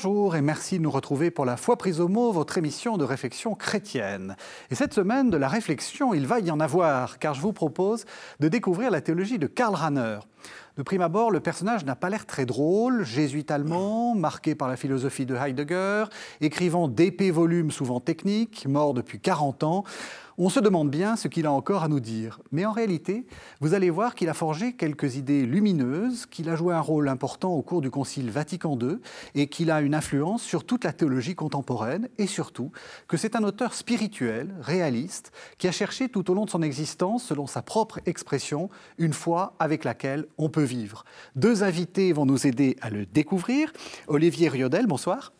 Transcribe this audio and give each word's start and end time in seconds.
Bonjour 0.00 0.36
et 0.36 0.42
merci 0.42 0.78
de 0.78 0.84
nous 0.84 0.92
retrouver 0.92 1.32
pour 1.32 1.44
la 1.44 1.56
foi 1.56 1.76
prise 1.76 1.98
au 1.98 2.06
mot, 2.06 2.30
votre 2.30 2.56
émission 2.56 2.96
de 2.98 3.02
réflexion 3.02 3.56
chrétienne. 3.56 4.36
Et 4.70 4.76
cette 4.76 4.94
semaine, 4.94 5.28
de 5.28 5.36
la 5.36 5.48
réflexion, 5.48 6.14
il 6.14 6.24
va 6.24 6.38
y 6.38 6.52
en 6.52 6.60
avoir, 6.60 7.18
car 7.18 7.34
je 7.34 7.40
vous 7.40 7.52
propose 7.52 8.04
de 8.38 8.46
découvrir 8.46 8.92
la 8.92 9.00
théologie 9.00 9.40
de 9.40 9.48
Karl 9.48 9.74
Rahner. 9.74 10.20
De 10.76 10.84
prime 10.84 11.02
abord, 11.02 11.32
le 11.32 11.40
personnage 11.40 11.84
n'a 11.84 11.96
pas 11.96 12.10
l'air 12.10 12.26
très 12.26 12.46
drôle, 12.46 13.04
jésuite 13.04 13.50
allemand, 13.50 14.14
marqué 14.14 14.54
par 14.54 14.68
la 14.68 14.76
philosophie 14.76 15.26
de 15.26 15.34
Heidegger, 15.34 16.04
écrivant 16.40 16.86
d'épais 16.86 17.32
volumes 17.32 17.72
souvent 17.72 17.98
techniques, 17.98 18.68
mort 18.68 18.94
depuis 18.94 19.18
40 19.18 19.64
ans. 19.64 19.82
On 20.40 20.50
se 20.50 20.60
demande 20.60 20.88
bien 20.88 21.16
ce 21.16 21.26
qu'il 21.26 21.46
a 21.46 21.52
encore 21.52 21.82
à 21.82 21.88
nous 21.88 21.98
dire. 21.98 22.38
Mais 22.52 22.64
en 22.64 22.70
réalité, 22.70 23.26
vous 23.60 23.74
allez 23.74 23.90
voir 23.90 24.14
qu'il 24.14 24.28
a 24.28 24.34
forgé 24.34 24.72
quelques 24.72 25.16
idées 25.16 25.44
lumineuses, 25.44 26.26
qu'il 26.26 26.48
a 26.48 26.54
joué 26.54 26.74
un 26.74 26.80
rôle 26.80 27.08
important 27.08 27.54
au 27.54 27.60
cours 27.60 27.80
du 27.80 27.90
Concile 27.90 28.30
Vatican 28.30 28.78
II 28.80 28.98
et 29.34 29.48
qu'il 29.48 29.68
a 29.72 29.80
une 29.80 29.96
influence 29.96 30.44
sur 30.44 30.62
toute 30.64 30.84
la 30.84 30.92
théologie 30.92 31.34
contemporaine 31.34 32.08
et 32.18 32.28
surtout 32.28 32.70
que 33.08 33.16
c'est 33.16 33.34
un 33.34 33.42
auteur 33.42 33.74
spirituel, 33.74 34.54
réaliste, 34.60 35.32
qui 35.58 35.66
a 35.66 35.72
cherché 35.72 36.08
tout 36.08 36.30
au 36.30 36.34
long 36.34 36.44
de 36.44 36.50
son 36.50 36.62
existence, 36.62 37.24
selon 37.24 37.48
sa 37.48 37.60
propre 37.60 37.98
expression, 38.06 38.70
une 38.96 39.14
foi 39.14 39.56
avec 39.58 39.82
laquelle 39.82 40.26
on 40.38 40.48
peut 40.48 40.62
vivre. 40.62 41.04
Deux 41.34 41.64
invités 41.64 42.12
vont 42.12 42.26
nous 42.26 42.46
aider 42.46 42.76
à 42.80 42.90
le 42.90 43.06
découvrir. 43.06 43.72
Olivier 44.06 44.48
Riodel, 44.48 44.86
bonsoir. 44.86 45.32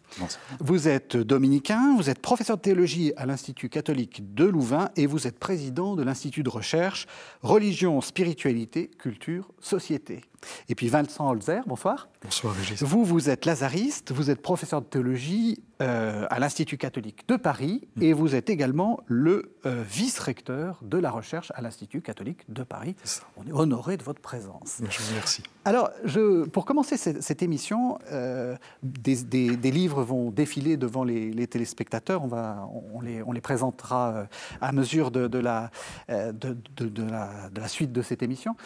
Vous 0.60 0.88
êtes 0.88 1.16
dominicain, 1.16 1.94
vous 1.96 2.10
êtes 2.10 2.20
professeur 2.20 2.56
de 2.56 2.62
théologie 2.62 3.12
à 3.16 3.26
l'Institut 3.26 3.68
catholique 3.68 4.34
de 4.34 4.44
Louvain 4.44 4.90
et 4.96 5.06
vous 5.06 5.26
êtes 5.26 5.38
président 5.38 5.96
de 5.96 6.02
l'Institut 6.02 6.42
de 6.42 6.48
recherche 6.48 7.06
Religion, 7.42 8.00
Spiritualité, 8.00 8.88
Culture, 8.98 9.48
Société. 9.60 10.22
Et 10.68 10.74
puis 10.74 10.88
Vincent 10.88 11.28
Holzer, 11.28 11.60
bonsoir. 11.66 12.08
Bonsoir 12.22 12.54
Régis. 12.54 12.82
Vous, 12.82 13.04
vous 13.04 13.30
êtes 13.30 13.44
lazariste, 13.44 14.12
vous 14.12 14.30
êtes 14.30 14.42
professeur 14.42 14.80
de 14.80 14.86
théologie 14.86 15.62
euh, 15.80 16.26
à 16.30 16.40
l'Institut 16.40 16.76
catholique 16.76 17.26
de 17.28 17.36
Paris 17.36 17.86
mm. 17.96 18.02
et 18.02 18.12
vous 18.12 18.34
êtes 18.34 18.50
également 18.50 18.98
le 19.06 19.54
euh, 19.64 19.84
vice-recteur 19.88 20.80
de 20.82 20.98
la 20.98 21.10
recherche 21.10 21.52
à 21.54 21.62
l'Institut 21.62 22.02
catholique 22.02 22.40
de 22.48 22.64
Paris. 22.64 22.96
On 23.36 23.46
est 23.46 23.52
honoré 23.52 23.96
de 23.96 24.02
votre 24.02 24.20
présence. 24.20 24.80
Je 24.80 24.98
vous 24.98 25.08
remercie. 25.10 25.44
Alors, 25.64 25.90
je, 26.04 26.44
pour 26.46 26.64
commencer 26.64 26.96
cette, 26.96 27.42
émission, 27.42 27.98
euh, 28.10 28.56
des, 28.82 29.70
livres 29.70 30.02
vont 30.02 30.30
défiler 30.30 30.76
devant 30.76 31.04
les, 31.04 31.46
téléspectateurs. 31.46 32.24
On, 32.24 32.28
va, 32.28 32.68
on, 32.92 33.00
les, 33.00 33.22
on 33.22 33.30
les 33.30 33.40
présentera 33.40 34.26
à 34.60 34.72
mesure 34.72 35.10
de, 35.10 35.28
de 35.28 35.38
la, 35.38 35.70
de, 36.08 36.32
de, 36.32 37.04
la, 37.04 37.50
de, 37.50 37.60
la, 37.60 37.68
suite 37.68 37.92
de 37.92 38.02
cette 38.02 38.22
émission 38.22 38.56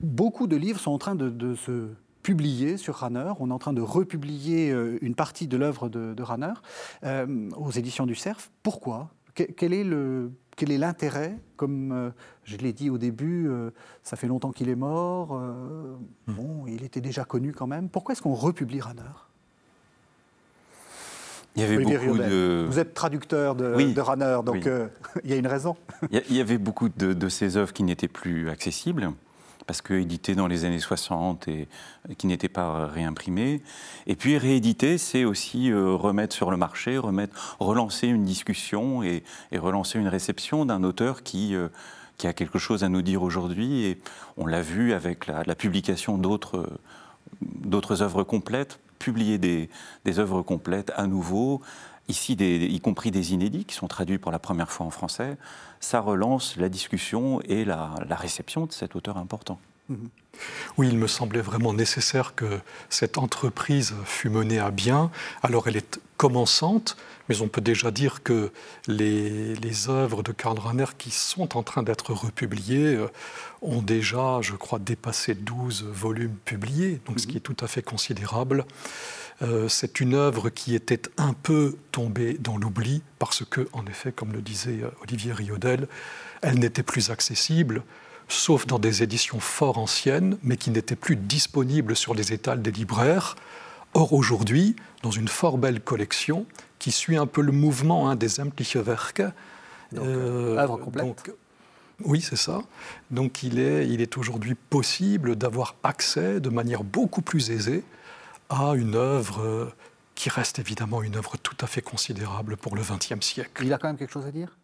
beaucoup 0.00 0.46
de 0.46 0.56
livres 0.56 0.80
sont 0.80 0.92
en 0.92 0.98
train 0.98 1.14
de, 1.14 1.54
se 1.54 1.88
publier 2.22 2.78
sur 2.78 2.96
Ranner. 2.96 3.32
On 3.38 3.50
est 3.50 3.52
en 3.52 3.58
train 3.58 3.74
de 3.74 3.82
republier 3.82 4.70
euh, 4.70 4.98
une 5.02 5.14
partie 5.14 5.46
de 5.46 5.58
l'œuvre 5.58 5.90
de, 5.90 6.14
de 6.14 6.22
Ranner 6.22 6.54
euh, 7.04 7.50
aux 7.56 7.70
éditions 7.70 8.06
du 8.06 8.14
Cerf. 8.14 8.50
Pourquoi? 8.62 9.10
Quel 9.34 9.72
est 9.72 9.84
le 9.84 10.30
quel 10.56 10.70
est 10.70 10.78
l'intérêt? 10.78 11.36
Comme 11.56 11.90
euh, 11.90 12.10
je 12.44 12.56
l'ai 12.56 12.72
dit 12.72 12.88
au 12.88 12.98
début, 12.98 13.50
ça 14.04 14.16
fait 14.16 14.28
longtemps 14.28 14.52
qu'il 14.52 14.68
est 14.68 14.76
mort. 14.76 15.34
Hmm. 15.34 16.32
Bon, 16.32 16.66
il 16.68 16.84
était 16.84 17.00
déjà 17.00 17.24
connu 17.24 17.52
quand 17.52 17.66
même. 17.66 17.88
Pourquoi 17.88 18.12
est-ce 18.12 18.22
qu'on 18.22 18.34
republie 18.34 18.80
Ranner 18.80 19.02
il 21.56 21.62
y 21.62 21.66
avait 21.66 21.78
beaucoup 21.78 22.18
de... 22.18 22.66
Vous 22.68 22.80
êtes 22.80 22.94
traducteur 22.94 23.54
de, 23.54 23.74
oui. 23.76 23.94
Ranner, 23.96 24.40
donc 24.44 24.68
il 25.24 25.30
y 25.30 25.32
a 25.32 25.36
une 25.36 25.46
raison. 25.46 25.76
Il 26.10 26.34
y 26.34 26.40
avait 26.40 26.58
beaucoup 26.58 26.88
de, 26.88 27.12
de 27.12 27.28
ces 27.28 27.56
œuvres 27.56 27.72
qui 27.72 27.84
n'étaient 27.84 28.08
plus 28.08 28.50
accessibles 28.50 29.12
parce 29.66 29.82
qu'édité 29.82 30.34
dans 30.34 30.46
les 30.46 30.64
années 30.64 30.78
60 30.78 31.48
et 31.48 31.68
qui 32.18 32.26
n'était 32.26 32.48
pas 32.48 32.86
réimprimé. 32.86 33.62
Et 34.06 34.16
puis 34.16 34.36
rééditer, 34.38 34.98
c'est 34.98 35.24
aussi 35.24 35.70
euh, 35.70 35.94
remettre 35.94 36.34
sur 36.34 36.50
le 36.50 36.56
marché, 36.56 36.98
relancer 37.58 38.08
une 38.08 38.24
discussion 38.24 39.02
et, 39.02 39.22
relancer 39.52 39.98
une 39.98 40.08
réception 40.08 40.66
d'un 40.66 40.82
auteur 40.84 41.22
qui, 41.22 41.54
euh, 41.54 41.68
qui 42.18 42.26
a 42.26 42.32
quelque 42.32 42.58
chose 42.58 42.84
à 42.84 42.88
nous 42.88 43.02
dire 43.02 43.22
aujourd'hui. 43.22 43.84
Et 43.84 44.00
on 44.36 44.46
l'a 44.46 44.60
vu 44.60 44.92
avec 44.92 45.26
la, 45.26 45.54
publication 45.54 46.18
d'autres, 46.18 46.68
d'autres 47.40 48.02
œuvres 48.02 48.22
complètes, 48.22 48.80
publier 48.98 49.38
des, 49.38 49.70
des 50.04 50.18
œuvres 50.18 50.42
complètes 50.42 50.92
à 50.96 51.06
nouveau, 51.06 51.62
ici 52.08 52.32
y 52.32 52.80
compris 52.80 53.10
des 53.10 53.32
inédits 53.32 53.64
qui 53.64 53.74
sont 53.74 53.88
traduits 53.88 54.18
pour 54.18 54.32
la 54.32 54.38
première 54.38 54.70
fois 54.70 54.86
en 54.86 54.90
français, 54.90 55.36
ça 55.80 56.00
relance 56.00 56.56
la 56.56 56.68
discussion 56.68 57.40
et 57.42 57.64
la, 57.64 57.94
réception 58.10 58.66
de 58.66 58.72
cet 58.72 58.96
auteur 58.96 59.16
important. 59.16 59.58
Mhm. 59.88 60.08
Oui, 60.78 60.88
il 60.88 60.98
me 60.98 61.06
semblait 61.06 61.42
vraiment 61.42 61.72
nécessaire 61.72 62.34
que 62.34 62.60
cette 62.88 63.18
entreprise 63.18 63.94
fût 64.04 64.30
menée 64.30 64.58
à 64.58 64.70
bien. 64.70 65.10
Alors 65.42 65.68
elle 65.68 65.76
est 65.76 66.00
commençante, 66.16 66.96
mais 67.28 67.40
on 67.42 67.48
peut 67.48 67.60
déjà 67.60 67.90
dire 67.90 68.22
que 68.22 68.50
les, 68.86 69.54
les 69.56 69.88
œuvres 69.88 70.22
de 70.22 70.32
Karl 70.32 70.58
Rahner 70.58 70.86
qui 70.96 71.10
sont 71.10 71.56
en 71.56 71.62
train 71.62 71.82
d'être 71.82 72.12
republiées 72.12 72.96
euh, 72.96 73.08
ont 73.62 73.82
déjà, 73.82 74.40
je 74.40 74.54
crois, 74.54 74.78
dépassé 74.78 75.34
12 75.34 75.84
volumes 75.84 76.36
publiés, 76.44 77.00
donc 77.06 77.20
ce 77.20 77.26
qui 77.26 77.36
est 77.36 77.40
tout 77.40 77.56
à 77.60 77.66
fait 77.66 77.82
considérable. 77.82 78.64
Euh, 79.42 79.68
c'est 79.68 80.00
une 80.00 80.14
œuvre 80.14 80.48
qui 80.48 80.74
était 80.74 81.02
un 81.16 81.32
peu 81.32 81.76
tombée 81.90 82.36
dans 82.38 82.56
l'oubli 82.56 83.02
parce 83.18 83.44
que, 83.44 83.68
en 83.72 83.84
effet, 83.86 84.12
comme 84.12 84.32
le 84.32 84.42
disait 84.42 84.80
euh, 84.82 84.90
Olivier 85.02 85.32
Riodel, 85.32 85.88
elle 86.42 86.58
n'était 86.58 86.82
plus 86.82 87.10
accessible, 87.10 87.82
sauf 88.28 88.66
dans 88.66 88.78
des 88.78 89.02
éditions 89.02 89.40
fort 89.40 89.78
anciennes, 89.78 90.38
mais 90.42 90.56
qui 90.56 90.70
n'étaient 90.70 90.96
plus 90.96 91.16
disponibles 91.16 91.96
sur 91.96 92.14
les 92.14 92.32
étals 92.32 92.62
des 92.62 92.70
libraires. 92.70 93.34
Or, 93.92 94.12
aujourd'hui, 94.12 94.76
dans 95.02 95.10
une 95.10 95.28
fort 95.28 95.58
belle 95.58 95.80
collection 95.80 96.46
qui 96.78 96.92
suit 96.92 97.16
un 97.16 97.26
peu 97.26 97.42
le 97.42 97.52
mouvement 97.52 98.08
hein, 98.08 98.16
des 98.16 98.28
Sämtliche 98.28 98.76
Werke, 98.76 99.22
euh, 99.96 100.56
œuvre 100.58 100.76
complète. 100.76 101.30
oui, 102.04 102.20
c'est 102.20 102.36
ça. 102.36 102.62
Donc 103.10 103.42
il 103.42 103.58
est, 103.58 103.88
il 103.88 104.00
est 104.00 104.16
aujourd'hui 104.16 104.54
possible 104.54 105.36
d'avoir 105.36 105.76
accès 105.82 106.40
de 106.40 106.48
manière 106.48 106.82
beaucoup 106.82 107.22
plus 107.22 107.50
aisée 107.50 107.84
à 108.60 108.74
une 108.74 108.94
œuvre 108.94 109.40
euh, 109.42 109.72
qui 110.14 110.28
reste 110.28 110.58
évidemment 110.58 111.02
une 111.02 111.16
œuvre 111.16 111.36
tout 111.36 111.56
à 111.60 111.66
fait 111.66 111.82
considérable 111.82 112.56
pour 112.56 112.76
le 112.76 112.82
XXe 112.82 113.24
siècle. 113.24 113.64
Il 113.64 113.72
a 113.72 113.78
quand 113.78 113.88
même 113.88 113.96
quelque 113.96 114.12
chose 114.12 114.26
à 114.26 114.30
dire? 114.30 114.56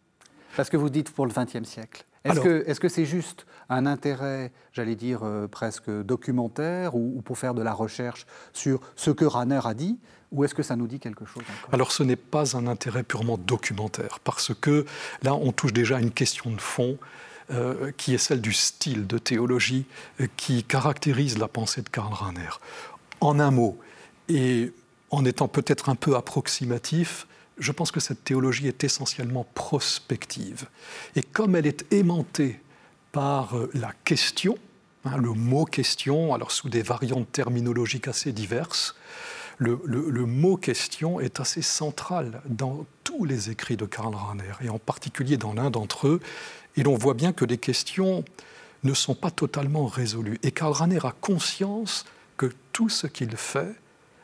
Parce 0.55 0.69
que 0.69 0.77
vous 0.77 0.89
dites 0.89 1.11
pour 1.11 1.25
le 1.25 1.33
XXe 1.33 1.67
siècle. 1.67 2.05
Est-ce 2.23 2.79
que 2.79 2.89
c'est 2.89 3.05
juste 3.05 3.45
un 3.69 3.85
intérêt, 3.85 4.51
j'allais 4.73 4.95
dire, 4.95 5.21
euh, 5.23 5.47
presque 5.47 5.89
documentaire 5.89 6.95
ou, 6.95 7.21
pour 7.23 7.37
faire 7.37 7.53
de 7.53 7.61
la 7.61 7.73
recherche 7.73 8.25
sur 8.53 8.81
ce 8.95 9.11
que 9.11 9.25
Ranner 9.25 9.61
a 9.63 9.73
dit 9.73 9.97
ou 10.31 10.45
est-ce 10.45 10.55
que 10.55 10.63
ça 10.63 10.77
nous 10.77 10.87
dit 10.87 10.99
quelque 10.99 11.25
chose 11.25 11.43
Alors 11.73 11.91
ce 11.91 12.03
n'est 12.03 12.15
pas 12.15 12.55
un 12.55 12.67
intérêt 12.67 13.03
purement 13.03 13.37
documentaire, 13.37 14.19
parce 14.23 14.53
que 14.53 14.85
là 15.23 15.33
on 15.33 15.51
touche 15.51 15.73
déjà 15.73 15.97
à 15.97 15.99
une 15.99 16.11
question 16.11 16.51
de 16.51 16.61
fond 16.61 16.97
euh, 17.51 17.91
qui 17.97 18.13
est 18.13 18.17
celle 18.17 18.39
du 18.39 18.53
style 18.53 19.07
de 19.07 19.17
théologie 19.17 19.85
qui 20.37 20.63
caractérise 20.63 21.37
la 21.37 21.49
pensée 21.49 21.81
de 21.81 21.89
Karl 21.89 22.13
Rahner. 22.13 22.49
En 23.21 23.39
un 23.39 23.51
mot, 23.51 23.79
et 24.27 24.73
en 25.09 25.25
étant 25.25 25.47
peut-être 25.47 25.89
un 25.89 25.95
peu 25.95 26.15
approximatif, 26.15 27.27
je 27.57 27.71
pense 27.71 27.91
que 27.91 27.99
cette 27.99 28.23
théologie 28.23 28.67
est 28.67 28.83
essentiellement 28.83 29.45
prospective. 29.53 30.67
Et 31.15 31.23
comme 31.23 31.55
elle 31.55 31.67
est 31.67 31.91
aimantée 31.93 32.59
par 33.11 33.55
la 33.73 33.93
question, 34.03 34.57
hein, 35.05 35.17
le 35.17 35.31
mot 35.31 35.65
question, 35.65 36.33
alors 36.33 36.51
sous 36.51 36.69
des 36.69 36.81
variantes 36.81 37.31
terminologiques 37.31 38.07
assez 38.07 38.31
diverses, 38.31 38.95
le, 39.59 40.25
mot 40.25 40.57
question 40.57 41.19
est 41.19 41.39
assez 41.39 41.61
central 41.61 42.41
dans 42.47 42.85
tous 43.03 43.25
les 43.25 43.51
écrits 43.51 43.77
de 43.77 43.85
Karl 43.85 44.15
Rahner, 44.15 44.53
et 44.61 44.69
en 44.69 44.79
particulier 44.79 45.37
dans 45.37 45.53
l'un 45.53 45.69
d'entre 45.69 46.07
eux. 46.07 46.19
Et 46.77 46.83
l'on 46.83 46.95
voit 46.95 47.13
bien 47.13 47.31
que 47.31 47.45
les 47.45 47.59
questions 47.59 48.25
ne 48.83 48.93
sont 48.95 49.13
pas 49.13 49.29
totalement 49.29 49.85
résolues. 49.85 50.39
Et 50.41 50.51
Karl 50.51 50.73
Rahner 50.73 51.05
a 51.05 51.11
conscience 51.11 52.05
que 52.41 52.51
tout 52.73 52.89
ce 52.89 53.05
qu'il 53.05 53.37
fait 53.37 53.75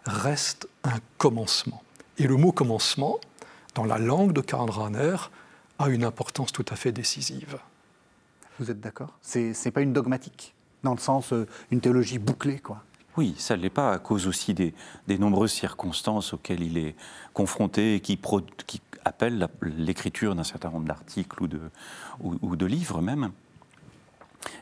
reste 0.05 0.67
un 0.83 0.97
commencement. 1.19 1.83
Et 2.17 2.25
le 2.25 2.35
mot 2.35 2.51
commencement, 2.51 3.19
dans 3.75 3.85
la 3.85 3.99
langue 3.99 4.33
de 4.33 4.41
Karl 4.41 4.71
Rahner, 4.71 5.17
a 5.77 5.89
une 5.89 6.03
importance 6.03 6.51
tout 6.51 6.65
à 6.69 6.75
fait 6.75 6.91
décisive. 6.91 7.59
Vous 8.57 8.71
êtes 8.71 8.79
d'accord? 8.79 9.19
C'est 9.21 9.53
n'est 9.63 9.71
pas 9.71 9.81
une 9.81 9.93
dogmatique, 9.93 10.55
dans 10.81 10.95
le 10.95 10.99
sens 10.99 11.31
euh, 11.31 11.45
une 11.69 11.79
théologie 11.79 12.17
bouclée, 12.17 12.57
quoi. 12.57 12.81
Oui, 13.17 13.35
ça 13.37 13.55
ne 13.55 13.61
l'est 13.61 13.69
pas 13.69 13.93
à 13.93 13.99
cause 13.99 14.25
aussi 14.25 14.55
des, 14.55 14.73
nombreuses 15.07 15.53
circonstances 15.53 16.33
auxquelles 16.33 16.63
il 16.63 16.79
est 16.79 16.95
confronté 17.33 17.93
et 17.93 17.99
qui, 17.99 18.19
qui 18.65 18.81
appellent 19.05 19.47
l'écriture 19.61 20.33
d'un 20.33 20.43
certain 20.43 20.71
nombre 20.71 20.87
d'articles 20.87 21.43
ou 21.43 21.47
de, 21.47 21.61
ou 22.21 22.55
de 22.55 22.65
livres 22.65 22.99
même. 22.99 23.31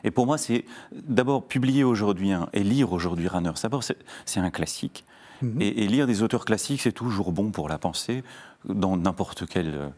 Et 0.04 0.10
pour 0.10 0.26
moi, 0.26 0.38
c'est 0.38 0.64
d'abord 0.92 1.46
publier 1.46 1.84
aujourd'hui 1.84 2.30
et 2.52 2.64
lire 2.64 2.92
aujourd'hui 2.92 3.28
Ranner. 3.28 3.52
D'abord, 3.62 3.82
c'est 3.84 4.40
un 4.40 4.50
classique. 4.50 5.04
Mhm. 5.42 5.60
et, 5.60 5.86
lire 5.86 6.06
des 6.06 6.22
auteurs 6.22 6.46
classiques, 6.46 6.80
c'est 6.80 6.92
toujours 6.92 7.30
bon 7.30 7.50
pour 7.50 7.68
la 7.68 7.76
pensée, 7.76 8.24
dans 8.64 8.96
n'importe 8.96 9.46
quelle, 9.46 9.92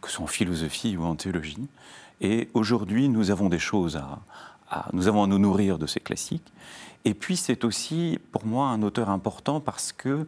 que 0.00 0.08
ce 0.08 0.14
soit 0.14 0.24
en 0.24 0.28
philosophie 0.28 0.96
ou 0.96 1.04
en 1.04 1.14
théologie. 1.14 1.68
Et 2.20 2.48
aujourd'hui, 2.54 3.08
nous 3.08 3.30
avons 3.30 3.48
des 3.48 3.58
choses 3.58 3.96
à, 3.96 4.88
nous 4.92 5.08
avons 5.08 5.22
à 5.22 5.26
nous 5.26 5.38
nourrir 5.38 5.78
de 5.78 5.86
ces 5.86 6.00
classiques. 6.00 6.52
Et 7.04 7.14
puis 7.14 7.36
c'est 7.36 7.64
aussi 7.64 8.18
pour 8.32 8.44
moi 8.46 8.68
un 8.68 8.82
auteur 8.82 9.10
important 9.10 9.60
parce 9.60 9.92
que 9.92 10.26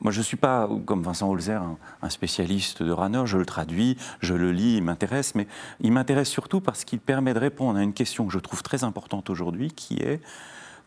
moi, 0.00 0.12
je 0.12 0.18
ne 0.18 0.24
suis 0.24 0.38
pas, 0.38 0.68
comme 0.86 1.02
Vincent 1.02 1.28
Holzer, 1.28 1.62
un, 2.00 2.08
spécialiste 2.08 2.82
de 2.82 2.90
Ranner. 2.90 3.22
Je 3.26 3.36
le 3.36 3.44
traduis, 3.44 3.98
je 4.20 4.32
le 4.34 4.50
lis, 4.50 4.76
il 4.76 4.82
m'intéresse. 4.82 5.34
Mais 5.34 5.46
il 5.80 5.92
m'intéresse 5.92 6.28
surtout 6.28 6.60
parce 6.60 6.84
qu'il 6.84 7.00
permet 7.00 7.34
de 7.34 7.38
répondre 7.38 7.78
à 7.78 7.82
une 7.82 7.92
question 7.92 8.26
que 8.26 8.32
je 8.32 8.38
trouve 8.38 8.62
très 8.62 8.82
importante 8.82 9.28
aujourd'hui, 9.28 9.70
qui 9.70 9.96
est 9.96 10.20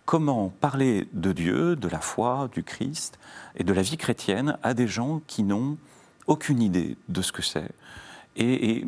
comment 0.05 0.49
parler 0.49 1.07
de 1.13 1.31
Dieu, 1.31 1.75
de 1.75 1.87
la 1.87 1.99
foi, 1.99 2.49
du 2.51 2.63
Christ 2.63 3.19
et 3.55 3.63
de 3.63 3.71
la 3.71 3.83
vie 3.83 3.97
chrétienne 3.97 4.57
à 4.63 4.73
des 4.73 4.87
gens 4.87 5.21
qui 5.27 5.43
n'ont 5.43 5.77
aucune 6.25 6.61
idée 6.61 6.97
de 7.07 7.21
ce 7.21 7.31
que 7.31 7.43
c'est. 7.43 7.69
Et, 8.35 8.83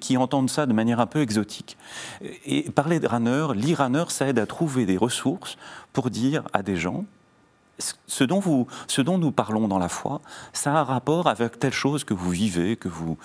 qui 0.00 0.16
entendent 0.16 0.50
ça 0.50 0.66
de 0.66 0.72
manière 0.72 0.98
un 0.98 1.06
peu 1.06 1.20
exotique. 1.20 1.78
Et 2.44 2.68
parler 2.72 2.98
de 2.98 3.06
Ranner, 3.06 3.46
lire 3.54 3.78
Ranner, 3.78 4.04
ça 4.08 4.26
aide 4.26 4.40
à 4.40 4.46
trouver 4.46 4.86
des 4.86 4.96
ressources 4.96 5.56
pour 5.92 6.10
dire 6.10 6.42
à 6.52 6.64
des 6.64 6.74
gens 6.74 7.04
ce 7.78 8.24
dont, 8.24 8.40
vous, 8.40 8.66
ce 8.86 9.02
dont 9.02 9.18
nous 9.18 9.32
parlons 9.32 9.68
dans 9.68 9.78
la 9.78 9.88
foi, 9.88 10.20
ça 10.52 10.74
a 10.74 10.80
un 10.80 10.84
rapport 10.84 11.26
avec 11.26 11.58
telle 11.58 11.72
chose 11.72 12.04
que 12.04 12.14
vous 12.14 12.30
vivez, 12.30 12.76
que 12.76 12.88
vous, 12.88 13.16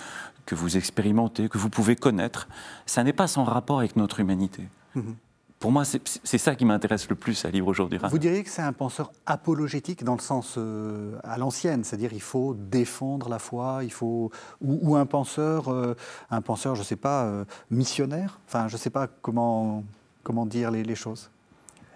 que 0.45 0.55
vous 0.55 0.77
expérimentez, 0.77 1.49
que 1.49 1.57
vous 1.57 1.69
pouvez 1.69 1.95
connaître. 1.95 2.47
Ça 2.85 3.03
n'est 3.03 3.13
pas 3.13 3.27
sans 3.27 3.43
rapport 3.43 3.79
avec 3.79 3.95
notre 3.95 4.19
humanité. 4.19 4.63
Mhm. 4.95 5.15
Pour 5.59 5.71
moi, 5.71 5.85
c'est 5.85 6.37
ça 6.37 6.53
qui 6.53 6.65
m'intéresse 6.65 7.09
le 7.09 7.15
plus 7.15 7.43
à 7.43 7.49
lire 7.49 7.67
aujourd'hui. 7.67 7.97
Vous 8.11 8.19
diriez 8.19 8.43
que 8.43 8.49
c'est 8.49 8.61
un 8.61 8.73
penseur 8.73 9.11
apologétique 9.25 10.03
dans 10.03 10.13
le 10.13 10.21
sens 10.21 10.53
euh, 10.57 11.17
à 11.23 11.39
l'ancienne, 11.39 11.83
c'est-à-dire 11.83 12.13
il 12.13 12.21
faut 12.21 12.53
défendre 12.53 13.27
la 13.27 13.39
foi, 13.39 13.79
il 13.83 13.91
faut 13.91 14.29
ou, 14.61 14.95
un 14.95 15.07
penseur, 15.07 15.69
euh, 15.69 15.95
un 16.29 16.41
penseur, 16.41 16.75
je 16.75 16.81
ne 16.81 16.85
sais 16.85 16.95
pas, 16.95 17.23
euh, 17.23 17.43
missionnaire? 17.71 18.39
Enfin, 18.47 18.67
je 18.67 18.75
ne 18.75 18.77
sais 18.79 18.91
pas 18.91 19.07
comment 19.07 19.83
comment 20.21 20.45
dire 20.45 20.69
les 20.69 20.95
choses 20.95 21.31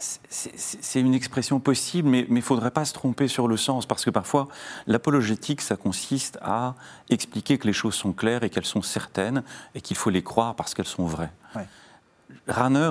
c'est 0.02 1.00
une 1.00 1.14
expression 1.14 1.60
possible, 1.60 2.10
mais 2.10 2.26
il 2.28 2.34
ne 2.34 2.42
faudrait 2.42 2.72
pas 2.72 2.86
se 2.86 2.94
tromper 2.94 3.28
sur 3.28 3.48
le 3.48 3.58
sens, 3.58 3.86
parce 3.86 4.04
que 4.04 4.10
parfois, 4.10 4.48
l'apologétique, 4.88 5.62
ça 5.62 5.76
consiste 5.76 6.40
à 6.42 6.76
expliquer 7.10 7.58
que 7.58 7.68
les 7.68 7.74
choses 7.74 7.94
sont 7.94 8.12
claires 8.12 8.44
et 8.44 8.50
qu'elles 8.50 8.66
sont 8.66 8.82
certaines, 8.82 9.44
et 9.76 9.82
qu'il 9.82 9.96
faut 9.96 10.10
les 10.10 10.24
croire 10.24 10.56
parce 10.56 10.74
qu'elles 10.74 10.86
sont 10.88 11.06
vraies. 11.06 11.32
Ouais. 11.56 11.68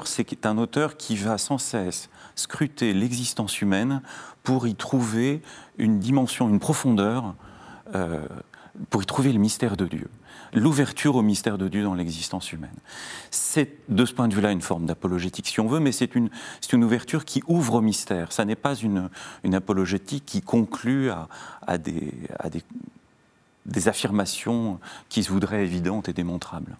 C'est 0.04 0.46
un 0.46 0.58
auteur 0.58 0.96
qui 0.96 1.16
va 1.16 1.38
sans 1.38 1.58
cesse 1.58 2.08
scruter 2.36 2.92
l'existence 2.92 3.60
humaine 3.60 4.02
pour 4.42 4.66
y 4.66 4.74
trouver 4.74 5.42
une 5.78 5.98
dimension, 5.98 6.48
une 6.48 6.60
profondeur, 6.60 7.34
euh, 7.94 8.26
pour 8.88 9.02
y 9.02 9.06
trouver 9.06 9.32
le 9.32 9.38
mystère 9.38 9.76
de 9.76 9.86
Dieu 9.86 10.08
l'ouverture 10.52 11.16
au 11.16 11.22
mystère 11.22 11.58
de 11.58 11.68
Dieu 11.68 11.82
dans 11.82 11.94
l'existence 11.94 12.52
humaine. 12.52 12.74
C'est 13.30 13.78
de 13.88 14.04
ce 14.04 14.12
point 14.12 14.28
de 14.28 14.34
vue-là 14.34 14.50
une 14.50 14.60
forme 14.60 14.86
d'apologétique, 14.86 15.48
si 15.48 15.60
on 15.60 15.66
veut, 15.66 15.80
mais 15.80 15.92
c'est 15.92 16.14
une, 16.14 16.30
une 16.72 16.84
ouverture 16.84 17.24
qui 17.24 17.42
ouvre 17.46 17.74
au 17.74 17.80
mystère. 17.80 18.32
Ça 18.32 18.44
n'est 18.44 18.56
pas 18.56 18.74
une, 18.74 19.10
une 19.44 19.54
apologétique 19.54 20.24
qui 20.26 20.42
conclut 20.42 21.10
à, 21.10 21.28
à, 21.66 21.78
des, 21.78 22.12
à 22.38 22.50
des, 22.50 22.62
des, 23.66 23.88
affirmations 23.88 24.80
qui 25.08 25.22
se 25.22 25.30
voudraient 25.30 25.64
évidentes 25.64 26.08
et 26.08 26.12
démontrables. 26.12 26.76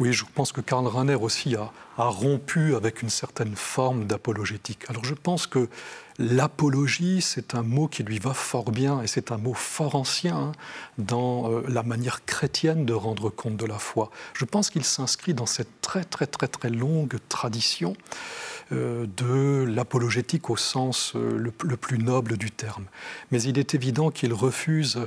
Oui, 0.00 0.12
je 0.12 0.24
pense 0.34 0.52
que 0.52 0.60
Karl 0.60 0.86
Rahner 0.86 1.16
aussi 1.16 1.56
a, 1.56 1.70
rompu 1.96 2.76
avec 2.76 3.02
une 3.02 3.10
certaine 3.10 3.56
forme 3.56 4.06
d'apologétique. 4.06 4.84
Alors 4.88 5.04
je 5.04 5.14
pense 5.14 5.46
que 5.46 5.68
L'apologie, 6.20 7.22
c'est 7.22 7.54
un 7.54 7.62
mot 7.62 7.86
qui 7.86 8.02
lui 8.02 8.18
va 8.18 8.34
fort 8.34 8.72
bien 8.72 9.00
et 9.02 9.06
c'est 9.06 9.30
un 9.30 9.38
mot 9.38 9.54
fort 9.54 9.94
ancien 9.94 10.36
hein, 10.36 10.52
dans 10.98 11.48
euh, 11.48 11.62
la 11.68 11.84
manière 11.84 12.24
chrétienne 12.24 12.84
de 12.84 12.92
rendre 12.92 13.30
compte 13.30 13.56
de 13.56 13.64
la 13.64 13.78
foi. 13.78 14.10
Je 14.34 14.44
pense 14.44 14.68
qu'il 14.68 14.82
s'inscrit 14.82 15.32
dans 15.32 15.46
cette 15.46 15.80
très 15.80 16.02
très 16.02 16.26
très 16.26 16.48
très 16.48 16.70
longue 16.70 17.18
tradition 17.28 17.96
euh, 18.72 19.06
de 19.16 19.62
l'apologétique 19.62 20.50
au 20.50 20.56
sens 20.56 21.12
euh, 21.14 21.38
le, 21.38 21.76
plus 21.76 21.98
noble 21.98 22.36
du 22.36 22.50
terme. 22.50 22.86
Mais 23.30 23.40
il 23.40 23.56
est 23.56 23.76
évident 23.76 24.10
qu'il 24.10 24.32
refuse 24.32 24.98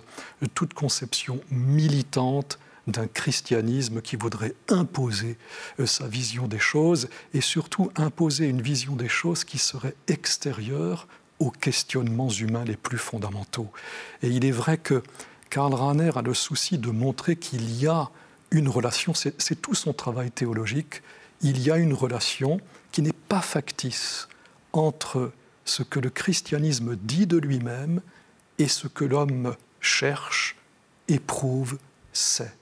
toute 0.55 0.73
conception 0.73 1.41
militante 1.51 2.57
d'un 2.91 3.07
christianisme 3.07 4.01
qui 4.01 4.15
voudrait 4.15 4.53
imposer 4.69 5.37
euh, 5.79 5.85
sa 5.85 6.07
vision 6.07 6.47
des 6.47 6.59
choses 6.59 7.09
et 7.33 7.41
surtout 7.41 7.91
imposer 7.95 8.47
une 8.47 8.61
vision 8.61 8.95
des 8.95 9.09
choses 9.09 9.43
qui 9.43 9.57
serait 9.57 9.95
extérieure 10.07 11.07
aux 11.39 11.51
questionnements 11.51 12.29
humains 12.29 12.65
les 12.65 12.77
plus 12.77 12.99
fondamentaux. 12.99 13.71
Et 14.21 14.29
il 14.29 14.45
est 14.45 14.51
vrai 14.51 14.77
que 14.77 15.01
Karl 15.49 15.73
Rahner 15.73 16.11
a 16.15 16.21
le 16.21 16.33
souci 16.33 16.77
de 16.77 16.91
montrer 16.91 17.35
qu'il 17.35 17.75
y 17.75 17.87
a 17.87 18.09
une 18.51 18.69
relation, 18.69 19.13
c'est 19.13 19.61
tout 19.61 19.73
son 19.73 19.93
travail 19.93 20.29
théologique, 20.29 21.01
il 21.41 21.59
y 21.61 21.71
a 21.71 21.77
une 21.77 21.93
relation 21.93 22.59
qui 22.91 23.01
n'est 23.01 23.11
pas 23.11 23.41
factice 23.41 24.27
entre 24.73 25.31
ce 25.65 25.83
que 25.83 25.99
le 25.99 26.09
christianisme 26.09 26.95
dit 26.95 27.27
de 27.27 27.37
lui-même 27.37 28.01
et 28.59 28.67
ce 28.67 28.87
que 28.87 29.05
l'homme 29.05 29.55
cherche, 29.79 30.55
éprouve, 31.07 31.77
sait. 32.13 32.53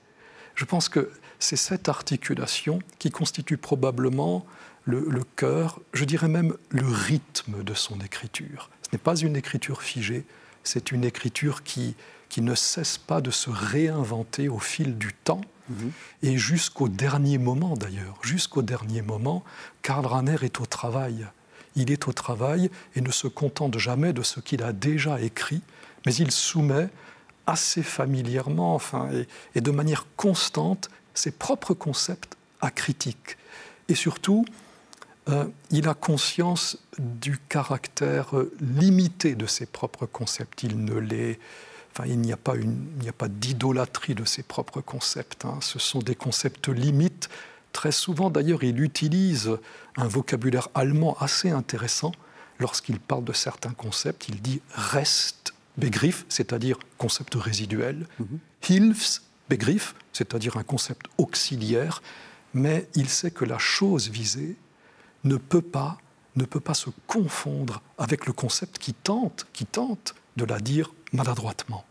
Je 0.59 0.65
pense 0.65 0.89
que 0.89 1.09
c'est 1.39 1.55
cette 1.55 1.87
articulation 1.87 2.79
qui 2.99 3.11
constitue 3.11 3.55
probablement 3.55 4.45
le, 4.83 5.23
cœur, 5.37 5.79
je 5.93 6.03
dirais 6.03 6.27
même 6.27 6.53
le 6.69 6.85
rythme 6.85 7.63
de 7.63 7.73
son 7.73 8.01
écriture. 8.01 8.69
Ce 8.81 8.89
n'est 8.91 8.99
pas 8.99 9.15
une 9.15 9.37
écriture 9.37 9.81
figée, 9.81 10.25
c'est 10.65 10.91
une 10.91 11.05
écriture 11.05 11.63
qui, 11.63 11.95
qui 12.27 12.41
ne 12.41 12.55
cesse 12.55 12.97
pas 12.97 13.21
de 13.21 13.31
se 13.31 13.49
réinventer 13.49 14.49
au 14.49 14.59
fil 14.59 14.97
du 14.97 15.13
temps. 15.13 15.39
Mhm. 15.69 15.91
Et 16.23 16.37
jusqu'au 16.37 16.89
dernier 16.89 17.37
moment 17.37 17.77
d'ailleurs, 17.77 18.19
jusqu'au 18.21 18.61
dernier 18.61 19.01
moment, 19.01 19.45
Karl 19.81 20.05
Rahner 20.05 20.39
est 20.41 20.59
au 20.59 20.65
travail. 20.65 21.25
Il 21.77 21.89
est 21.89 22.09
au 22.09 22.11
travail 22.11 22.69
et 22.97 23.01
ne 23.01 23.11
se 23.11 23.29
contente 23.29 23.77
jamais 23.77 24.11
de 24.11 24.23
ce 24.23 24.41
qu'il 24.41 24.61
a 24.63 24.73
déjà 24.73 25.21
écrit, 25.21 25.61
mais 26.05 26.13
il 26.15 26.31
soumet 26.31 26.89
assez 27.49 27.81
familièrement 27.83 28.75
enfin, 28.75 29.09
et, 29.55 29.61
de 29.61 29.71
manière 29.71 30.05
constante 30.15 30.89
ses 31.13 31.31
propres 31.31 31.73
concepts 31.73 32.37
à 32.61 32.69
critique. 32.69 33.37
Et 33.87 33.95
surtout, 33.95 34.45
euh, 35.27 35.45
il 35.71 35.87
a 35.87 35.95
conscience 35.95 36.77
du 36.99 37.39
caractère 37.49 38.37
euh, 38.37 38.53
limité 38.61 39.35
de 39.35 39.47
ses 39.47 39.65
propres 39.65 40.05
concepts. 40.05 40.63
Il 40.63 40.85
ne 40.85 40.95
les, 40.95 41.39
enfin, 41.91 42.07
il 42.07 42.19
n'y 42.19 42.31
a 42.31 42.37
pas, 42.37 42.55
il 42.55 42.69
n'y 43.01 43.09
a 43.09 43.13
pas 43.13 43.27
d'idolâtrie 43.27 44.15
de 44.15 44.25
ses 44.25 44.43
propres 44.43 44.81
concepts. 44.81 45.45
Hein. 45.45 45.57
Ce 45.61 45.79
sont 45.79 45.99
des 45.99 46.15
concepts 46.15 46.69
limites. 46.69 47.29
Très 47.73 47.91
souvent, 47.91 48.29
d'ailleurs, 48.29 48.63
il 48.63 48.79
utilise 48.81 49.57
un 49.97 50.07
vocabulaire 50.07 50.69
allemand 50.75 51.17
assez 51.19 51.49
intéressant. 51.49 52.11
Lorsqu'il 52.59 52.99
parle 52.99 53.23
de 53.23 53.33
certains 53.33 53.73
concepts, 53.73 54.29
il 54.29 54.41
dit 54.41 54.61
reste 54.73 55.53
Begriff, 55.79 56.25
c'est-à-dire 56.29 56.77
concept 56.97 57.35
résiduel, 57.35 58.07
mhm. 58.19 58.39
Hilfsbegriff, 58.69 59.95
c'est-à-dire 60.13 60.57
un 60.57 60.63
concept 60.63 61.07
auxiliaire, 61.17 62.01
mais 62.53 62.87
il 62.95 63.09
sait 63.09 63.31
que 63.31 63.45
la 63.45 63.57
chose 63.57 64.09
visée 64.09 64.55
ne 65.23 65.37
peut 65.37 65.61
pas, 65.61 65.97
ne 66.35 66.45
peut 66.45 66.59
pas 66.59 66.73
se 66.73 66.89
confondre 67.07 67.81
avec 67.97 68.25
le 68.25 68.33
concept 68.33 68.77
qui 68.77 68.93
tente, 68.93 69.47
qui 69.53 69.65
tente 69.65 70.15
de 70.37 70.45
la 70.45 70.59
dire 70.59 70.93
maladroitement. 71.11 71.85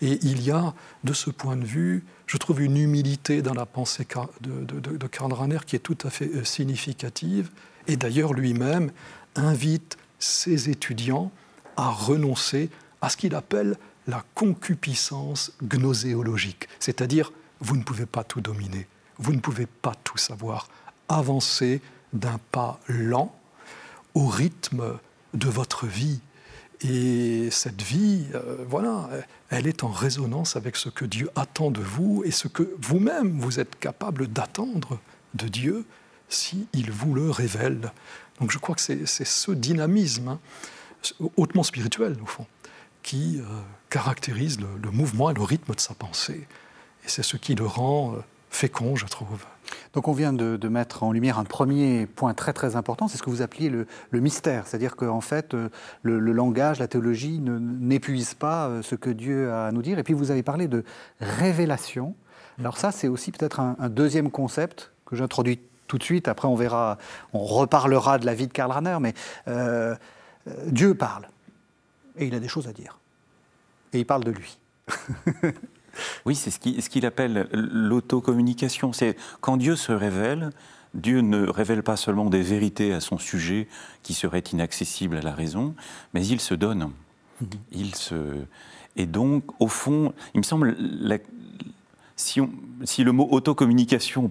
Et 0.00 0.18
il 0.22 0.42
y 0.42 0.50
a, 0.50 0.74
de 1.04 1.12
ce 1.12 1.30
point 1.30 1.56
de 1.56 1.64
vue, 1.64 2.04
je 2.26 2.36
trouve 2.36 2.62
une 2.62 2.76
humilité 2.76 3.42
dans 3.42 3.54
la 3.54 3.66
pensée 3.66 4.06
de, 4.40 4.80
de 4.80 5.06
Karl 5.06 5.32
Rahner 5.32 5.58
qui 5.64 5.76
est 5.76 5.80
tout 5.80 5.98
à 6.04 6.10
fait 6.10 6.28
euh, 6.34 6.44
significative, 6.44 7.50
et 7.86 7.96
d'ailleurs 7.96 8.32
lui-même 8.32 8.90
invite 9.36 9.96
ses 10.18 10.70
étudiants 10.70 11.30
à 11.76 11.90
renoncer 11.90 12.70
à 13.02 13.08
ce 13.08 13.16
qu'il 13.16 13.34
appelle 13.34 13.76
la 14.06 14.24
concupiscence 14.34 15.52
gnoséologique, 15.62 16.68
c'est-à-dire 16.80 17.32
vous 17.60 17.76
ne 17.76 17.82
pouvez 17.82 18.06
pas 18.06 18.24
tout 18.24 18.40
dominer, 18.40 18.88
vous 19.18 19.32
ne 19.32 19.40
pouvez 19.40 19.66
pas 19.66 19.94
tout 20.02 20.18
savoir. 20.18 20.68
Avancez 21.08 21.82
d'un 22.12 22.40
pas 22.50 22.80
lent 22.88 23.34
au 24.14 24.26
rythme 24.26 24.98
de 25.34 25.48
votre 25.48 25.86
vie. 25.86 26.20
Et 26.80 27.48
cette 27.50 27.80
vie, 27.80 28.26
euh, 28.34 28.64
voilà, 28.68 29.08
elle 29.50 29.68
est 29.68 29.84
en 29.84 29.90
résonance 29.90 30.56
avec 30.56 30.76
ce 30.76 30.88
que 30.88 31.04
Dieu 31.04 31.30
attend 31.36 31.70
de 31.70 31.80
vous 31.80 32.22
et 32.24 32.32
ce 32.32 32.48
que 32.48 32.74
vous-même 32.80 33.38
vous 33.38 33.60
êtes 33.60 33.78
capable 33.78 34.26
d'attendre 34.26 34.98
de 35.34 35.46
Dieu 35.46 35.84
s'il 36.28 36.66
il 36.72 36.90
vous 36.90 37.14
le 37.14 37.30
révèle. 37.30 37.92
Donc 38.40 38.50
je 38.50 38.58
crois 38.58 38.74
que 38.74 38.80
c'est 38.80 39.06
ce 39.06 39.52
dynamisme 39.52 40.28
hein, 40.28 40.40
hautement 41.36 41.62
spirituel, 41.62 42.16
au 42.20 42.26
fond, 42.26 42.46
qui 43.02 43.40
euh, 43.40 43.44
caractérise 43.90 44.58
le, 44.60 44.90
mouvement 44.90 45.30
et 45.30 45.34
le 45.34 45.42
rythme 45.42 45.74
de 45.74 45.80
sa 45.80 45.94
pensée. 45.94 46.46
Et 47.04 47.08
c'est 47.08 47.22
ce 47.22 47.36
qui 47.36 47.54
le 47.54 47.66
rend 47.66 48.12
euh, 48.12 48.16
fécond, 48.50 48.96
je 48.96 49.06
trouve. 49.06 49.44
Donc 49.94 50.08
on 50.08 50.12
vient 50.12 50.32
de, 50.32 50.68
mettre 50.68 51.02
en 51.02 51.12
lumière 51.12 51.38
un 51.38 51.44
premier 51.44 52.06
point 52.06 52.34
très 52.34 52.52
très 52.52 52.76
important, 52.76 53.08
c'est 53.08 53.16
ce 53.16 53.22
que 53.22 53.30
vous 53.30 53.42
appeliez 53.42 53.70
le, 53.70 53.86
mystère, 54.12 54.66
c'est-à-dire 54.66 54.96
qu'en 54.96 55.22
fait 55.22 55.54
euh, 55.54 55.70
le, 56.02 56.18
langage, 56.18 56.78
la 56.78 56.88
théologie 56.88 57.38
n'épuise 57.40 58.34
pas 58.34 58.70
ce 58.82 58.94
que 58.94 59.10
Dieu 59.10 59.50
a 59.50 59.66
à 59.66 59.72
nous 59.72 59.82
dire. 59.82 59.98
Et 59.98 60.02
puis 60.02 60.14
vous 60.14 60.30
avez 60.30 60.42
parlé 60.42 60.68
de 60.68 60.84
révélation. 61.20 62.14
Alors 62.58 62.76
ça 62.76 62.92
c'est 62.92 63.08
aussi 63.08 63.32
peut-être 63.32 63.60
un, 63.60 63.88
deuxième 63.88 64.30
concept 64.30 64.92
que 65.06 65.16
j'introduis 65.16 65.60
tout 65.86 65.96
de 65.96 66.04
suite. 66.04 66.28
Après, 66.28 66.48
on 66.48 66.54
verra, 66.54 66.98
on 67.32 67.44
reparlera 67.44 68.18
de 68.18 68.26
la 68.26 68.34
vie 68.34 68.46
de 68.46 68.52
Karl 68.52 68.72
Rahner, 68.72 68.98
mais 69.00 69.14
Dieu 70.66 70.94
parle. 70.94 71.26
Et 72.16 72.26
il 72.26 72.34
a 72.34 72.40
des 72.40 72.48
choses 72.48 72.68
à 72.68 72.72
dire. 72.72 72.98
Et 73.92 74.00
il 74.00 74.06
parle 74.06 74.24
de 74.24 74.30
lui. 74.30 74.58
oui, 76.24 76.34
c'est 76.34 76.50
ce 76.50 76.88
qu'il 76.88 77.06
appelle 77.06 77.48
l'autocommunication. 77.52 78.92
C'est 78.92 79.16
quand 79.40 79.56
Dieu 79.56 79.76
se 79.76 79.92
révèle, 79.92 80.50
Dieu 80.94 81.20
ne 81.20 81.48
révèle 81.48 81.82
pas 81.82 81.96
seulement 81.96 82.28
des 82.28 82.42
vérités 82.42 82.92
à 82.92 83.00
son 83.00 83.18
sujet 83.18 83.68
qui 84.02 84.14
seraient 84.14 84.44
inaccessibles 84.52 85.16
à 85.16 85.22
la 85.22 85.32
raison, 85.32 85.74
mais 86.14 86.26
il 86.26 86.40
se 86.40 86.54
donne. 86.54 86.90
Mhm. 87.40 87.48
Il 87.72 87.94
se... 87.94 88.44
Et 88.96 89.06
donc, 89.06 89.44
au 89.58 89.68
fond, 89.68 90.12
il 90.34 90.38
me 90.38 90.42
semble, 90.42 90.76
si, 92.14 92.40
si, 92.84 93.04
le 93.04 93.12
mot 93.12 93.26
autocommunication 93.30 94.30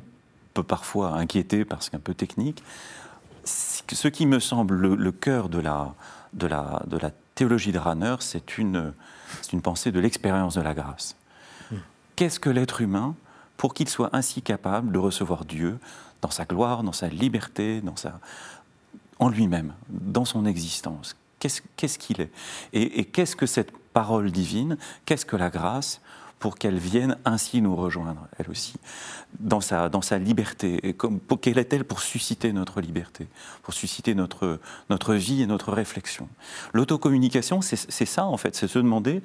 peut 0.53 0.63
parfois 0.63 1.13
inquiéter 1.13 1.65
parce 1.65 1.89
qu'un 1.89 1.99
peu 1.99 2.13
technique, 2.13 2.63
ce 3.43 4.07
qui 4.07 4.27
me 4.27 4.39
semble 4.39 4.75
le, 4.75 5.11
cœur 5.11 5.49
de 5.49 5.57
la, 5.57 5.95
de, 6.33 6.45
la, 6.45 6.83
de 6.85 6.97
la 6.97 7.09
théologie 7.41 7.71
de 7.71 7.79
Ranner, 7.79 8.17
c'est 8.19 8.59
une, 8.59 8.93
une 9.51 9.63
pensée 9.63 9.91
de 9.91 9.99
l'expérience 9.99 10.53
de 10.53 10.61
la 10.61 10.75
grâce. 10.75 11.15
Qu'est-ce 12.15 12.39
que 12.39 12.51
l'être 12.51 12.81
humain 12.81 13.15
pour 13.57 13.73
qu'il 13.73 13.89
soit 13.89 14.15
ainsi 14.15 14.43
capable 14.43 14.91
de 14.91 14.99
recevoir 14.99 15.43
Dieu 15.43 15.79
dans 16.21 16.29
sa 16.29 16.45
gloire, 16.45 16.83
dans 16.83 16.91
sa 16.91 17.07
liberté, 17.07 17.81
dans 17.81 17.95
sa, 17.95 18.19
en 19.17 19.29
lui-même, 19.29 19.73
dans 19.89 20.23
son 20.23 20.45
existence? 20.45 21.15
Qu'est-ce 21.39 21.97
qu'il 21.97 22.21
est, 22.21 22.31
Et, 22.73 23.05
quest 23.05 23.11
qu'est-ce 23.11 23.35
que 23.35 23.47
cette 23.47 23.71
parole 23.91 24.29
divine, 24.29 24.77
qu'est-ce 25.05 25.25
que 25.25 25.35
la 25.35 25.49
grâce 25.49 25.99
pour 26.41 26.57
qu'elle 26.57 26.79
vienne 26.79 27.17
ainsi 27.23 27.61
nous 27.61 27.75
rejoindre, 27.75 28.27
elle 28.39 28.49
aussi, 28.49 28.73
dans 29.39 29.61
sa, 29.61 29.89
dans 29.89 30.01
sa 30.01 30.17
liberté. 30.17 30.79
Et 30.87 30.93
comme, 30.93 31.19
quelle 31.39 31.59
est-elle 31.59 31.85
pour 31.85 32.01
susciter 32.01 32.51
notre 32.51 32.81
liberté, 32.81 33.27
pour 33.61 33.75
susciter 33.75 34.15
notre, 34.15 34.59
notre 34.89 35.13
vie 35.13 35.43
et 35.43 35.45
notre 35.45 35.71
réflexion 35.71 36.27
L'autocommunication, 36.73 37.61
c'est 37.61 38.05
ça 38.05 38.25
en 38.25 38.37
fait, 38.37 38.55
c'est 38.55 38.67
se 38.67 38.79
demander, 38.79 39.21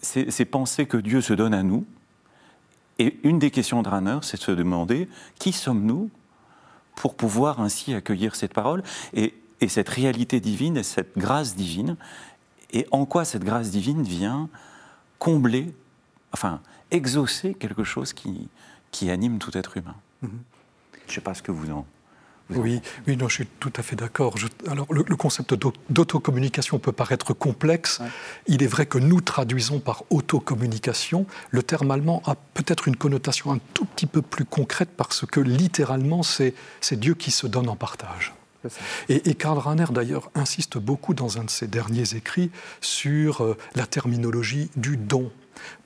c'est 0.00 0.44
penser 0.46 0.86
que 0.86 0.96
Dieu 0.96 1.20
se 1.20 1.34
donne 1.34 1.52
à 1.52 1.62
nous, 1.62 1.84
et 2.98 3.20
une 3.22 3.38
des 3.38 3.50
questions 3.50 3.82
de 3.82 3.88
Ranner, 3.90 4.18
c'est 4.22 4.38
de 4.38 4.42
se 4.42 4.52
demander 4.52 5.10
qui 5.38 5.52
sommes-nous 5.52 6.10
pour 6.94 7.14
pouvoir 7.14 7.60
ainsi 7.60 7.92
accueillir 7.92 8.36
cette 8.36 8.54
parole 8.54 8.82
et, 9.12 9.34
cette 9.68 9.90
réalité 9.90 10.40
divine 10.40 10.78
et 10.78 10.82
cette 10.82 11.18
grâce 11.18 11.56
divine, 11.56 11.96
et 12.72 12.86
en 12.90 13.04
quoi 13.04 13.26
cette 13.26 13.44
grâce 13.44 13.70
divine 13.70 14.02
vient 14.02 14.48
combler, 15.18 15.74
enfin, 16.32 16.60
exaucer 16.90 17.54
quelque 17.54 17.84
chose 17.84 18.12
qui, 18.12 18.48
qui 18.90 19.10
anime 19.10 19.38
tout 19.38 19.56
être 19.56 19.76
humain. 19.76 19.96
Mm-hmm. 20.24 20.28
Je 21.06 21.10
ne 21.10 21.14
sais 21.14 21.20
pas 21.20 21.34
ce 21.34 21.42
que 21.42 21.52
vous 21.52 21.70
en 21.70 21.86
oui, 22.50 22.80
oui, 23.08 23.16
non, 23.16 23.28
je 23.28 23.34
suis 23.34 23.46
tout 23.46 23.72
à 23.76 23.82
fait 23.82 23.96
d'accord. 23.96 24.36
Alors, 24.68 24.86
le, 24.92 25.02
concept 25.16 25.54
d'autocommunication 25.90 26.78
peut 26.78 26.92
paraître 26.92 27.32
complexe. 27.32 28.00
Il 28.46 28.62
est 28.62 28.68
vrai 28.68 28.86
que 28.86 28.98
nous 28.98 29.20
traduisons 29.20 29.80
par 29.80 30.04
autocommunication. 30.10 31.26
Le 31.50 31.62
terme 31.62 31.90
allemand 31.90 32.22
a 32.24 32.36
peut-être 32.54 32.86
une 32.86 32.96
connotation 32.96 33.52
un 33.52 33.58
tout 33.74 33.84
petit 33.84 34.06
peu 34.06 34.22
plus 34.22 34.44
concrète 34.44 34.90
parce 34.96 35.26
que 35.26 35.40
littéralement, 35.40 36.22
c'est 36.22 36.54
Dieu 36.92 37.14
qui 37.14 37.32
se 37.32 37.46
donne 37.46 37.68
en 37.68 37.76
partage. 37.76 38.32
Et, 39.08 39.28
et, 39.30 39.34
Karl 39.34 39.58
Rahner, 39.58 39.86
d'ailleurs, 39.90 40.30
insiste 40.34 40.78
beaucoup 40.78 41.14
dans 41.14 41.38
un 41.38 41.44
de 41.44 41.50
ses 41.50 41.68
derniers 41.68 42.16
écrits 42.16 42.50
sur 42.80 43.44
euh, 43.44 43.56
la 43.76 43.86
terminologie 43.86 44.70
du 44.74 44.96
don 44.96 45.30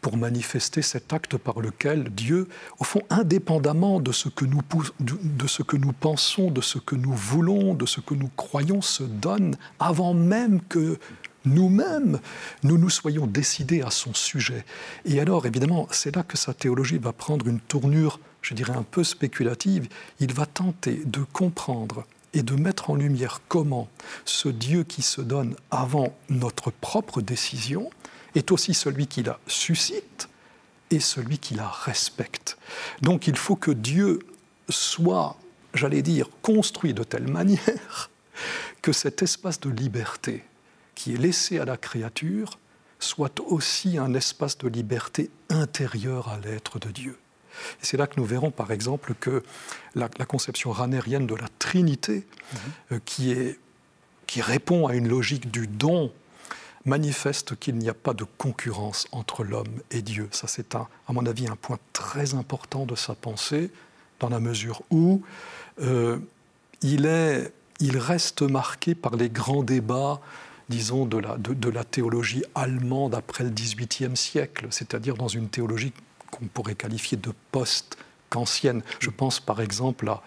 pour 0.00 0.16
manifester 0.16 0.82
cet 0.82 1.12
acte 1.12 1.36
par 1.36 1.60
lequel 1.60 2.10
Dieu, 2.10 2.48
au 2.78 2.84
fond, 2.84 3.02
indépendamment 3.10 4.00
de 4.00 4.12
ce 4.12 4.28
que 4.28 4.44
nous, 4.44 4.62
de 5.00 5.46
ce 5.46 5.62
que 5.62 5.76
nous 5.76 5.92
pensons, 5.92 6.50
de 6.50 6.60
ce 6.60 6.78
que 6.78 6.96
nous 6.96 7.12
voulons, 7.12 7.74
de 7.74 7.86
ce 7.86 8.00
que 8.00 8.14
nous 8.14 8.30
croyons, 8.36 8.82
se 8.82 9.02
donne 9.02 9.56
avant 9.78 10.14
même 10.14 10.60
que 10.68 10.98
nous-mêmes, 11.44 12.20
nous 12.62 12.78
nous 12.78 12.90
soyons 12.90 13.26
décidés 13.26 13.82
à 13.82 13.90
son 13.90 14.14
sujet. 14.14 14.64
Et 15.04 15.20
alors, 15.20 15.46
évidemment, 15.46 15.88
c'est 15.90 16.14
là 16.14 16.22
que 16.22 16.36
sa 16.36 16.54
théologie 16.54 16.98
va 16.98 17.12
prendre 17.12 17.46
une 17.46 17.60
tournure, 17.60 18.20
je 18.42 18.54
dirais, 18.54 18.74
un 18.74 18.82
peu 18.82 19.04
spéculative. 19.04 19.88
Il 20.18 20.34
va 20.34 20.46
tenter 20.46 21.02
de 21.06 21.20
comprendre 21.32 22.04
et 22.32 22.42
de 22.42 22.54
mettre 22.54 22.90
en 22.90 22.94
lumière 22.94 23.40
comment 23.48 23.88
ce 24.24 24.48
Dieu 24.48 24.84
qui 24.84 25.02
se 25.02 25.20
donne 25.20 25.56
avant 25.70 26.14
notre 26.28 26.70
propre 26.70 27.22
décision, 27.22 27.90
est 28.34 28.52
aussi 28.52 28.74
celui 28.74 29.06
qui 29.06 29.22
la 29.22 29.38
suscite 29.46 30.28
et 30.90 31.00
celui 31.00 31.38
qui 31.38 31.54
la 31.54 31.68
respecte. 31.68 32.58
Donc 33.02 33.26
il 33.26 33.36
faut 33.36 33.56
que 33.56 33.70
Dieu 33.70 34.20
soit, 34.68 35.36
j'allais 35.74 36.02
dire, 36.02 36.28
construit 36.42 36.94
de 36.94 37.04
telle 37.04 37.28
manière 37.28 38.10
que 38.82 38.92
cet 38.92 39.22
espace 39.22 39.60
de 39.60 39.70
liberté 39.70 40.44
qui 40.94 41.14
est 41.14 41.18
laissé 41.18 41.58
à 41.58 41.64
la 41.64 41.76
créature 41.76 42.58
soit 42.98 43.40
aussi 43.40 43.96
un 43.96 44.12
espace 44.14 44.58
de 44.58 44.68
liberté 44.68 45.30
intérieure 45.48 46.28
à 46.28 46.38
l'être 46.38 46.78
de 46.78 46.90
Dieu. 46.90 47.18
Et 47.82 47.84
c'est 47.84 47.96
là 47.96 48.06
que 48.06 48.18
nous 48.18 48.26
verrons 48.26 48.50
par 48.50 48.70
exemple 48.70 49.14
que 49.18 49.42
la, 49.94 50.08
conception 50.08 50.70
ranérienne 50.70 51.26
de 51.26 51.34
la 51.34 51.48
Trinité, 51.58 52.26
mhm. 52.52 52.58
euh, 52.92 53.00
qui, 53.04 53.32
est, 53.32 53.58
qui 54.26 54.40
répond 54.40 54.86
à 54.86 54.94
une 54.94 55.08
logique 55.08 55.50
du 55.50 55.66
don 55.66 56.12
manifeste 56.84 57.56
qu'il 57.56 57.76
n'y 57.76 57.88
a 57.88 57.94
pas 57.94 58.14
de 58.14 58.24
concurrence 58.24 59.06
entre 59.12 59.44
l'homme 59.44 59.80
et 59.90 60.02
Dieu. 60.02 60.28
Ça, 60.32 60.46
c'est, 60.46 60.74
à 60.74 60.88
mon 61.08 61.26
avis, 61.26 61.46
un 61.46 61.56
point 61.56 61.78
très 61.92 62.34
important 62.34 62.86
de 62.86 62.94
sa 62.94 63.14
pensée, 63.14 63.70
dans 64.18 64.28
la 64.28 64.40
mesure 64.40 64.82
où 64.90 65.22
euh, 65.82 66.18
il, 66.82 67.06
est, 67.06 67.52
il 67.80 67.98
reste 67.98 68.42
marqué 68.42 68.94
par 68.94 69.16
les 69.16 69.28
grands 69.28 69.62
débats, 69.62 70.20
disons, 70.68 71.06
de 71.06 71.18
la, 71.18 71.36
de, 71.38 71.68
la 71.68 71.84
théologie 71.84 72.44
allemande 72.54 73.14
après 73.14 73.44
le 73.44 73.50
XVIIIe 73.50 74.16
siècle, 74.16 74.68
c'est-à-dire 74.70 75.16
dans 75.16 75.28
une 75.28 75.48
théologie 75.48 75.92
qu'on 76.30 76.46
pourrait 76.46 76.74
qualifier 76.76 77.16
de 77.16 77.32
post-kantienne. 77.50 78.82
Je 79.00 79.10
pense 79.10 79.40
par 79.40 79.60
exemple 79.60 80.08
à 80.08 80.22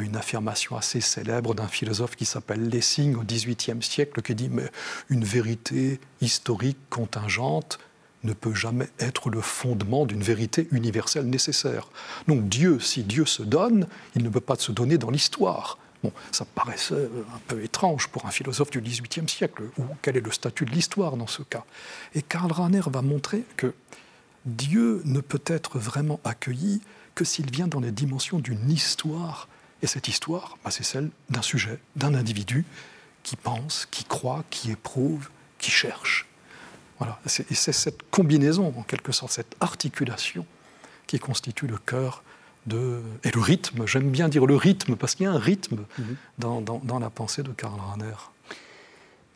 une 0.00 0.16
affirmation 0.16 0.76
assez 0.76 1.00
célèbre 1.00 1.54
d'un 1.54 1.68
philosophe 1.68 2.16
qui 2.16 2.24
s'appelle 2.24 2.68
Lessing 2.68 3.14
au 3.16 3.22
XVIIIe 3.22 3.82
siècle, 3.82 4.22
qui 4.22 4.34
dit 4.34 4.48
mais 4.48 4.70
une 5.10 5.24
vérité 5.24 6.00
historique 6.20 6.78
contingente 6.88 7.78
ne 8.24 8.32
peut 8.32 8.54
jamais 8.54 8.88
être 9.00 9.30
le 9.30 9.40
fondement 9.40 10.06
d'une 10.06 10.22
vérité 10.22 10.68
universelle 10.70 11.26
nécessaire. 11.26 11.88
Donc 12.28 12.48
Dieu, 12.48 12.78
si 12.78 13.02
Dieu 13.02 13.26
se 13.26 13.42
donne, 13.42 13.86
il 14.14 14.22
ne 14.22 14.28
peut 14.28 14.40
pas 14.40 14.56
se 14.56 14.72
donner 14.72 14.96
dans 14.96 15.10
l'histoire. 15.10 15.78
Bon, 16.02 16.12
ça 16.32 16.44
paraissait 16.44 17.08
un 17.34 17.40
peu 17.46 17.62
étrange 17.62 18.08
pour 18.08 18.26
un 18.26 18.30
philosophe 18.30 18.70
du 18.70 18.80
XVIIIe 18.80 19.28
siècle. 19.28 19.64
Ou 19.78 19.84
quel 20.02 20.16
est 20.16 20.20
le 20.20 20.32
statut 20.32 20.64
de 20.64 20.70
l'histoire 20.70 21.16
dans 21.16 21.26
ce 21.26 21.42
cas 21.42 21.64
Et 22.14 22.22
Karl 22.22 22.50
Rahner 22.50 22.82
va 22.86 23.02
montrer 23.02 23.44
que 23.56 23.72
Dieu 24.44 25.02
ne 25.04 25.20
peut 25.20 25.42
être 25.46 25.78
vraiment 25.78 26.18
accueilli 26.24 26.80
que 27.14 27.24
s'il 27.24 27.50
vient 27.50 27.68
dans 27.68 27.78
les 27.80 27.92
dimensions 27.92 28.38
d'une 28.38 28.70
histoire 28.70 29.48
et 29.82 29.86
cette 29.86 30.08
histoire, 30.08 30.56
bah, 30.64 30.70
c'est 30.70 30.84
celle 30.84 31.10
d'un 31.28 31.42
sujet, 31.42 31.78
d'un 31.96 32.14
individu 32.14 32.64
qui 33.22 33.36
pense, 33.36 33.86
qui 33.90 34.04
croit, 34.04 34.44
qui 34.50 34.70
éprouve, 34.70 35.28
qui 35.58 35.70
cherche. 35.70 36.28
Voilà. 36.98 37.18
Et 37.24 37.54
c'est 37.54 37.72
cette 37.72 38.08
combinaison, 38.10 38.72
en 38.76 38.82
quelque 38.82 39.12
sorte, 39.12 39.32
cette 39.32 39.56
articulation 39.60 40.46
qui 41.06 41.18
constitue 41.18 41.66
le 41.66 41.78
cœur 41.78 42.22
de... 42.66 43.02
et 43.24 43.30
le 43.32 43.40
rythme. 43.40 43.86
J'aime 43.86 44.10
bien 44.10 44.28
dire 44.28 44.46
le 44.46 44.54
rythme, 44.54 44.94
parce 44.94 45.16
qu'il 45.16 45.24
y 45.24 45.26
a 45.26 45.32
un 45.32 45.38
rythme 45.38 45.84
mhm. 45.98 46.16
dans, 46.38 46.60
dans, 46.60 46.98
la 47.00 47.10
pensée 47.10 47.42
de 47.42 47.50
Karl 47.50 47.78
Rahner. 47.80 48.14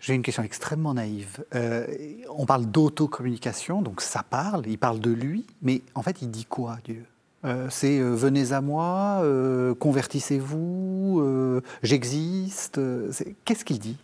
J'ai 0.00 0.14
une 0.14 0.22
question 0.22 0.44
extrêmement 0.44 0.94
naïve. 0.94 1.44
Euh, 1.56 1.86
on 2.30 2.46
parle 2.46 2.66
d'autocommunication, 2.66 3.82
donc 3.82 4.00
ça 4.00 4.22
parle, 4.22 4.64
il 4.68 4.78
parle 4.78 5.00
de 5.00 5.10
lui, 5.10 5.46
mais 5.62 5.82
en 5.94 6.02
fait, 6.02 6.22
il 6.22 6.30
dit 6.30 6.44
quoi, 6.44 6.78
Dieu? 6.84 7.04
Euh, 7.46 7.68
c'est 7.70 8.00
euh, 8.00 8.14
venez 8.14 8.52
à 8.52 8.60
moi, 8.60 9.20
euh, 9.22 9.74
convertissez-vous, 9.74 11.62
j'existe. 11.82 12.80
Qu'est-ce 13.44 13.64
qu'il 13.64 13.78
dit? 13.78 13.96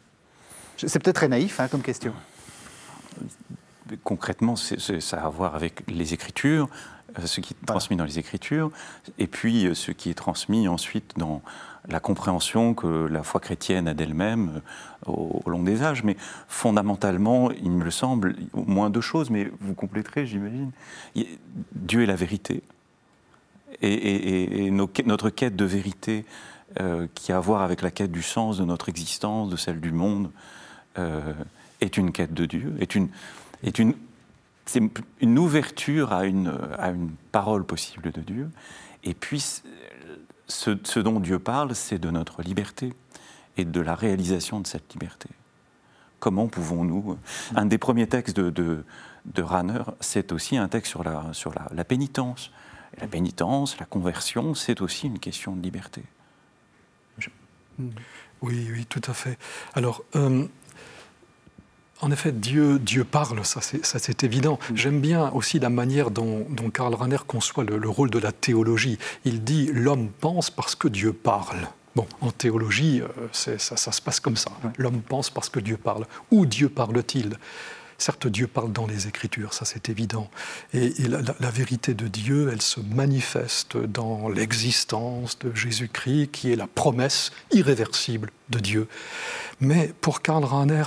C'est 0.76 1.02
peut-être 1.02 1.16
très 1.16 1.28
naïf 1.28 1.60
hein, 1.60 1.68
comme 1.68 1.82
question. 1.82 2.12
Concrètement, 4.04 4.56
ça 4.56 5.16
a 5.18 5.26
à 5.26 5.28
voir 5.28 5.54
avec 5.54 5.82
les 5.88 6.14
Écritures, 6.14 6.68
ce 7.24 7.40
qui 7.40 7.54
est 7.54 7.66
transmis 7.66 7.96
dans 7.96 8.04
les 8.04 8.18
Écritures, 8.18 8.70
et 9.18 9.26
puis 9.26 9.68
ce 9.74 9.92
qui 9.92 10.10
est 10.10 10.14
transmis 10.14 10.66
ensuite 10.66 11.12
dans 11.16 11.42
la 11.88 12.00
compréhension 12.00 12.74
que 12.74 13.06
la 13.06 13.22
foi 13.22 13.40
chrétienne 13.40 13.86
a 13.86 13.94
d'elle-même 13.94 14.62
au, 15.06 15.42
long 15.46 15.62
des 15.62 15.82
âges. 15.82 16.04
Mais 16.04 16.16
fondamentalement, 16.48 17.50
il 17.50 17.70
me 17.70 17.90
semble, 17.90 18.36
au 18.54 18.64
moins 18.64 18.88
deux 18.88 19.00
choses, 19.00 19.30
mais 19.30 19.50
vous 19.60 19.74
compléterez, 19.74 20.26
j'imagine. 20.26 20.70
Dieu 21.74 22.02
est 22.02 22.06
la 22.06 22.16
vérité 22.16 22.62
et, 23.82 24.70
notre 24.70 25.30
quête 25.30 25.56
de 25.56 25.64
vérité 25.64 26.24
euh, 26.80 27.06
qui 27.14 27.32
a 27.32 27.36
à 27.36 27.40
voir 27.40 27.62
avec 27.62 27.82
la 27.82 27.90
quête 27.90 28.12
du 28.12 28.22
sens 28.22 28.58
de 28.58 28.64
notre 28.64 28.88
existence, 28.88 29.50
de 29.50 29.56
celle 29.56 29.80
du 29.80 29.92
monde, 29.92 30.30
euh, 30.98 31.32
est 31.80 31.96
une 31.96 32.12
quête 32.12 32.34
de 32.34 32.46
Dieu, 32.46 32.74
est 32.80 32.94
une, 32.94 33.08
est 33.62 33.78
une, 33.78 33.94
c'est 34.66 34.82
une 35.20 35.38
ouverture 35.38 36.12
à 36.12 36.24
une, 36.24 36.56
à 36.78 36.90
une 36.90 37.10
parole 37.32 37.64
possible 37.64 38.10
de 38.10 38.20
Dieu. 38.20 38.50
Et 39.04 39.14
puis, 39.14 39.62
ce, 40.46 40.98
dont 41.00 41.20
Dieu 41.20 41.38
parle, 41.38 41.74
c'est 41.74 41.98
de 41.98 42.10
notre 42.10 42.42
liberté 42.42 42.92
et 43.56 43.64
de 43.64 43.80
la 43.80 43.94
réalisation 43.94 44.60
de 44.60 44.66
cette 44.66 44.92
liberté. 44.92 45.28
Comment 46.20 46.46
pouvons-nous... 46.46 47.18
Un 47.56 47.66
des 47.66 47.78
premiers 47.78 48.06
textes 48.06 48.36
de, 48.36 48.50
de, 48.50 48.84
de 49.26 49.42
Ranner, 49.42 49.82
c'est 50.00 50.32
aussi 50.32 50.56
un 50.56 50.68
texte 50.68 50.90
sur 50.90 51.02
la, 51.02 51.32
sur 51.32 51.52
la, 51.74 51.84
pénitence. 51.84 52.52
La 53.00 53.06
pénitence, 53.06 53.78
la 53.78 53.86
conversion, 53.86 54.54
c'est 54.54 54.80
aussi 54.80 55.06
une 55.06 55.18
question 55.18 55.56
de 55.56 55.62
liberté. 55.62 56.02
Oui, 58.42 58.68
oui, 58.72 58.86
tout 58.88 59.02
à 59.06 59.14
fait. 59.14 59.38
Alors, 59.74 60.02
euh, 60.16 60.44
en 62.00 62.10
effet, 62.10 62.32
Dieu, 62.32 62.78
Dieu 62.78 63.04
parle, 63.04 63.44
ça 63.44 63.60
c'est 63.62 64.24
évident. 64.24 64.58
Mm. 64.70 64.76
J'aime 64.76 65.00
bien 65.00 65.30
aussi 65.30 65.58
la 65.58 65.70
manière 65.70 66.10
dont, 66.10 66.46
Karl 66.74 66.94
Rahner 66.94 67.18
conçoit 67.26 67.64
le, 67.64 67.88
rôle 67.88 68.10
de 68.10 68.18
la 68.18 68.32
théologie. 68.32 68.98
Il 69.24 69.44
dit 69.44 69.70
l'homme 69.72 70.10
pense 70.10 70.50
parce 70.50 70.74
que 70.74 70.88
Dieu 70.88 71.12
parle. 71.12 71.68
Bon, 71.94 72.06
en 72.20 72.30
théologie, 72.30 73.02
euh, 73.02 73.28
ça, 73.32 73.58
ça, 73.58 73.92
se 73.92 74.00
passe 74.00 74.18
comme 74.18 74.36
ça. 74.36 74.50
L'homme 74.78 75.02
pense 75.02 75.30
parce 75.30 75.48
que 75.48 75.60
Dieu 75.60 75.76
parle. 75.76 76.06
Où 76.30 76.46
Dieu 76.46 76.68
parle-t-il? 76.68 77.38
Certes, 78.02 78.26
Dieu 78.26 78.48
parle 78.48 78.72
dans 78.72 78.88
les 78.88 79.06
Écritures, 79.06 79.54
ça 79.54 79.64
c'est 79.64 79.88
évident. 79.88 80.28
Et, 80.74 80.92
la, 81.06 81.50
vérité 81.52 81.94
de 81.94 82.08
Dieu, 82.08 82.50
elle 82.52 82.60
se 82.60 82.80
manifeste 82.80 83.76
dans 83.76 84.28
l'existence 84.28 85.38
de 85.38 85.54
Jésus-Christ, 85.54 86.32
qui 86.32 86.50
est 86.50 86.56
la 86.56 86.66
promesse 86.66 87.30
irréversible 87.52 88.30
de 88.50 88.58
Dieu. 88.58 88.88
Mais 89.60 89.92
pour 90.00 90.20
Karl 90.20 90.42
Rahner, 90.42 90.82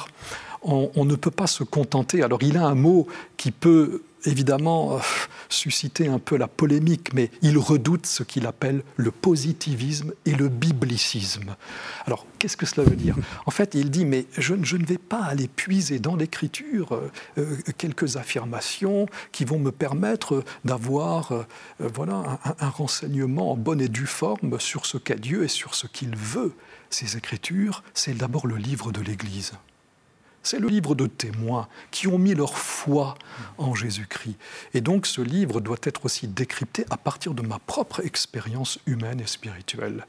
on, 0.62 1.05
ne 1.05 1.15
peut 1.15 1.31
pas 1.31 1.48
se 1.48 1.63
contenter. 1.63 2.22
Alors 2.22 2.43
il 2.43 2.57
a 2.57 2.65
un 2.65 2.75
mot 2.75 3.07
qui 3.38 3.51
peut 3.51 4.03
évidemment 4.25 4.96
euh, 4.96 5.00
susciter 5.50 6.08
un 6.08 6.20
peu 6.20 6.38
la 6.38 6.48
polémique, 6.48 7.13
mais 7.13 7.32
il 7.41 7.58
redoute 7.58 8.05
ce 8.05 8.24
qu'il 8.24 8.48
appelle 8.48 8.84
le 8.96 9.12
positivisme 9.12 10.13
et 10.25 10.34
le 10.34 10.50
biblicisme. 10.50 11.55
Alors 12.05 12.25
qu'est-ce 12.39 12.58
que 12.58 12.65
cela 12.65 12.88
veut 12.88 12.96
dire? 12.96 13.15
En 13.46 13.51
fait, 13.51 13.75
il 13.75 13.91
dit, 13.91 14.05
mais 14.05 14.25
je, 14.38 14.53
ne 14.53 14.86
vais 14.86 14.98
pas 14.98 15.24
aller 15.24 15.48
puiser 15.48 16.00
dans 16.00 16.15
l'écriture 16.15 16.94
euh, 16.94 17.12
euh, 17.38 17.58
quelques 17.77 18.17
affirmations 18.17 19.08
qui 19.32 19.46
vont 19.46 19.60
me 19.60 19.72
permettre 19.72 20.44
d'avoir 20.63 21.46
voilà, 21.79 22.39
un, 22.46 22.55
un 22.60 22.70
renseignement 22.70 23.51
en 23.51 23.58
bonne 23.58 23.82
et 23.82 23.89
due 23.89 24.05
forme 24.05 24.60
sur 24.60 24.86
ce 24.86 24.98
qu'est 24.98 25.20
Dieu 25.20 25.44
et 25.44 25.48
sur 25.48 25.75
ce 25.75 25.88
qu'il 25.88 26.15
veut. 26.15 26.53
Ces 26.89 27.17
écritures, 27.17 27.84
c'est 27.94 28.13
d'abord 28.13 28.48
le 28.48 28.55
livre 28.55 28.91
de 28.91 29.01
l'Église. 29.01 29.53
C'est 30.46 30.60
le 30.60 30.68
livre 30.68 30.94
de 30.94 31.08
témoins 31.08 31.68
qui 31.90 32.08
ont 32.08 32.20
mis 32.20 32.36
leur 32.36 32.56
foi 32.56 33.16
en 33.58 33.74
Jésus-Christ. 33.74 34.38
Et 34.75 34.82
donc 34.82 35.08
ce 35.08 35.22
livre 35.22 35.60
doit 35.60 35.80
être 35.82 36.06
aussi 36.06 36.28
décrypté 36.28 36.86
à 36.92 36.98
partir 36.98 37.34
de 37.34 37.42
ma 37.42 37.58
propre 37.58 38.06
expérience 38.06 38.78
humaine 38.86 39.20
et 39.20 39.25
spirituelle. 39.25 40.06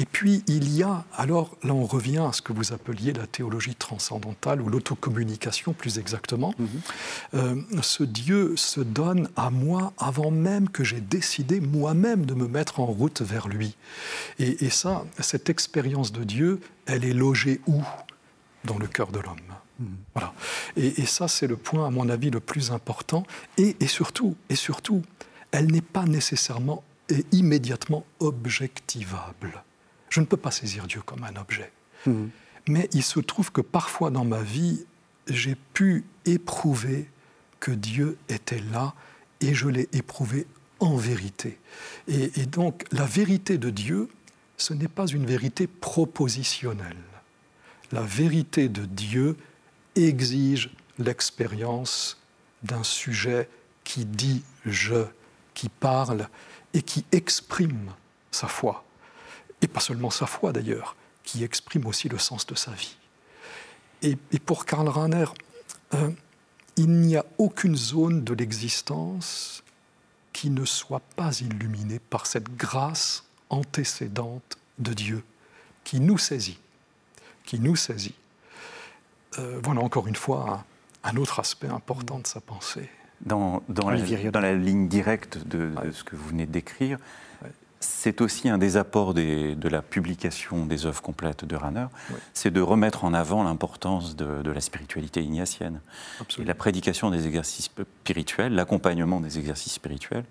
Et 0.00 0.04
puis 0.04 0.42
il 0.48 0.76
y 0.76 0.82
a, 0.82 1.04
alors 1.14 1.56
là 1.62 1.72
on 1.72 1.84
revient 1.84 2.24
à 2.28 2.32
ce 2.32 2.42
que 2.42 2.52
vous 2.52 2.72
appeliez 2.72 3.12
la 3.12 3.28
théologie 3.28 3.76
transcendantale 3.76 4.60
ou 4.60 4.68
l'autocommunication 4.68 5.72
plus 5.72 6.00
exactement. 6.00 6.52
Mhm. 6.58 6.68
Euh, 7.34 7.62
ce 7.80 8.02
Dieu 8.02 8.56
se 8.56 8.80
donne 8.80 9.28
à 9.36 9.50
moi 9.50 9.92
avant 9.98 10.32
même 10.32 10.68
que 10.68 10.82
j'ai 10.82 11.00
décidé 11.00 11.60
moi-même 11.60 12.26
de 12.26 12.34
me 12.34 12.48
mettre 12.48 12.80
en 12.80 12.86
route 12.86 13.22
vers 13.22 13.46
lui. 13.46 13.76
Et, 14.40 14.64
et 14.64 14.70
ça, 14.70 15.04
cette 15.20 15.48
expérience 15.48 16.10
de 16.10 16.24
Dieu, 16.24 16.60
elle 16.86 17.04
est 17.04 17.14
logée 17.14 17.60
où? 17.68 17.82
Dans 18.64 18.78
le 18.78 18.88
cœur 18.88 19.12
de 19.12 19.20
l'homme. 19.20 19.36
Voilà. 20.14 20.32
Et, 20.76 21.06
ça, 21.06 21.28
c'est 21.28 21.46
le 21.46 21.56
point, 21.56 21.86
à 21.86 21.90
mon 21.90 22.08
avis, 22.08 22.30
le 22.30 22.40
plus 22.40 22.70
important. 22.70 23.24
Et, 23.58 23.74
surtout, 23.86 24.36
et 24.48 24.56
surtout, 24.56 25.02
elle 25.52 25.66
n'est 25.66 25.80
pas 25.80 26.04
nécessairement 26.04 26.82
et 27.08 27.24
immédiatement 27.32 28.04
objectivable. 28.20 29.62
Je 30.08 30.20
ne 30.20 30.26
peux 30.26 30.36
pas 30.36 30.50
saisir 30.50 30.86
Dieu 30.86 31.02
comme 31.02 31.24
un 31.24 31.36
objet. 31.36 31.70
Mhm. 32.06 32.30
Mais 32.68 32.88
il 32.92 33.02
se 33.02 33.20
trouve 33.20 33.52
que 33.52 33.60
parfois 33.60 34.10
dans 34.10 34.24
ma 34.24 34.42
vie, 34.42 34.84
j'ai 35.28 35.56
pu 35.72 36.04
éprouver 36.24 37.08
que 37.60 37.70
Dieu 37.70 38.18
était 38.28 38.62
là 38.72 38.94
et 39.40 39.54
je 39.54 39.68
l'ai 39.68 39.88
éprouvé 39.92 40.46
en 40.80 40.96
vérité. 40.96 41.58
et 42.08 42.44
donc, 42.46 42.84
la 42.92 43.06
vérité 43.06 43.56
de 43.56 43.70
Dieu, 43.70 44.08
ce 44.56 44.74
n'est 44.74 44.88
pas 44.88 45.06
une 45.06 45.26
vérité 45.26 45.66
propositionnelle. 45.66 46.96
La 47.92 48.02
vérité 48.02 48.68
de 48.68 48.84
Dieu, 48.84 49.36
exige 49.96 50.70
l'expérience 50.98 52.18
d'un 52.62 52.82
sujet 52.82 53.48
qui 53.84 54.04
dit 54.04 54.42
je, 54.64 55.06
qui 55.54 55.68
parle 55.68 56.28
et 56.74 56.82
qui 56.82 57.04
exprime 57.12 57.92
sa 58.30 58.48
foi. 58.48 58.84
Et 59.62 59.68
pas 59.68 59.80
seulement 59.80 60.10
sa 60.10 60.26
foi 60.26 60.52
d'ailleurs, 60.52 60.96
qui 61.24 61.42
exprime 61.44 61.86
aussi 61.86 62.08
le 62.08 62.18
sens 62.18 62.46
de 62.46 62.54
sa 62.54 62.72
vie. 62.72 62.96
Et, 64.02 64.16
pour 64.38 64.66
Karl 64.66 64.88
Rahner, 64.88 65.24
euh, 65.94 66.10
il 66.76 66.90
n'y 66.90 67.16
a 67.16 67.24
aucune 67.38 67.76
zone 67.76 68.22
de 68.22 68.34
l'existence 68.34 69.62
qui 70.32 70.50
ne 70.50 70.66
soit 70.66 71.00
pas 71.16 71.40
illuminée 71.40 71.98
par 71.98 72.26
cette 72.26 72.54
grâce 72.56 73.24
antécédente 73.48 74.58
de 74.78 74.92
Dieu, 74.92 75.24
qui 75.82 75.98
nous 75.98 76.18
saisit, 76.18 76.58
qui 77.44 77.58
nous 77.58 77.76
saisit 77.76 78.14
euh, 79.38 79.60
voilà 79.62 79.80
encore 79.80 80.06
une 80.06 80.16
fois 80.16 80.64
un, 81.04 81.16
autre 81.16 81.40
aspect 81.40 81.68
important 81.68 82.18
de 82.18 82.26
sa 82.26 82.40
pensée. 82.40 82.88
Dans, 83.22 83.62
dans, 83.68 83.88
la, 83.88 84.54
ligne 84.54 84.88
directe 84.88 85.38
de, 85.46 85.70
ce 85.92 86.04
que 86.04 86.16
vous 86.16 86.28
venez 86.28 86.44
de 86.44 86.52
décrire, 86.52 86.98
c'est 87.80 88.20
aussi 88.20 88.48
un 88.48 88.58
des 88.58 88.76
apports 88.76 89.14
de 89.14 89.68
la 89.68 89.82
publication 89.82 90.66
des 90.66 90.86
œuvres 90.86 91.02
complètes 91.02 91.44
de 91.44 91.56
Ranner, 91.56 91.86
c'est 92.34 92.50
de 92.50 92.60
remettre 92.60 93.04
en 93.04 93.14
avant 93.14 93.42
l'importance 93.42 94.16
de, 94.16 94.50
la 94.50 94.60
spiritualité 94.60 95.22
ignatienne. 95.22 95.80
Et 96.38 96.44
la 96.44 96.54
prédication 96.54 97.10
des 97.10 97.26
exercices 97.26 97.70
spirituels, 98.02 98.54
l'accompagnement 98.54 99.20
des 99.20 99.38
exercices 99.38 99.74
spirituels. 99.74 100.24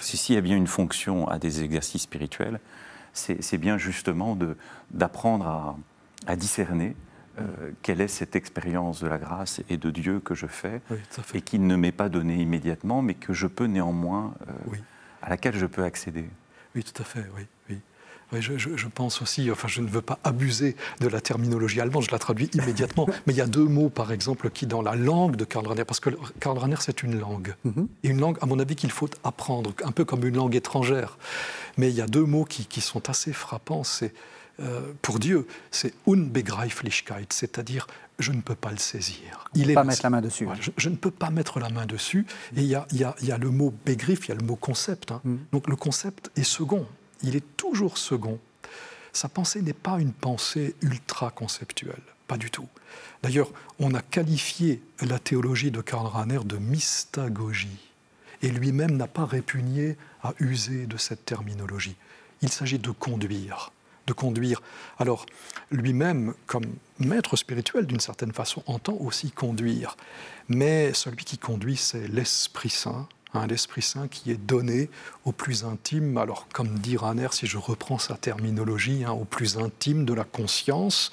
Si 0.00 0.16
S'il 0.16 0.34
y 0.34 0.38
a 0.38 0.40
bien 0.40 0.56
une 0.56 0.66
fonction 0.66 1.28
à 1.28 1.38
des 1.38 1.62
exercices 1.62 2.02
spirituels, 2.02 2.60
c'est 3.12 3.58
bien 3.58 3.78
justement 3.78 4.36
d'apprendre 4.90 5.46
à, 5.46 5.76
à 6.26 6.36
discerner 6.36 6.96
euh, 7.38 7.70
quelle 7.80 8.02
est 8.02 8.08
cette 8.08 8.36
expérience 8.36 9.02
de 9.02 9.08
la 9.08 9.16
grâce 9.16 9.62
et 9.70 9.78
de 9.78 9.90
Dieu 9.90 10.20
que 10.20 10.34
je 10.34 10.46
fais 10.46 10.82
et 11.32 11.40
qui 11.40 11.58
ne 11.58 11.76
m'est 11.76 11.92
pas 11.92 12.10
donnée 12.10 12.36
immédiatement, 12.36 13.00
mais 13.00 13.14
que 13.14 13.32
je 13.32 13.46
peux 13.46 13.64
néanmoins, 13.64 14.34
euh, 14.48 14.76
à 15.22 15.30
laquelle 15.30 15.56
je 15.56 15.64
peux 15.64 15.82
accéder. 15.82 16.28
Oui, 16.74 16.84
tout 16.84 17.00
à 17.00 17.04
fait, 17.06 17.24
oui. 17.34 17.46
oui. 17.70 18.40
je, 18.40 18.86
pense 18.88 19.22
aussi, 19.22 19.50
enfin, 19.50 19.66
je 19.66 19.80
ne 19.80 19.88
veux 19.88 20.02
pas 20.02 20.18
abuser 20.24 20.76
de 21.00 21.08
la 21.08 21.22
terminologie 21.22 21.80
allemande, 21.80 22.02
je 22.02 22.10
la 22.10 22.18
traduis 22.18 22.50
immédiatement, 22.52 23.06
mais 23.26 23.32
il 23.32 23.36
y 23.36 23.42
a 23.42 23.46
deux 23.46 23.64
mots, 23.64 23.88
par 23.88 24.12
exemple, 24.12 24.50
qui, 24.50 24.66
dans 24.66 24.82
la 24.82 24.94
langue 24.94 25.36
de 25.36 25.44
Karl 25.46 25.66
Rahner, 25.66 25.86
parce 25.86 26.00
que 26.00 26.10
Karl 26.38 26.58
Rahner, 26.58 26.76
c'est 26.80 27.02
une 27.02 27.18
langue, 27.18 27.54
mhm. 27.64 27.88
et 28.02 28.08
une 28.08 28.20
langue, 28.20 28.36
à 28.42 28.46
mon 28.46 28.58
avis, 28.58 28.76
qu'il 28.76 28.90
faut 28.90 29.08
apprendre, 29.24 29.72
un 29.84 29.92
peu 29.92 30.04
comme 30.04 30.26
une 30.26 30.36
langue 30.36 30.54
étrangère. 30.54 31.16
Mais 31.78 31.88
il 31.88 31.94
y 31.94 32.02
a 32.02 32.06
deux 32.06 32.24
mots 32.24 32.44
qui, 32.44 32.66
qui 32.66 32.82
sont 32.82 33.08
assez 33.08 33.32
frappants, 33.32 33.84
c'est 33.84 34.12
euh, 34.60 34.92
pour 35.00 35.18
Dieu, 35.18 35.46
c'est 35.70 35.94
Unbegreiflichkeit, 36.06 37.26
c'est-à-dire 37.30 37.86
je 38.18 38.32
ne 38.32 38.40
peux 38.40 38.54
pas 38.54 38.70
le 38.70 38.78
saisir. 38.78 39.48
Il 39.54 39.68
ne 39.68 39.74
pas 39.74 39.84
mettre 39.84 40.02
la 40.02 40.10
main 40.10 40.20
dessus. 40.20 40.46
je, 40.76 40.88
ne 40.88 40.96
peux 40.96 41.10
pas 41.10 41.30
mettre 41.30 41.58
la 41.58 41.70
main 41.70 41.86
dessus. 41.86 42.26
Et 42.56 42.62
il 42.62 42.66
y 42.66 42.74
a, 42.74 43.38
le 43.38 43.50
mot 43.50 43.72
begriff, 43.84 44.26
il 44.26 44.28
y 44.28 44.32
a 44.32 44.34
le 44.36 44.46
mot 44.46 44.56
concept. 44.56 45.12
Hein. 45.12 45.20
Mm. 45.24 45.36
Donc 45.52 45.68
le 45.68 45.76
concept 45.76 46.30
est 46.36 46.44
second. 46.44 46.86
Il 47.22 47.36
est 47.36 47.56
toujours 47.56 47.98
second. 47.98 48.38
Sa 49.12 49.28
pensée 49.28 49.62
n'est 49.62 49.72
pas 49.72 49.98
une 49.98 50.12
pensée 50.12 50.74
ultra 50.80 51.30
conceptuelle, 51.30 52.02
pas 52.26 52.38
du 52.38 52.50
tout. 52.50 52.68
D'ailleurs, 53.22 53.50
on 53.78 53.94
a 53.94 54.00
qualifié 54.00 54.82
la 55.00 55.18
théologie 55.18 55.70
de 55.70 55.80
Karl 55.80 56.06
Rahner 56.06 56.40
de 56.44 56.56
mystagogie. 56.56 57.90
Et 58.42 58.48
lui-même 58.48 58.96
n'a 58.96 59.06
pas 59.06 59.24
répugné 59.24 59.96
à 60.22 60.34
user 60.40 60.86
de 60.86 60.96
cette 60.96 61.24
terminologie. 61.24 61.96
Il 62.40 62.48
s'agit 62.50 62.78
de 62.78 62.90
conduire 62.90 63.70
de 64.06 64.12
conduire. 64.12 64.62
Alors, 64.98 65.26
lui-même, 65.70 66.34
comme 66.46 66.64
maître 66.98 67.36
spirituel, 67.36 67.86
d'une 67.86 68.00
certaine 68.00 68.32
façon, 68.32 68.62
entend 68.66 68.94
aussi 68.94 69.30
conduire. 69.30 69.96
Mais 70.48 70.92
celui 70.92 71.24
qui 71.24 71.38
conduit, 71.38 71.76
c'est 71.76 72.08
l'Esprit 72.08 72.70
Saint, 72.70 73.08
hein, 73.34 73.46
l'Esprit 73.46 73.82
Saint 73.82 74.08
qui 74.08 74.30
est 74.30 74.36
donné 74.36 74.90
au 75.24 75.32
plus 75.32 75.64
intime, 75.64 76.16
alors 76.18 76.48
comme 76.52 76.78
dit 76.78 76.96
Raner, 76.96 77.28
si 77.30 77.46
je 77.46 77.58
reprends 77.58 77.98
sa 77.98 78.16
terminologie, 78.16 79.04
hein, 79.04 79.12
au 79.12 79.24
plus 79.24 79.58
intime 79.58 80.04
de 80.04 80.14
la 80.14 80.24
conscience, 80.24 81.12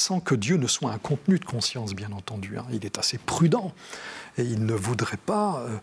sans 0.00 0.20
que 0.20 0.34
Dieu 0.34 0.56
ne 0.56 0.66
soit 0.66 0.90
un 0.90 0.98
contenu 0.98 1.38
de 1.38 1.44
conscience, 1.44 1.94
bien 1.94 2.10
entendu. 2.12 2.56
Hein. 2.56 2.64
Il 2.72 2.86
est 2.86 2.98
assez 2.98 3.18
prudent 3.18 3.74
et 4.38 4.42
il 4.42 4.64
ne 4.64 4.72
voudrait 4.72 5.18
pas 5.18 5.58
euh, 5.60 5.76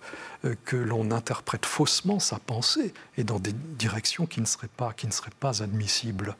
euh, 0.45 0.55
que 0.65 0.75
l'on 0.75 1.11
interprète 1.11 1.67
faussement 1.67 2.17
sa 2.17 2.39
pensée 2.39 2.93
et 3.17 3.23
dans 3.23 3.37
des 3.37 3.53
directions 3.53 4.25
qui 4.25 4.41
ne 4.41 4.47
seraient 4.47 4.69
pas, 4.75 4.93
qui 4.93 5.05
ne 5.05 5.11
seraient 5.11 5.29
pas 5.39 5.61
admissibles. 5.61 6.35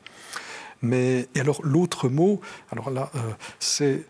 Mais 0.82 1.28
et 1.36 1.40
alors 1.40 1.60
l'autre 1.62 2.08
mot, 2.08 2.40
alors 2.72 2.90
là, 2.90 3.10
euh, 3.14 3.20
c'est 3.60 4.04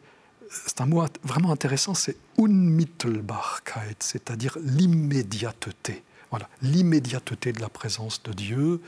c'est 0.51 0.81
un 0.81 0.87
mot 0.87 1.05
vraiment 1.23 1.53
intéressant, 1.53 1.93
c'est 1.93 2.17
Unmittelbarkeit, 2.39 3.97
c'est-à-dire 3.99 4.57
l'immédiateté. 4.63 6.03
Voilà, 6.31 6.49
l'immédiateté 6.63 7.53
de 7.53 7.61
la 7.61 7.69
présence 7.69 8.23
de 8.23 8.33
Dieu. 8.33 8.81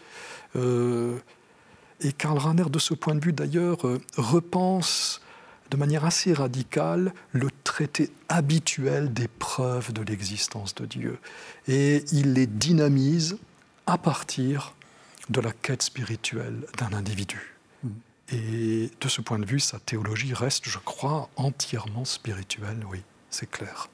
Et 2.01 2.13
Karl 2.13 2.39
Rahner, 2.39 2.65
de 2.71 2.79
ce 2.79 2.95
point 2.95 3.15
de 3.15 3.25
vue 3.25 3.33
d'ailleurs, 3.33 3.87
euh, 3.87 4.01
repense 4.17 5.21
de 5.71 5.77
manière 5.77 6.05
assez 6.05 6.33
radicale 6.33 7.13
le 7.33 7.49
traité 7.65 8.11
habituel 8.29 9.13
des 9.13 9.29
preuves 9.29 9.93
de 9.93 10.03
l'existence 10.03 10.75
de 10.75 10.87
Dieu. 10.87 11.19
Et 11.69 12.05
il 12.13 12.33
les 12.33 12.47
dynamise 12.47 13.39
à 13.87 13.99
partir 13.99 14.75
de 15.29 15.41
la 15.41 15.53
quête 15.53 15.83
spirituelle 15.83 16.67
d'un 16.79 16.93
individu. 16.93 17.57
Mm. 17.85 17.89
Et 18.33 18.91
de 19.01 19.09
ce 19.09 19.21
point 19.21 19.39
de 19.39 19.47
vue, 19.47 19.61
sa 19.61 19.79
théologie 19.79 20.35
reste, 20.35 20.69
je 20.69 20.79
crois, 20.79 21.29
entièrement 21.37 22.05
spirituelle, 22.05 22.85
oui, 22.91 23.03
c'est 23.31 23.49
clair. 23.49 23.89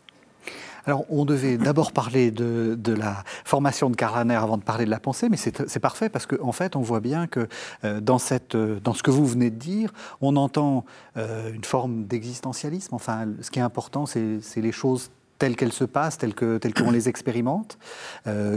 Alors, 0.86 1.04
on 1.10 1.24
devait 1.24 1.58
d'abord 1.58 1.90
parler 1.90 2.30
de, 2.30 2.92
la 2.92 3.24
formation 3.44 3.90
de 3.90 3.96
Karl 3.96 4.30
avant 4.30 4.56
de 4.56 4.62
parler 4.62 4.84
de 4.84 4.90
la 4.90 5.00
pensée, 5.00 5.28
mais 5.28 5.36
c'est 5.36 5.80
parfait 5.80 6.08
parce 6.08 6.26
qu'en 6.26 6.48
en 6.48 6.52
fait, 6.52 6.76
on 6.76 6.80
voit 6.80 7.00
bien 7.00 7.26
que 7.26 7.48
euh, 7.84 8.00
dans, 8.00 8.18
cette, 8.18 8.54
euh, 8.54 8.78
dans 8.82 8.94
ce 8.94 9.02
que 9.02 9.10
vous 9.10 9.26
venez 9.26 9.50
de 9.50 9.56
dire, 9.56 9.92
on 10.20 10.36
entend 10.36 10.84
euh, 11.16 11.52
une 11.52 11.64
forme 11.64 12.04
d'existentialisme. 12.04 12.94
Enfin, 12.94 13.26
ce 13.40 13.50
qui 13.50 13.58
est 13.58 13.62
important, 13.62 14.06
c'est 14.06 14.40
les 14.56 14.72
choses 14.72 15.10
telles 15.38 15.56
qu'elles 15.56 15.72
se 15.72 15.84
passent, 15.84 16.16
telles 16.16 16.34
qu'on 16.34 16.58
telles 16.58 16.72
les 16.92 17.08
expérimente. 17.08 17.78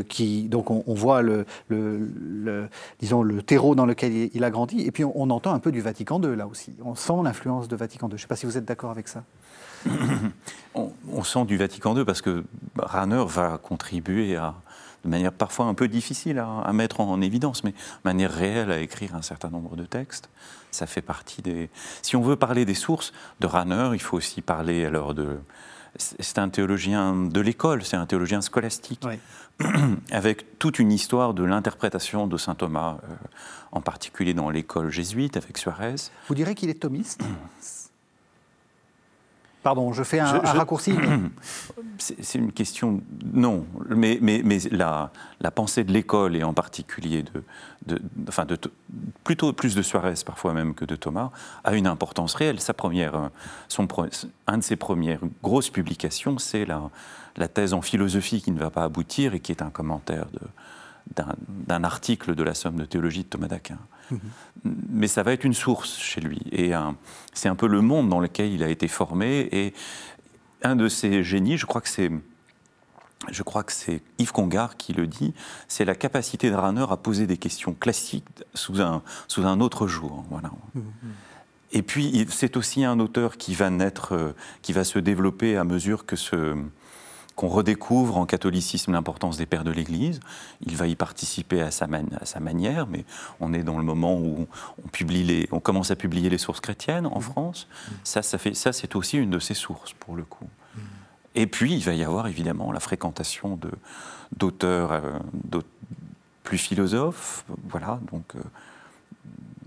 qui, 0.08 0.44
donc 0.44 0.72
on, 0.72 0.94
voit 0.94 1.22
le, 1.22 1.46
le, 1.68 2.70
disons, 3.00 3.22
le 3.22 3.42
terreau 3.42 3.76
dans 3.76 3.86
lequel 3.86 4.30
il 4.34 4.44
a 4.44 4.50
grandi, 4.50 4.82
et 4.82 4.92
puis 4.92 5.04
on, 5.04 5.12
on 5.20 5.30
entend 5.30 5.54
un 5.54 5.60
peu 5.60 5.72
du 5.72 5.82
Vatican 5.82 6.22
II 6.22 6.36
là 6.36 6.48
aussi. 6.48 6.74
On 6.86 6.96
sent 6.96 7.22
l'influence 7.24 7.68
de 7.68 7.76
Vatican 7.76 8.08
II. 8.08 8.12
Je 8.12 8.16
ne 8.16 8.22
sais 8.22 8.28
pas 8.28 8.38
si 8.38 8.46
vous 8.46 8.58
êtes 8.58 8.66
d'accord 8.66 8.92
avec 8.92 9.10
ça. 9.10 9.24
On, 10.76 11.24
sent 11.24 11.46
du 11.46 11.58
Vatican 11.58 11.96
II 11.96 12.06
parce 12.06 12.22
que 12.22 12.44
Rahner 12.78 13.24
va 13.28 13.58
contribuer 13.58 14.36
à, 14.36 14.56
de 15.04 15.10
manière 15.10 15.32
parfois 15.32 15.66
un 15.66 15.74
peu 15.74 15.88
difficile 15.88 16.40
à, 16.40 16.72
mettre 16.74 17.00
en, 17.00 17.22
évidence, 17.22 17.64
mais 17.64 17.72
de 17.72 17.78
manière 18.04 18.32
réelle 18.32 18.72
à 18.72 18.80
écrire 18.80 19.16
un 19.16 19.22
certain 19.22 19.50
nombre 19.50 19.76
de 19.76 19.86
textes. 19.86 20.30
Ça 20.72 20.86
fait 20.86 21.02
partie 21.02 21.42
des. 21.42 21.70
Si 22.02 22.16
on 22.16 22.22
veut 22.22 22.36
parler 22.36 22.66
des 22.66 22.76
sources 22.76 23.12
de 23.40 23.48
Rahner, 23.48 23.92
il 23.94 24.02
faut 24.02 24.18
aussi 24.18 24.42
parler 24.42 24.86
alors 24.86 25.14
de. 25.14 25.40
C'est 25.98 26.38
un 26.38 26.50
théologien 26.50 27.16
de 27.16 27.42
l'école, 27.42 27.84
c'est 27.84 27.98
un 27.98 28.06
théologien 28.06 28.42
scolastique, 28.42 29.04
avec 30.12 30.60
toute 30.60 30.78
une 30.78 30.92
histoire 30.92 31.34
de 31.34 31.44
l'interprétation 31.44 32.28
de 32.28 32.38
saint 32.38 32.54
Thomas, 32.54 33.00
euh, 33.04 33.16
en 33.72 33.82
particulier 33.82 34.36
dans 34.36 34.52
l'école 34.52 34.92
jésuite 34.92 35.36
avec 35.36 35.58
Suarez. 35.58 35.96
Vous 36.28 36.36
direz 36.36 36.54
qu'il 36.54 36.70
est 36.70 36.82
thomiste 36.82 37.24
Pardon, 39.62 39.92
je 39.92 40.04
fais 40.04 40.20
un, 40.20 40.40
raccourci. 40.40 40.94
C'est 41.98 42.38
une 42.38 42.54
question. 42.54 43.02
Non, 43.34 43.66
mais, 43.90 44.18
mais, 44.22 44.42
mais 44.44 44.60
la, 44.72 45.12
la, 45.42 45.52
pensée 45.52 45.84
de 45.84 45.92
l'école, 45.92 46.38
et 46.38 46.44
en 46.44 46.54
particulier 46.54 47.24
de, 47.24 47.44
de, 47.86 48.02
enfin 48.30 48.46
de, 48.46 48.58
plutôt 49.26 49.52
plus 49.52 49.76
de 49.76 49.82
Suarez 49.82 50.14
parfois 50.26 50.54
même 50.54 50.74
que 50.74 50.86
de 50.86 50.96
Thomas, 50.96 51.30
a 51.66 51.76
une 51.76 51.88
importance 51.88 52.36
réelle. 52.36 52.62
Sa 52.62 52.74
première, 52.74 53.30
son, 53.68 53.86
un 54.48 54.58
de 54.58 54.64
ses 54.64 54.78
premières 54.78 55.20
grosses 55.44 55.70
publications, 55.70 56.38
c'est 56.38 56.66
la, 56.66 56.90
la 57.36 57.50
thèse 57.50 57.74
en 57.74 57.82
philosophie 57.82 58.42
qui 58.42 58.52
ne 58.52 58.60
va 58.60 58.70
pas 58.70 58.84
aboutir 58.84 59.34
et 59.34 59.42
qui 59.42 59.52
est 59.52 59.62
un 59.62 59.70
commentaire 59.72 60.28
d'un 61.48 61.84
article 61.84 62.34
de 62.34 62.44
la 62.44 62.54
Somme 62.54 62.78
de 62.78 62.86
théologie 62.86 63.24
de 63.24 63.30
Thomas 63.30 63.48
d'Aquin. 63.48 63.80
Mais 64.64 65.08
ça 65.08 65.24
va 65.24 65.34
être 65.34 65.44
une 65.44 65.54
source 65.54 65.98
chez 65.98 66.22
lui. 66.22 66.42
Et 66.52 66.72
c'est 67.34 67.50
un 67.50 67.56
peu 67.56 67.68
le 67.68 67.82
monde 67.82 68.10
dans 68.10 68.20
lequel 68.20 68.52
il 68.52 68.64
a 68.64 68.70
été 68.70 68.88
formé. 68.88 69.50
Et 69.52 69.74
un 70.64 70.76
de 70.76 70.88
ses 70.88 71.24
génies, 71.24 71.58
je 71.58 71.66
crois 71.66 71.82
que 71.82 71.90
c'est. 71.90 72.12
Je 73.30 73.44
crois 73.44 73.64
que 73.64 73.74
c'est 73.74 74.02
Yves 74.18 74.32
Congar 74.32 74.78
qui 74.78 74.94
le 74.94 75.06
dit, 75.06 75.34
c'est 75.68 75.84
la 75.84 75.94
capacité 75.94 76.50
de 76.50 76.56
Rahner 76.56 76.86
à 76.90 76.96
poser 76.96 77.28
des 77.28 77.36
questions 77.36 77.74
classiques 77.74 78.26
sous 78.54 78.82
un, 78.82 79.04
sous 79.28 79.46
un 79.46 79.60
autre 79.60 79.88
jour. 79.88 80.24
Voilà. 80.30 80.52
Et 81.72 81.82
puis, 81.82 82.26
c'est 82.30 82.58
aussi 82.58 82.86
un 82.86 83.00
auteur 83.00 83.38
qui 83.38 83.54
va 83.54 83.70
naître, 83.70 84.14
euh, 84.14 84.32
qui 84.62 84.74
va 84.74 84.84
se 84.84 84.98
développer 84.98 85.58
à 85.58 85.64
mesure 85.64 86.06
que 86.06 86.16
ce, 86.16 86.56
qu'on 87.40 87.48
redécouvre 87.48 88.18
en 88.18 88.26
catholicisme 88.26 88.92
l'importance 88.92 89.38
des 89.38 89.46
pères 89.46 89.64
de 89.64 89.72
l'Église. 89.72 90.20
Il 90.60 90.76
va 90.76 90.88
y 90.88 90.96
participer 90.98 91.62
à 91.62 91.72
sa, 91.72 91.88
manière, 91.88 92.86
mais 92.86 93.06
on 93.40 93.54
est 93.54 93.64
dans 93.64 93.78
le 93.78 93.84
moment 93.86 94.18
où 94.18 94.46
on, 94.84 94.88
publie 94.90 95.24
les, 95.24 95.48
on 95.54 95.62
commence 95.62 95.90
à 95.90 95.96
publier 95.96 96.30
les 96.30 96.38
sources 96.38 96.60
chrétiennes 96.60 97.06
en 97.06 97.20
mmh. 97.20 97.22
France. 97.22 97.70
Mmh. 97.70 97.92
Ça, 98.04 98.22
ça, 98.24 98.38
fait, 98.40 98.54
ça 98.56 98.74
c'est 98.74 98.94
aussi 98.94 99.18
une 99.18 99.30
de 99.30 99.40
ses 99.40 99.54
sources, 99.54 99.94
pour 99.94 100.18
le 100.18 100.24
coup. 100.24 100.50
Mmh. 100.76 100.80
Et 101.36 101.48
puis, 101.48 101.74
il 101.76 101.82
va 101.86 101.94
y 101.94 102.04
avoir 102.04 102.28
évidemment 102.28 102.74
la 102.74 102.82
fréquentation 102.82 103.58
d'auteurs 104.36 104.92
euh, 104.92 105.62
plus 106.44 106.58
philosophes, 106.58 107.46
voilà, 107.70 108.02
donc 108.12 108.36
euh, 108.36 108.40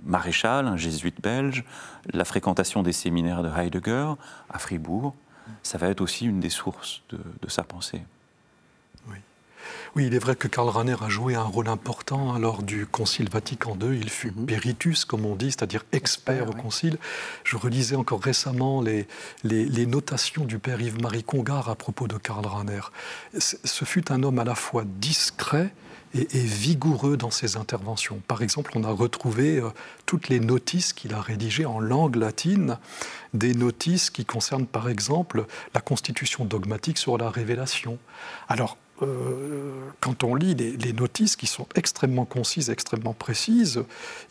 Maréchal, 0.04 0.66
un 0.66 0.76
jésuite 0.76 1.22
belge, 1.22 1.64
la 2.12 2.26
fréquentation 2.26 2.82
des 2.82 2.92
séminaires 2.92 3.42
de 3.42 3.48
Heidegger 3.48 4.12
à 4.50 4.58
Fribourg, 4.58 5.14
ça 5.62 5.78
va 5.78 5.88
être 5.88 6.00
aussi 6.00 6.26
une 6.26 6.40
des 6.40 6.50
sources 6.50 7.02
de, 7.10 7.48
sa 7.48 7.64
pensée. 7.64 8.02
Oui. 9.08 9.16
oui. 9.94 10.06
il 10.06 10.14
est 10.14 10.18
vrai 10.18 10.36
que 10.36 10.48
Karl 10.48 10.68
Rahner 10.68 10.96
a 11.00 11.08
joué 11.08 11.34
un 11.34 11.42
rôle 11.42 11.68
important 11.68 12.38
lors 12.38 12.62
du 12.62 12.86
Concile 12.86 13.28
Vatican 13.28 13.76
II. 13.80 13.98
Il 13.98 14.10
fut 14.10 14.30
mm 14.30 14.46
peritus, 14.46 15.04
comme 15.04 15.26
on 15.26 15.36
dit, 15.36 15.52
c'est-à-dire 15.52 15.84
expert 15.92 16.48
au 16.48 16.52
Concile. 16.52 16.98
Je 17.44 17.56
relisais 17.56 17.96
encore 17.96 18.22
récemment 18.22 18.80
les, 18.80 19.06
les, 19.44 19.86
notations 19.86 20.44
du 20.44 20.58
père 20.58 20.80
Yves-Marie 20.80 21.24
Congar 21.24 21.68
à 21.68 21.74
propos 21.74 22.08
de 22.08 22.16
Karl 22.16 22.46
Rahner. 22.46 22.80
Ce 23.38 23.84
fut 23.84 24.10
un 24.12 24.22
homme 24.22 24.38
à 24.38 24.44
la 24.44 24.54
fois 24.54 24.84
discret 24.86 25.72
et, 26.14 26.26
vigoureux 26.38 27.16
dans 27.16 27.30
ses 27.30 27.56
interventions. 27.56 28.20
Par 28.28 28.42
exemple, 28.42 28.72
on 28.74 28.84
a 28.84 28.90
retrouvé 28.90 29.58
euh, 29.58 29.70
toutes 30.06 30.28
les 30.28 30.40
notices 30.40 30.92
qu'il 30.92 31.14
a 31.14 31.20
rédigées 31.20 31.66
en 31.66 31.80
langue 31.80 32.16
latine, 32.16 32.78
des 33.34 33.54
notices 33.54 34.10
qui 34.10 34.24
concernent 34.24 34.66
par 34.66 34.88
exemple 34.88 35.46
la 35.74 35.80
constitution 35.80 36.44
dogmatique 36.44 36.98
sur 36.98 37.18
la 37.18 37.30
révélation. 37.30 37.98
Alors, 38.48 38.76
euh, 39.00 39.72
quand 40.00 40.22
on 40.22 40.34
lit 40.34 40.54
les, 40.54 40.92
notices 40.92 41.34
qui 41.36 41.46
sont 41.46 41.66
extrêmement 41.74 42.24
concises, 42.24 42.70
extrêmement 42.70 43.14
précises, 43.14 43.82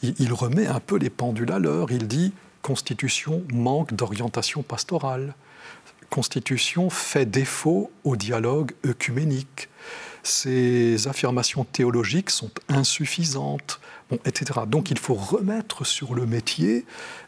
il, 0.02 0.16
il 0.20 0.34
remet 0.34 0.68
un 0.68 0.80
peu 0.80 0.98
les 0.98 1.10
pendules 1.10 1.52
à 1.52 1.60
l'heure. 1.60 1.92
Il 1.92 2.08
dit 2.08 2.32
Constitution 2.62 3.44
manque 3.52 3.94
d'orientation 3.94 4.62
pastorale. 4.62 5.34
Constitution 6.10 6.90
fait 6.90 7.26
défaut 7.26 7.90
au 8.04 8.16
dialogue 8.16 8.74
œcuménique 8.86 9.70
ces 10.24 11.08
affirmations 11.08 11.64
théologiques 11.64 12.30
sont 12.30 12.52
insuffisantes, 12.70 13.80
etc. 14.26 14.62
Donc 14.68 14.92
il 14.92 15.00
faut 15.00 15.14
remettre 15.14 15.86
sur 15.86 16.14
le 16.14 16.26
métier 16.26 16.86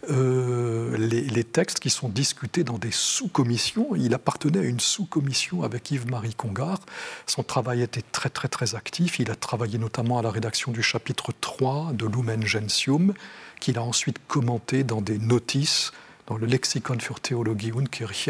euh, 0.09 0.97
les, 0.97 1.43
textes 1.43 1.79
qui 1.79 1.89
sont 1.89 2.09
discutés 2.09 2.63
dans 2.63 2.77
des 2.77 2.91
sous-commissions. 2.91 3.95
Il 3.95 4.13
appartenait 4.13 4.59
à 4.59 4.63
une 4.63 4.79
sous-commission 4.79 5.63
avec 5.63 5.91
Yves-Marie 5.91 6.35
Congar. 6.35 6.79
Son 7.25 7.43
travail 7.43 7.81
était 7.81 8.03
très 8.11 8.29
très 8.29 8.47
très 8.47 8.75
actif. 8.75 9.19
Il 9.19 9.31
a 9.31 9.35
travaillé 9.35 9.77
notamment 9.77 10.19
à 10.19 10.21
la 10.21 10.31
rédaction 10.31 10.71
du 10.71 10.83
chapitre 10.83 11.31
3 11.39 11.93
de 11.93 12.05
Lumen 12.05 12.45
Gentium, 12.45 13.13
qu'il 13.59 13.77
a 13.77 13.83
ensuite 13.83 14.17
commenté 14.27 14.83
dans 14.83 15.01
des 15.01 15.19
notices 15.19 15.91
dans 16.27 16.37
le 16.37 16.47
Lexikon 16.47 16.99
für 16.99 17.19
Theologie 17.19 17.71
und 17.73 17.89
Kirche. 17.89 18.29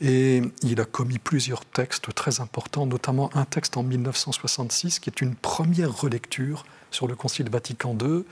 Et 0.00 0.42
il 0.62 0.80
a 0.80 0.84
commis 0.86 1.18
plusieurs 1.18 1.64
textes 1.64 2.14
très 2.14 2.40
importants, 2.40 2.86
notamment 2.86 3.30
un 3.36 3.44
texte 3.44 3.76
en 3.76 3.82
1966 3.82 4.98
qui 4.98 5.10
est 5.10 5.20
une 5.20 5.34
première 5.34 5.94
relecture 5.94 6.64
sur 6.90 7.06
le 7.06 7.14
Concile 7.14 7.50
Vatican 7.50 7.96
II. 8.00 8.24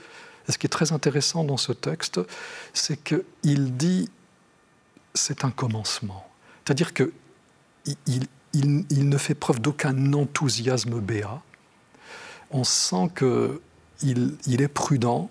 Et 0.47 0.51
ce 0.51 0.57
qui 0.57 0.65
est 0.65 0.69
très 0.69 0.93
intéressant 0.93 1.43
dans 1.43 1.57
ce 1.57 1.71
texte, 1.71 2.19
c'est 2.73 2.97
qu'il 2.97 3.77
dit 3.77 4.09
c'est 5.13 5.45
un 5.45 5.51
commencement. 5.51 6.27
C'est-à-dire 6.65 6.93
qu'il 6.93 7.11
il, 8.07 8.25
il, 8.53 9.09
ne 9.09 9.17
fait 9.17 9.35
preuve 9.35 9.59
d'aucun 9.59 10.13
enthousiasme 10.13 10.99
béat. 10.99 11.41
On 12.49 12.63
sent 12.63 13.11
qu'il 13.15 14.37
il 14.47 14.61
est 14.61 14.67
prudent, 14.67 15.29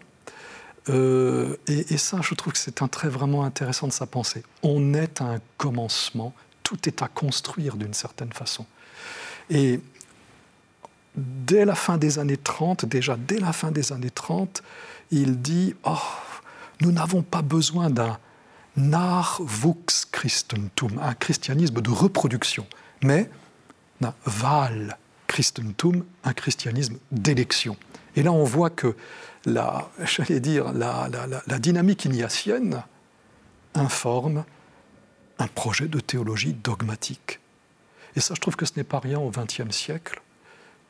euh, 0.89 1.57
et, 1.67 1.99
ça, 1.99 2.21
je 2.23 2.35
trouve 2.35 2.53
que 2.53 2.59
c'est 2.59 2.83
un 2.83 2.89
trait 2.89 3.09
vraiment 3.09 3.45
intéressant 3.45 3.87
de 3.87 3.93
sa 3.93 4.07
pensée. 4.07 4.43
On 4.63 4.95
est 4.95 5.21
à 5.21 5.27
un 5.27 5.41
commencement, 5.57 6.35
tout 6.63 6.89
est 6.89 7.03
à 7.03 7.09
construire 7.09 7.77
d'une 7.77 7.95
certaine 7.95 8.33
façon. 8.33 8.67
Et 9.51 9.81
dès 11.17 11.65
la 11.65 11.75
fin 11.75 11.99
des 11.99 12.19
années 12.19 12.37
30, 12.37 12.87
déjà 12.87 13.17
dès 13.17 13.39
la 13.39 13.53
fin 13.53 13.71
des 13.71 13.93
années 13.93 14.11
30, 14.11 14.63
il 15.11 15.41
dit 15.41 15.75
Oh, 15.85 15.97
nous 16.81 16.93
n'avons 16.93 17.23
pas 17.23 17.43
besoin 17.43 17.91
d'un 17.91 18.19
Nachwuchschristentum, 18.77 21.01
un 21.03 21.15
christianisme 21.15 21.81
de 21.81 21.91
reproduction, 21.91 22.67
mais 23.03 23.29
d'un 24.01 24.15
Wahlchristentum, 24.43 26.05
un 26.25 26.33
christianisme 26.33 26.97
d'élection. 27.11 27.77
Et 28.19 28.23
là, 28.25 28.33
on 28.33 28.43
voit 28.43 28.71
que 28.71 28.97
la, 29.45 29.89
j'allais 30.05 30.41
dire, 30.41 30.73
la, 30.73 31.09
dynamique 31.61 32.05
ignatienne 32.05 32.83
informe 33.75 34.45
un 35.39 35.47
projet 35.47 35.87
de 35.87 36.01
théologie 36.01 36.53
dogmatique. 36.53 37.39
Et 38.17 38.21
ça, 38.21 38.35
je 38.35 38.41
trouve 38.41 38.57
que 38.57 38.67
ce 38.67 38.73
n'est 38.77 38.85
pas 38.85 38.99
rien 38.99 39.21
au 39.21 39.31
XXe 39.31 39.71
siècle, 39.71 40.21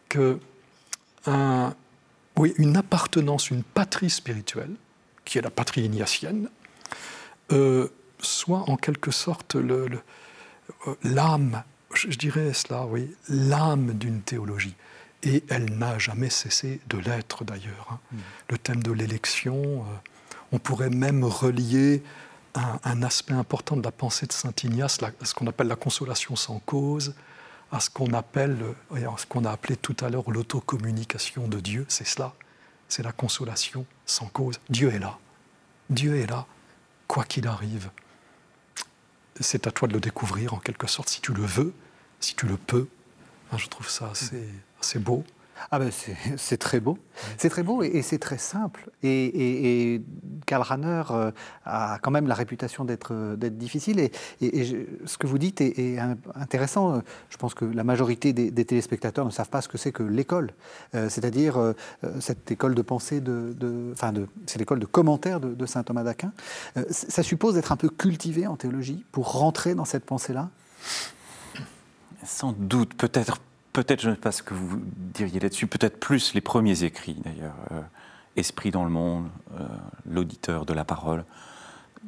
que 0.08 0.38
oui, 2.38 2.54
une 2.56 2.78
appartenance, 2.78 3.50
une 3.50 3.62
patrie 3.62 4.08
spirituelle, 4.08 4.74
qui 5.26 5.36
est 5.36 5.42
la 5.42 5.50
patrie 5.50 5.82
ignatienne, 5.82 6.48
euh, 7.52 7.88
soit 8.20 8.64
en 8.70 8.76
quelque 8.78 9.10
sorte 9.10 9.56
euh, 9.56 10.00
l'âme, 11.02 11.62
je, 11.92 12.08
dirais 12.16 12.54
cela, 12.54 12.86
oui, 12.86 13.14
l'âme 13.28 13.92
d'une 13.92 14.22
théologie. 14.22 14.76
Et 15.22 15.42
elle 15.48 15.76
n'a 15.76 15.98
jamais 15.98 16.30
cessé 16.30 16.80
de 16.88 16.98
l'être 16.98 17.44
d'ailleurs. 17.44 17.88
Hein. 17.90 17.98
Mm. 18.12 18.18
Le 18.50 18.58
thème 18.58 18.82
de 18.82 18.92
l'élection, 18.92 19.56
euh, 19.56 19.84
on 20.52 20.58
pourrait 20.58 20.90
même 20.90 21.24
relier 21.24 22.02
un, 22.84 23.02
aspect 23.02 23.34
important 23.34 23.76
de 23.76 23.82
la 23.82 23.92
pensée 23.92 24.26
de 24.26 24.32
Saint 24.32 24.52
Ignace, 24.64 24.98
ce 25.22 25.34
qu'on 25.34 25.46
appelle 25.46 25.68
la 25.68 25.76
consolation 25.76 26.36
sans 26.36 26.58
cause, 26.60 27.14
à 27.70 27.80
ce 27.80 27.90
qu'on 27.90 28.12
appelle, 28.14 28.58
ce 28.90 29.26
qu'on 29.26 29.44
a 29.44 29.50
appelé 29.50 29.76
tout 29.76 29.96
à 30.00 30.08
l'heure 30.08 30.30
l'autocommunication 30.30 31.46
de 31.46 31.60
Dieu. 31.60 31.84
C'est 31.88 32.06
cela, 32.06 32.34
c'est 32.88 33.02
la 33.02 33.12
consolation 33.12 33.86
sans 34.06 34.26
cause. 34.26 34.58
Dieu 34.70 34.92
est 34.92 34.98
là. 34.98 35.18
Dieu 35.90 36.16
est 36.16 36.26
là, 36.26 36.46
quoi 37.06 37.24
qu'il 37.24 37.46
arrive. 37.46 37.90
C'est 39.40 39.66
à 39.66 39.70
toi 39.70 39.86
de 39.86 39.92
le 39.92 40.00
découvrir 40.00 40.54
en 40.54 40.58
quelque 40.58 40.86
sorte, 40.86 41.08
si 41.08 41.20
tu 41.20 41.32
le 41.32 41.44
veux, 41.44 41.72
si 42.20 42.34
tu 42.34 42.46
le 42.46 42.56
peux. 42.56 42.88
Je 43.56 43.68
trouve 43.68 43.88
ça 43.88 44.10
assez, 44.10 44.48
assez 44.80 44.98
beau. 44.98 45.24
Ah 45.70 45.78
ben 45.78 45.90
c'est 46.36 46.56
très 46.56 46.80
beau. 46.80 46.98
C'est 47.36 47.48
très 47.48 47.62
beau 47.62 47.82
et, 47.82 48.02
c'est 48.02 48.18
très 48.18 48.38
simple. 48.38 48.90
Et, 49.02 50.00
Karl 50.46 50.62
Rahner 50.62 51.02
euh, 51.10 51.30
a 51.64 51.98
quand 52.00 52.10
même 52.10 52.26
la 52.26 52.34
réputation 52.34 52.84
d'être 52.84 53.36
difficile. 53.50 54.00
Et, 54.00 54.10
ce 55.04 55.18
que 55.18 55.26
vous 55.26 55.38
dites 55.38 55.60
est, 55.60 55.98
intéressant. 56.34 57.02
Je 57.30 57.36
pense 57.36 57.54
que 57.54 57.64
la 57.64 57.84
majorité 57.84 58.32
des, 58.32 58.64
téléspectateurs 58.64 59.24
ne 59.24 59.30
savent 59.30 59.48
pas 59.48 59.62
ce 59.62 59.68
que 59.68 59.78
c'est 59.78 59.92
que 59.92 60.02
l'école. 60.02 60.50
Euh, 60.94 61.08
c'est-à-dire 61.08 61.58
euh, 61.58 61.72
cette 62.20 62.50
école 62.50 62.74
de 62.74 62.82
pensée, 62.82 63.20
de, 63.20 63.54
enfin 63.92 64.12
de, 64.12 64.26
c'est 64.46 64.58
l'école 64.58 64.80
de 64.80 64.86
commentaire 64.86 65.40
de, 65.40 65.54
de 65.54 65.66
saint 65.66 65.82
Thomas 65.82 66.02
d'Aquin. 66.02 66.32
ça 66.90 67.22
suppose 67.22 67.54
d'être 67.54 67.72
un 67.72 67.76
peu 67.76 67.88
cultivé 67.88 68.46
en 68.46 68.56
théologie 68.56 69.04
pour 69.12 69.32
rentrer 69.32 69.74
dans 69.74 69.84
cette 69.84 70.04
pensée-là? 70.04 70.50
Sans 72.24 72.52
doute, 72.52 72.94
peut-être 72.94 73.40
peut-être, 73.82 74.00
je 74.00 74.10
ne 74.10 74.14
sais 74.14 74.20
pas 74.20 74.32
ce 74.32 74.42
que 74.42 74.54
vous 74.54 74.80
diriez 75.14 75.38
là-dessus, 75.38 75.68
peut-être 75.68 76.00
plus 76.00 76.34
les 76.34 76.40
premiers 76.40 76.82
écrits 76.82 77.16
d'ailleurs. 77.24 77.54
Euh, 77.72 77.80
Esprit 78.36 78.70
dans 78.70 78.84
le 78.84 78.90
monde, 78.90 79.28
euh, 79.58 79.64
l'auditeur 80.08 80.66
de 80.66 80.72
la 80.72 80.84
parole, 80.84 81.24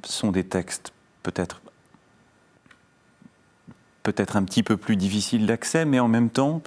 sont 0.04 0.33
des 0.33 0.44
textes 0.44 0.92
peut-être 1.22 1.61
peut-être 4.02 4.37
un 4.37 4.44
petit 4.44 4.62
peu 4.62 4.76
plus 4.76 4.96
difficiles 4.96 5.46
d'accès, 5.46 5.85
mais 5.85 6.00
en 6.00 6.09
même 6.09 6.30
temps, 6.30 6.62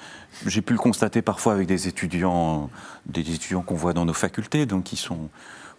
j'ai 0.46 0.62
pu 0.62 0.74
le 0.74 0.80
constater 0.80 1.22
parfois 1.22 1.54
avec 1.54 1.68
des 1.68 1.88
étudiants, 1.88 2.70
des 3.08 3.22
étudiants 3.34 3.63
qu'on 3.63 3.76
voit 3.76 3.94
dans 3.94 4.06
nos 4.06 4.13
facultés, 4.13 4.66
donc 4.66 4.84
qui 4.84 4.98
sont 4.98 5.30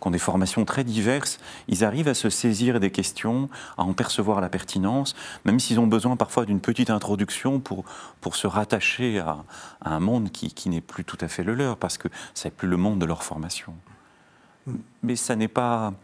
qui 0.04 0.08
ont 0.08 0.10
des 0.10 0.18
formations 0.18 0.66
très 0.66 0.84
diverses, 0.84 1.40
ils 1.66 1.82
arrivent 1.82 2.08
à 2.08 2.14
se 2.14 2.28
saisir 2.28 2.78
des 2.78 2.90
questions, 2.90 3.48
à 3.78 3.84
en 3.84 3.94
percevoir 3.94 4.42
la 4.42 4.50
pertinence, 4.50 5.14
même 5.46 5.58
s'ils 5.58 5.80
ont 5.80 5.86
besoin 5.86 6.14
parfois 6.16 6.44
d'une 6.44 6.60
petite 6.60 6.90
introduction 6.90 7.58
pour, 7.58 7.86
pour 8.20 8.36
se 8.36 8.46
rattacher 8.46 9.18
à, 9.18 9.38
un 9.82 10.00
monde 10.00 10.30
qui, 10.30 10.52
qui 10.52 10.68
n'est 10.68 10.82
plus 10.82 11.04
tout 11.04 11.16
à 11.22 11.28
fait 11.28 11.42
le 11.42 11.54
leur, 11.54 11.78
parce 11.78 11.96
que 11.96 12.08
c'est 12.34 12.54
plus 12.54 12.68
le 12.68 12.76
monde 12.76 12.98
de 12.98 13.06
leur 13.06 13.22
formation. 13.22 13.72
Mais 15.02 15.16
ça 15.16 15.36
n'est 15.36 15.48
pas... 15.48 15.94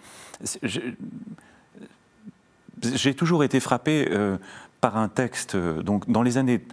J'ai 2.83 3.15
toujours 3.15 3.45
été 3.45 3.61
frappé 3.61 4.09
euh, 4.11 4.39
par 4.81 4.97
un 4.97 5.09
texte, 5.09 5.57
euh, 5.57 5.83
donc 5.83 6.11
dans 6.11 6.23
les 6.23 6.39
années... 6.39 6.65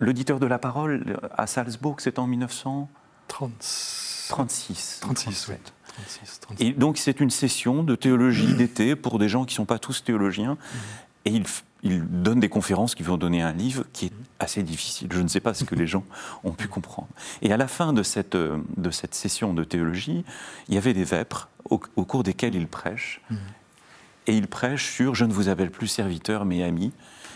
L'auditeur 0.00 0.40
de 0.40 0.46
la 0.46 0.58
parole 0.58 1.18
à 1.36 1.46
Salzbourg, 1.46 1.96
c'est 1.98 2.18
en 2.18 2.26
1936. 2.26 4.09
36. 4.30 4.98
36, 5.00 5.48
oui. 5.48 5.54
Et 6.60 6.72
donc 6.72 6.98
c'est 6.98 7.20
une 7.20 7.30
session 7.30 7.82
de 7.82 7.94
théologie 7.96 8.54
d'été 8.54 8.96
pour 8.96 9.18
des 9.18 9.28
gens 9.28 9.44
qui 9.44 9.54
ne 9.54 9.56
sont 9.56 9.66
pas 9.66 9.78
tous 9.78 10.04
théologiens. 10.04 10.54
Mm-hmm. 10.54 10.78
Et 11.26 11.30
il, 11.32 11.44
il, 11.82 12.04
donne 12.22 12.40
des 12.40 12.48
conférences 12.48 12.94
qui 12.94 13.02
vont 13.02 13.18
donner 13.18 13.42
un 13.42 13.52
livre 13.52 13.84
qui 13.92 14.06
est 14.06 14.12
assez 14.38 14.62
difficile. 14.62 15.08
Je 15.12 15.20
ne 15.20 15.28
sais 15.28 15.40
pas 15.40 15.52
ce 15.52 15.64
que 15.64 15.74
les 15.74 15.86
gens 15.86 16.04
ont 16.44 16.52
pu 16.52 16.68
comprendre. 16.68 17.08
Et 17.42 17.52
à 17.52 17.56
la 17.56 17.68
fin 17.68 17.92
de 17.92 18.02
cette, 18.02 18.36
de 18.36 18.90
cette 18.90 19.14
session 19.14 19.52
de 19.52 19.64
théologie, 19.64 20.24
il 20.68 20.74
y 20.74 20.78
avait 20.78 20.94
des 20.94 21.04
vêpres 21.04 21.48
au, 21.68 21.78
cours 21.78 22.22
desquels 22.22 22.54
il 22.54 22.68
prêche. 22.68 23.20
Mm-hmm. 23.30 23.36
Et 24.28 24.36
il 24.36 24.46
prêche 24.46 24.92
sur 24.92 25.14
Je 25.14 25.24
ne 25.24 25.32
vous 25.32 25.48
appelle 25.48 25.70
plus 25.70 25.88
serviteur 25.88 26.44
mais 26.44 26.62
ami 26.62 26.92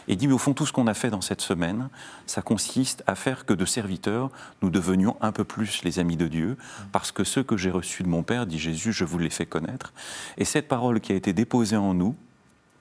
et 0.08 0.16
dit, 0.16 0.26
mais 0.26 0.34
au 0.34 0.38
fond, 0.38 0.54
tout 0.54 0.66
ce 0.66 0.72
qu'on 0.72 0.86
a 0.86 0.94
fait 0.94 1.10
dans 1.10 1.20
cette 1.20 1.40
semaine, 1.40 1.88
ça 2.26 2.42
consiste 2.42 3.02
à 3.06 3.14
faire 3.14 3.46
que 3.46 3.54
de 3.54 3.64
serviteurs, 3.64 4.30
nous 4.62 4.70
devenions 4.70 5.16
un 5.20 5.32
peu 5.32 5.44
plus 5.44 5.82
les 5.84 5.98
amis 5.98 6.16
de 6.16 6.28
Dieu, 6.28 6.56
parce 6.92 7.12
que 7.12 7.24
ceux 7.24 7.42
que 7.42 7.56
j'ai 7.56 7.70
reçus 7.70 8.02
de 8.02 8.08
mon 8.08 8.22
Père, 8.22 8.46
dit 8.46 8.58
Jésus, 8.58 8.92
je 8.92 9.04
vous 9.04 9.18
les 9.18 9.30
fais 9.30 9.46
connaître. 9.46 9.92
Et 10.36 10.44
cette 10.44 10.68
parole 10.68 11.00
qui 11.00 11.12
a 11.12 11.16
été 11.16 11.32
déposée 11.32 11.76
en 11.76 11.94
nous, 11.94 12.14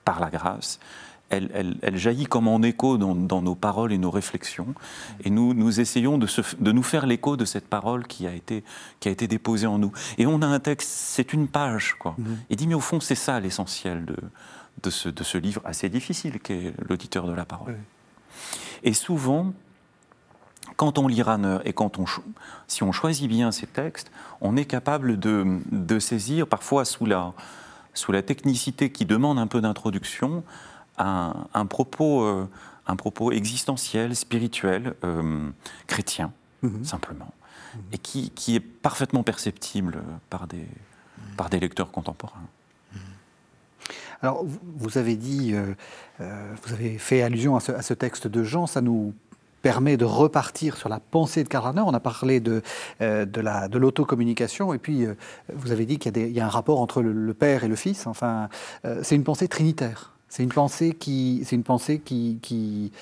par 0.04 0.20
la 0.20 0.30
grâce, 0.30 0.78
elle, 1.30 1.96
jaillit 1.96 2.26
comme 2.26 2.48
en 2.48 2.62
écho 2.62 2.98
dans, 2.98 3.14
nos 3.14 3.54
paroles 3.54 3.92
et 3.92 3.98
nos 3.98 4.10
réflexions. 4.10 4.74
Et 5.24 5.30
nous, 5.30 5.54
nous 5.54 5.80
essayons 5.80 6.18
de, 6.18 6.28
de 6.60 6.72
nous 6.72 6.82
faire 6.82 7.06
l'écho 7.06 7.36
de 7.36 7.44
cette 7.44 7.66
parole 7.66 8.06
qui 8.06 8.26
a, 8.26 8.32
été, 8.32 8.62
qui 9.00 9.08
a 9.08 9.10
été 9.10 9.26
déposée 9.26 9.66
en 9.66 9.78
nous. 9.78 9.92
Et 10.18 10.26
on 10.26 10.42
a 10.42 10.46
un 10.46 10.60
texte, 10.60 10.90
c'est 10.90 11.32
une 11.32 11.48
page, 11.48 11.94
quoi. 11.98 12.14
Mmh. 12.18 12.24
Et 12.50 12.56
dit, 12.56 12.66
mais 12.66 12.74
au 12.74 12.80
fond, 12.80 13.00
c'est 13.00 13.14
ça 13.14 13.40
l'essentiel 13.40 14.04
de, 14.04 14.16
de 14.82 14.90
ce, 14.90 15.08
de 15.08 15.24
ce 15.24 15.38
livre 15.38 15.62
assez 15.64 15.88
difficile 15.88 16.40
qu'est 16.40 16.74
l'auditeur 16.88 17.26
de 17.26 17.32
la 17.32 17.44
parole. 17.44 17.78
Et 18.82 18.92
souvent, 18.92 19.52
quand 20.76 20.98
on 20.98 21.08
lit 21.08 21.22
Ranner 21.22 21.58
et 21.64 21.72
quand 21.72 21.98
on, 21.98 22.04
si 22.66 22.82
on 22.82 22.92
choisit 22.92 23.28
bien 23.28 23.52
ces 23.52 23.66
textes, 23.66 24.10
on 24.40 24.56
est 24.56 24.64
capable 24.64 25.18
de, 25.18 25.60
de 25.70 25.98
saisir, 25.98 26.46
parfois 26.46 26.84
sous 26.84 27.06
la, 27.06 27.32
sous 27.94 28.12
la 28.12 28.22
technicité 28.22 28.90
qui 28.90 29.06
demande 29.06 29.38
un 29.38 29.46
peu 29.46 29.60
d'introduction, 29.60 30.42
un, 30.98 31.46
un, 31.54 31.66
propos, 31.66 32.24
euh, 32.24 32.48
un 32.86 32.96
propos 32.96 33.32
existentiel, 33.32 34.14
spirituel, 34.16 34.94
euh, 35.04 35.48
chrétien, 35.86 36.32
mhm. 36.62 36.84
simplement, 36.84 37.32
mhm. 37.74 37.82
et 37.92 37.98
qui, 37.98 38.30
qui, 38.30 38.56
est 38.56 38.60
parfaitement 38.60 39.22
perceptible 39.22 40.02
par 40.30 40.46
des, 40.46 40.66
par 41.36 41.50
des 41.50 41.60
lecteurs 41.60 41.90
contemporains. 41.90 42.48
Alors, 44.24 44.42
vous 44.78 44.96
avez 44.96 45.16
dit, 45.16 45.52
euh, 45.52 45.74
euh, 46.22 46.54
vous 46.62 46.72
avez 46.72 46.96
fait 46.96 47.20
allusion 47.20 47.56
à 47.56 47.60
ce, 47.60 47.92
texte 47.92 48.26
de 48.26 48.42
Jean, 48.42 48.66
ça 48.66 48.80
nous 48.80 49.12
permet 49.60 49.98
de 49.98 50.06
repartir 50.06 50.78
sur 50.78 50.88
la 50.88 50.98
pensée 50.98 51.44
de 51.44 51.48
Karl 51.50 51.66
Rahner. 51.66 51.82
On 51.84 51.92
a 51.92 52.00
parlé 52.00 52.40
de, 52.40 52.62
euh, 53.02 53.26
de 53.26 53.78
l'autocommunication, 53.78 54.72
et 54.72 54.78
puis 54.78 55.04
vous 55.52 55.72
avez 55.72 55.84
dit 55.84 55.98
qu'il 55.98 56.16
y, 56.16 56.40
a 56.40 56.46
un 56.46 56.48
rapport 56.48 56.80
entre 56.80 57.02
le, 57.02 57.34
Père 57.34 57.64
et 57.64 57.68
le 57.68 57.76
Fils. 57.76 58.06
Enfin, 58.06 58.48
c'est 59.02 59.14
une 59.14 59.24
pensée 59.24 59.46
trinitaire. 59.46 60.14
C'est 60.30 60.42
une 60.42 60.52
pensée 60.52 60.94
qui, 60.94 61.46
une 61.52 61.62
pensée 61.62 61.98
qui 61.98 62.92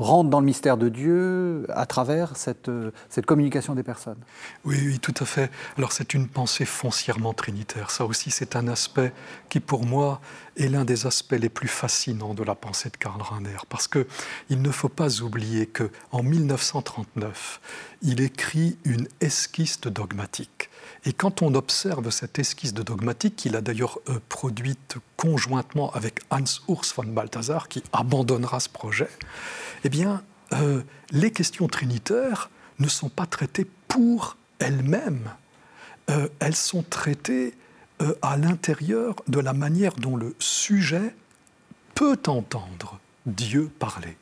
rentre 0.00 0.30
dans 0.30 0.40
le 0.40 0.46
mystère 0.46 0.76
de 0.76 0.88
Dieu 0.88 1.66
à 1.68 1.86
travers 1.86 2.36
cette, 2.36 2.68
euh, 2.68 2.90
cette 3.08 3.26
communication 3.26 3.74
des 3.74 3.82
personnes. 3.82 4.18
Oui, 4.64 4.78
oui, 4.84 4.98
tout 4.98 5.14
à 5.20 5.24
fait. 5.24 5.50
Alors 5.76 5.92
c'est 5.92 6.14
une 6.14 6.26
pensée 6.26 6.64
foncièrement 6.64 7.34
trinitaire. 7.34 7.90
Ça 7.90 8.04
aussi, 8.06 8.30
c'est 8.30 8.56
un 8.56 8.66
aspect 8.68 9.12
qui, 9.48 9.60
pour 9.60 9.84
moi, 9.84 10.20
est 10.56 10.68
l'un 10.68 10.84
des 10.84 11.06
aspects 11.06 11.36
les 11.38 11.48
plus 11.48 11.68
fascinants 11.68 12.34
de 12.34 12.42
la 12.42 12.54
pensée 12.54 12.88
de 12.88 12.96
Karl 12.96 13.20
Rahner. 13.20 13.56
Parce 13.68 13.88
qu'il 13.88 14.62
ne 14.62 14.70
faut 14.70 14.88
pas 14.88 15.20
oublier 15.20 15.66
qu'en 15.66 16.22
1939, 16.22 17.60
il 18.02 18.20
écrit 18.20 18.78
une 18.84 19.06
esquisse 19.20 19.80
dogmatique. 19.80 20.69
Et 21.04 21.12
quand 21.12 21.40
on 21.42 21.54
observe 21.54 22.10
cette 22.10 22.38
esquisse 22.38 22.74
de 22.74 22.82
dogmatique, 22.82 23.36
qu'il 23.36 23.56
a 23.56 23.62
d'ailleurs 23.62 23.98
euh, 24.08 24.18
produite 24.28 24.96
conjointement 25.16 25.90
avec 25.92 26.20
Hans 26.30 26.44
Urs 26.68 26.82
von 26.94 27.04
Balthasar, 27.04 27.68
qui 27.68 27.82
abandonnera 27.92 28.60
ce 28.60 28.68
projet, 28.68 29.08
eh 29.84 29.88
bien, 29.88 30.22
euh, 30.52 30.82
les 31.10 31.30
questions 31.30 31.68
trinitaires 31.68 32.50
ne 32.78 32.88
sont 32.88 33.08
pas 33.08 33.26
traitées 33.26 33.66
pour 33.88 34.36
elles-mêmes. 34.58 35.30
Euh, 36.10 36.28
elles 36.38 36.56
sont 36.56 36.82
traitées 36.82 37.54
à 38.22 38.38
l'intérieur 38.38 39.14
de 39.28 39.40
la 39.40 39.52
manière 39.52 39.92
dont 39.96 40.16
le 40.16 40.34
sujet 40.38 41.14
peut 41.94 42.18
entendre 42.28 42.98
Dieu 43.26 43.70
parler. 43.78 44.16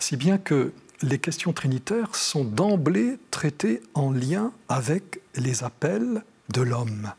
Si 0.00 0.16
bien 0.16 0.38
que 0.38 0.72
les 1.02 1.18
questions 1.18 1.52
trinitaires 1.52 2.14
sont 2.14 2.44
d'emblée 2.44 3.18
traitées 3.30 3.82
en 3.94 4.10
lien 4.10 4.52
avec 4.68 5.20
les 5.34 5.64
appels 5.64 6.22
de 6.50 6.62
l'homme. 6.62 7.12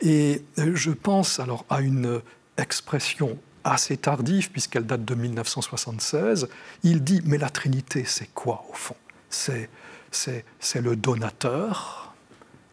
Et 0.00 0.44
je 0.56 0.90
pense 0.90 1.40
alors 1.40 1.64
à 1.70 1.80
une 1.80 2.20
expression 2.58 3.38
assez 3.64 3.96
tardive, 3.96 4.50
puisqu'elle 4.50 4.86
date 4.86 5.04
de 5.04 5.14
1976, 5.14 6.48
il 6.82 7.02
dit, 7.02 7.22
mais 7.24 7.38
la 7.38 7.48
Trinité, 7.48 8.04
c'est 8.06 8.32
quoi 8.34 8.64
au 8.70 8.74
fond? 8.74 8.96
C'est, 9.30 9.70
c'est, 10.10 10.80
le 10.80 10.96
donateur, 10.96 12.14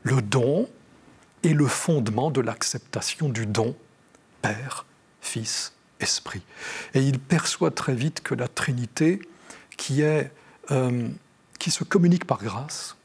le 0.04 0.22
don 0.22 0.70
et 1.44 1.54
le 1.54 1.66
fondement 1.66 2.30
de 2.30 2.42
l'acceptation 2.42 3.30
du 3.30 3.46
don, 3.46 3.76
Père, 4.42 4.86
Fils, 5.22 5.74
Esprit. 6.00 6.44
Et 6.94 7.02
il 7.02 7.20
perçoit 7.20 7.72
très 7.72 7.96
vite 7.96 8.22
que 8.22 8.36
la 8.36 8.48
Trinité, 8.48 9.22
qui 9.82 10.04
est 10.04 10.32
euh, 10.70 11.10
qui 11.58 11.72
se 11.72 11.84
communique 11.84 12.26
par 12.26 12.44
grâce 12.44 12.96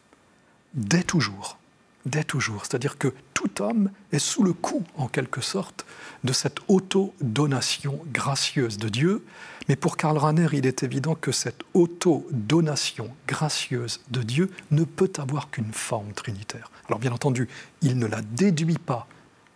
dès 0.75 1.03
toujours. 1.03 1.57
Dès 2.05 2.23
toujours. 2.23 2.67
C'est-à-dire 2.67 2.99
que 2.99 3.15
tout 3.33 3.63
homme 3.63 3.91
est 4.13 4.19
sous 4.19 4.43
le 4.43 4.53
coup, 4.53 4.85
en 4.97 5.09
quelque 5.09 5.41
sorte, 5.41 5.87
de 6.23 6.35
cette 6.35 6.59
auto-donation 6.69 8.01
gracieuse 8.13 8.77
de 8.77 8.91
Dieu. 8.91 9.25
Mais 9.69 9.77
pour 9.77 9.97
Karl 9.97 10.19
Rahner, 10.19 10.49
il 10.53 10.67
est 10.67 10.83
évident 10.83 11.15
que 11.15 11.33
cette 11.33 11.63
auto-donation 11.73 13.11
gracieuse 13.27 14.03
de 14.11 14.23
Dieu 14.23 14.51
ne 14.71 14.85
peut 14.85 15.13
avoir 15.17 15.51
qu'une 15.51 15.73
forme 15.73 16.13
trinitaire. 16.13 16.71
Alors 16.89 16.99
bien 16.99 17.13
entendu, 17.13 17.49
il 17.81 17.99
ne 17.99 18.07
la 18.07 18.21
déduit 18.21 18.79
pas 18.79 19.09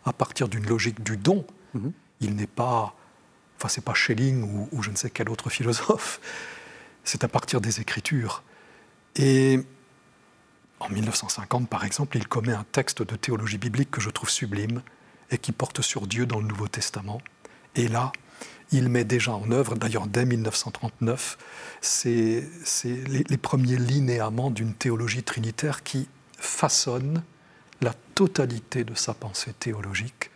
à 0.06 0.14
partir 0.14 0.48
d'une 0.48 0.66
logique 0.66 1.02
du 1.02 1.18
don. 1.18 1.44
Mhm. 1.74 1.92
Il 2.22 2.34
n'est 2.34 2.46
pas, 2.46 2.94
enfin 3.58 3.68
c'est 3.68 3.84
pas 3.84 3.94
Schelling 3.94 4.42
ou, 4.42 4.68
ou, 4.72 4.82
je 4.82 4.90
ne 4.90 4.96
sais 4.96 5.10
quel 5.10 5.28
autre 5.28 5.50
philosophe. 5.50 6.18
C'est 7.04 7.24
à 7.24 7.28
partir 7.28 7.60
des 7.60 7.80
Écritures. 7.80 8.42
Et 9.16 9.60
en 10.78 10.88
1950, 10.88 11.68
par 11.68 11.84
exemple, 11.84 12.16
il 12.16 12.26
commet 12.26 12.52
un 12.52 12.64
texte 12.72 13.02
de 13.02 13.16
théologie 13.16 13.58
biblique 13.58 13.90
que 13.90 14.00
je 14.00 14.10
trouve 14.10 14.30
sublime 14.30 14.82
et 15.30 15.38
qui 15.38 15.52
porte 15.52 15.82
sur 15.82 16.06
Dieu 16.06 16.26
dans 16.26 16.40
le 16.40 16.46
Nouveau 16.46 16.68
Testament. 16.68 17.20
Et 17.76 17.88
là, 17.88 18.12
il 18.72 18.88
met 18.88 19.04
déjà 19.04 19.32
en 19.32 19.50
œuvre, 19.50 19.74
d'ailleurs 19.74 20.06
dès 20.06 20.24
1939, 20.24 21.38
c'est 21.80 22.48
les, 23.08 23.24
les, 23.28 23.36
premiers 23.36 23.76
linéaments 23.76 24.50
d'une 24.50 24.74
théologie 24.74 25.22
trinitaire 25.22 25.82
qui 25.82 26.08
façonne 26.38 27.22
la 27.80 27.92
totalité 28.14 28.84
de 28.84 28.94
sa 28.94 29.14
pensée 29.14 29.52
théologique. 29.52 30.30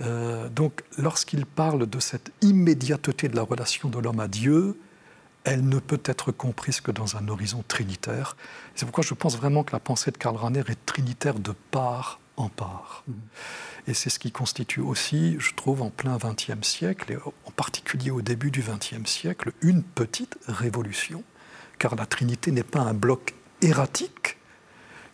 Euh, 0.00 0.48
donc 0.48 0.82
lorsqu'il 0.96 1.44
parle 1.44 1.86
de 1.86 2.00
cette 2.00 2.32
immédiateté 2.40 3.28
de 3.28 3.36
la 3.36 3.42
relation 3.42 3.88
de 3.88 3.98
l'homme 3.98 4.20
à 4.20 4.28
Dieu, 4.28 4.78
elle 5.44 5.68
ne 5.68 5.78
peut 5.78 6.00
être 6.04 6.32
comprise 6.32 6.80
que 6.80 6.90
dans 6.90 7.16
un 7.16 7.28
horizon 7.28 7.64
trinitaire. 7.66 8.36
C'est 8.74 8.84
pourquoi 8.84 9.04
je 9.04 9.14
pense 9.14 9.36
vraiment 9.36 9.64
que 9.64 9.72
la 9.72 9.80
pensée 9.80 10.10
de 10.10 10.18
Karl 10.18 10.36
Rahner 10.36 10.62
est 10.68 10.86
trinitaire 10.86 11.38
de 11.38 11.52
part 11.70 12.20
en 12.36 12.48
part. 12.48 13.04
Mmh. 13.06 13.12
Et 13.88 13.94
c'est 13.94 14.10
ce 14.10 14.18
qui 14.18 14.32
constitue 14.32 14.80
aussi, 14.80 15.36
je 15.38 15.54
trouve, 15.54 15.82
en 15.82 15.90
plein 15.90 16.16
XXe 16.16 16.66
siècle, 16.66 17.12
et 17.12 17.16
en 17.16 17.50
particulier 17.50 18.10
au 18.10 18.22
début 18.22 18.50
du 18.50 18.62
XXe 18.62 19.08
siècle, 19.08 19.52
une 19.62 19.82
petite 19.82 20.38
révolution, 20.46 21.24
car 21.78 21.96
la 21.96 22.06
Trinité 22.06 22.52
n'est 22.52 22.62
pas 22.62 22.80
un 22.80 22.94
bloc 22.94 23.34
erratique 23.62 24.36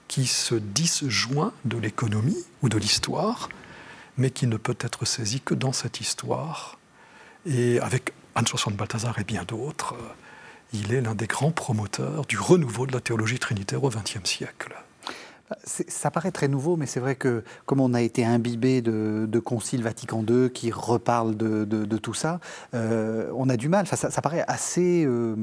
qui 0.08 0.26
se 0.26 0.54
disjoint 0.54 1.52
de 1.64 1.78
l'économie 1.78 2.44
ou 2.62 2.68
de 2.68 2.78
l'histoire, 2.78 3.48
mais 4.16 4.30
qui 4.30 4.46
ne 4.46 4.56
peut 4.56 4.76
être 4.80 5.04
saisi 5.04 5.40
que 5.40 5.54
dans 5.54 5.72
cette 5.72 6.00
histoire. 6.00 6.78
Et 7.44 7.80
avec 7.80 8.12
Anne-Soissons 8.36 8.70
de 8.70 8.76
Balthazar 8.76 9.18
et 9.18 9.24
bien 9.24 9.44
d'autres, 9.44 9.94
euh, 9.94 10.12
il 10.72 10.92
est 10.92 11.00
l'un 11.00 11.14
des 11.14 11.26
grands 11.26 11.50
promoteurs 11.50 12.26
du 12.26 12.38
renouveau 12.38 12.86
de 12.86 12.92
la 12.92 13.00
théologie 13.00 13.38
trinitaire 13.38 13.82
au 13.82 13.88
XXe 13.88 14.24
siècle. 14.24 14.74
Ça 15.64 16.10
paraît 16.10 16.32
très 16.32 16.48
nouveau, 16.48 16.76
mais 16.76 16.86
c'est 16.86 16.98
vrai 16.98 17.14
que 17.14 17.44
comme 17.66 17.80
on 17.80 17.94
a 17.94 18.02
été 18.02 18.24
imbibé 18.24 18.82
de, 18.82 19.26
de 19.28 19.38
Concile 19.38 19.82
Vatican 19.82 20.24
II 20.28 20.50
qui 20.50 20.72
reparle 20.72 21.36
de, 21.36 21.96
tout 21.98 22.14
ça, 22.14 22.40
euh, 22.74 23.30
on 23.34 23.48
a 23.48 23.56
du 23.56 23.68
mal. 23.68 23.86
Ça, 23.86 24.22
paraît 24.22 24.44
assez, 24.48 25.04
euh, 25.06 25.36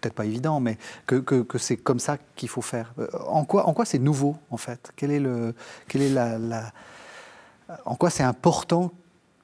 peut-être 0.00 0.12
pas 0.12 0.26
évident, 0.26 0.60
mais 0.60 0.76
que, 1.06 1.42
c'est 1.56 1.78
comme 1.78 2.00
ça 2.00 2.18
qu'il 2.36 2.50
faut 2.50 2.60
faire. 2.60 2.92
En 3.26 3.44
quoi, 3.44 3.84
c'est 3.86 3.98
nouveau, 3.98 4.36
en 4.50 4.58
fait? 4.58 4.92
Quel 4.94 5.10
est 5.10 6.10
la, 6.10 6.72
En 7.86 7.94
quoi 7.94 8.10
c'est 8.10 8.24
important 8.24 8.92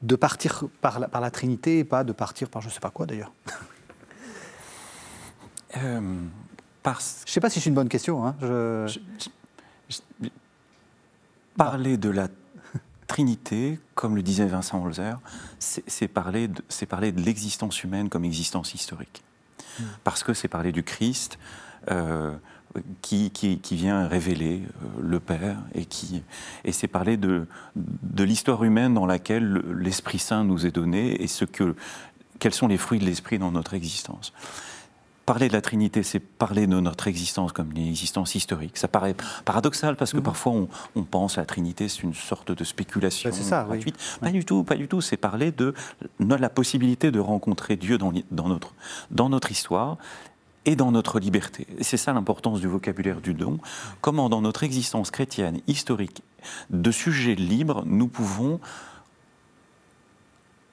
de 0.06 0.16
partir 0.16 0.64
par 0.80 1.00
la, 1.00 1.08
par 1.08 1.20
la 1.20 1.30
Trinité 1.30 1.80
et 1.80 1.84
pas 1.84 2.04
de 2.04 2.12
partir 2.12 2.48
par 2.48 2.62
je 2.62 2.68
ne 2.68 2.72
sais 2.72 2.80
pas 2.80 2.90
quoi 2.90 3.06
d'ailleurs 3.06 3.32
euh, 5.76 6.00
Je 6.84 6.90
ne 6.90 6.94
sais 7.26 7.40
pas 7.40 7.50
si 7.50 7.60
c'est 7.60 7.68
une 7.68 7.74
bonne 7.74 7.88
question. 7.88 8.26
Hein. 8.26 8.36
parler 11.56 11.96
de 11.96 12.08
la 12.08 12.28
Trinité, 13.06 13.78
comme 13.94 14.16
le 14.16 14.22
disait 14.22 14.46
Vincent 14.46 14.84
Holzer, 14.84 15.18
c'est 15.58 16.08
parler 16.08 16.48
de, 16.48 16.62
parler 16.88 17.12
de 17.12 17.20
l'existence 17.20 17.82
humaine 17.82 18.08
comme 18.08 18.24
existence 18.24 18.74
historique. 18.74 19.22
Hmm. 19.78 19.84
Parce 20.04 20.22
que 20.22 20.34
c'est 20.34 20.48
parler 20.48 20.72
du 20.72 20.82
Christ. 20.82 21.38
Euh, 21.90 22.34
qui, 23.02 23.30
qui, 23.30 23.76
vient 23.76 24.06
révéler 24.06 24.62
euh, 24.62 25.00
le 25.00 25.20
Père 25.20 25.58
et 25.74 25.84
qui 25.84 26.22
et 26.64 26.72
c'est 26.72 26.88
parler 26.88 27.16
de, 27.16 27.46
de 27.74 28.24
l'histoire 28.24 28.64
humaine 28.64 28.94
dans 28.94 29.06
laquelle 29.06 29.62
l'Esprit 29.78 30.18
Saint 30.18 30.44
nous 30.44 30.66
est 30.66 30.70
donné 30.70 31.22
et 31.22 31.26
ce 31.26 31.44
que 31.44 31.74
quels 32.38 32.54
sont 32.54 32.68
les 32.68 32.76
fruits 32.76 32.98
de 32.98 33.04
l'Esprit 33.04 33.38
dans 33.38 33.52
notre 33.52 33.74
existence. 33.74 34.32
Parler 35.24 35.48
de 35.48 35.54
la 35.54 35.60
Trinité, 35.60 36.04
c'est 36.04 36.20
parler 36.20 36.68
de 36.68 36.78
notre 36.78 37.08
existence 37.08 37.50
comme 37.50 37.72
une 37.72 37.88
existence 37.88 38.36
historique. 38.36 38.76
Ça 38.76 38.86
paraît 38.86 39.16
paradoxal 39.44 39.96
parce 39.96 40.12
que 40.12 40.18
mhm. 40.18 40.22
parfois 40.22 40.52
on, 40.94 41.02
pense 41.02 41.36
à 41.36 41.40
la 41.40 41.46
Trinité, 41.46 41.88
c'est 41.88 42.04
une 42.04 42.14
sorte 42.14 42.52
de 42.52 42.62
spéculation 42.62 43.30
ben, 43.30 43.36
ça, 43.36 43.64
gratuite. 43.64 43.96
Pas 44.20 44.30
du 44.30 44.44
tout, 44.44 44.62
pas 44.62 44.76
du 44.76 44.86
tout. 44.86 45.00
C'est 45.00 45.16
parler 45.16 45.50
de 45.50 45.74
la 46.20 46.48
possibilité 46.48 47.10
de 47.10 47.18
rencontrer 47.18 47.74
Dieu 47.74 47.98
dans, 47.98 48.12
dans, 48.30 48.48
notre, 48.48 48.74
dans 49.10 49.28
notre 49.28 49.50
histoire 49.50 49.98
et 50.66 50.76
dans 50.76 50.92
notre 50.92 51.18
liberté. 51.18 51.66
C'est 51.80 51.96
ça 51.96 52.12
l'importance 52.12 52.60
du 52.60 52.66
vocabulaire 52.66 53.20
du 53.20 53.32
don. 53.32 53.58
Comment 54.02 54.28
dans 54.28 54.42
notre 54.42 54.64
existence 54.64 55.10
chrétienne, 55.10 55.60
historique, 55.66 56.22
de 56.70 56.90
sujets 56.90 57.36
libres, 57.36 57.84
nous 57.86 58.08
pouvons 58.08 58.60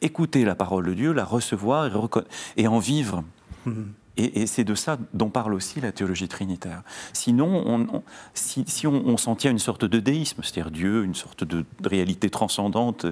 écouter 0.02 0.44
la 0.44 0.56
parole 0.56 0.86
de 0.88 0.94
Dieu, 0.94 1.14
la 1.14 1.24
recevoir 1.24 1.90
et, 2.58 2.68
en 2.68 2.80
vivre. 2.80 3.24
Mm-hmm. 3.66 3.86
Et, 4.16 4.46
c'est 4.46 4.64
de 4.64 4.76
ça 4.76 4.98
dont 5.14 5.30
parle 5.30 5.56
aussi 5.56 5.82
la 5.82 5.92
théologie 5.92 6.28
trinitaire. 6.28 6.84
Sinon, 7.14 7.64
on, 7.66 8.04
si, 8.36 8.86
on, 8.86 9.18
s'en 9.18 9.36
tient 9.36 9.50
à 9.50 9.54
une 9.54 9.60
sorte 9.60 9.86
de 9.86 10.00
déisme, 10.00 10.44
c'est-à-dire 10.44 10.70
Dieu, 10.70 11.04
une 11.04 11.16
sorte 11.16 11.44
de, 11.44 11.66
réalité 11.84 12.30
transcendante, 12.30 13.08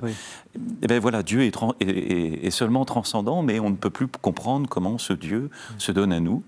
eh 0.55 0.87
ben 0.87 0.99
voilà, 0.99 1.23
Dieu 1.23 1.41
est, 1.41 1.57
est, 1.81 2.51
seulement 2.51 2.85
transcendant, 2.85 3.41
mais 3.41 3.59
on 3.59 3.71
ne 3.71 3.75
peut 3.75 3.89
plus 3.89 4.07
comprendre 4.07 4.69
comment 4.69 4.99
ce 4.99 5.13
Dieu 5.13 5.49
se 5.79 5.91
donne 5.91 6.13
à 6.13 6.19
nous, 6.19 6.43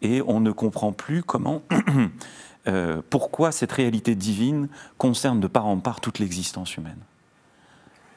et 0.00 0.22
on 0.26 0.40
ne 0.40 0.50
comprend 0.50 0.92
plus 0.92 1.22
comment, 1.22 1.62
euh, 2.68 3.02
pourquoi 3.10 3.52
cette 3.52 3.72
réalité 3.72 4.14
divine 4.14 4.68
concerne 4.96 5.40
de 5.40 5.46
part 5.46 5.66
en 5.66 5.78
part 5.78 6.00
toute 6.00 6.18
l'existence 6.18 6.76
humaine. 6.76 7.00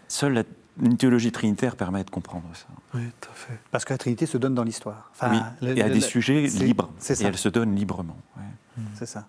Seule 0.08 0.34
la 0.34 0.43
une 0.81 0.97
théologie 0.97 1.31
trinitaire 1.31 1.75
permet 1.75 2.03
de 2.03 2.09
comprendre 2.09 2.45
ça. 2.53 2.65
Oui, 2.93 3.01
tout 3.21 3.29
à 3.29 3.36
fait. 3.36 3.59
Parce 3.71 3.86
que 3.86 3.93
la 3.93 3.97
Trinité 3.97 4.25
se 4.25 4.38
donne 4.38 4.55
dans 4.55 4.63
l'histoire. 4.63 5.12
oui, 5.21 5.38
et 5.77 5.81
à 5.81 5.89
des 5.89 6.01
sujets 6.01 6.47
libres. 6.47 6.91
Et 7.09 7.23
elle 7.23 7.38
se 7.38 7.49
donne 7.49 7.75
librement. 7.75 8.17
C'est 8.95 9.05
ça. 9.05 9.27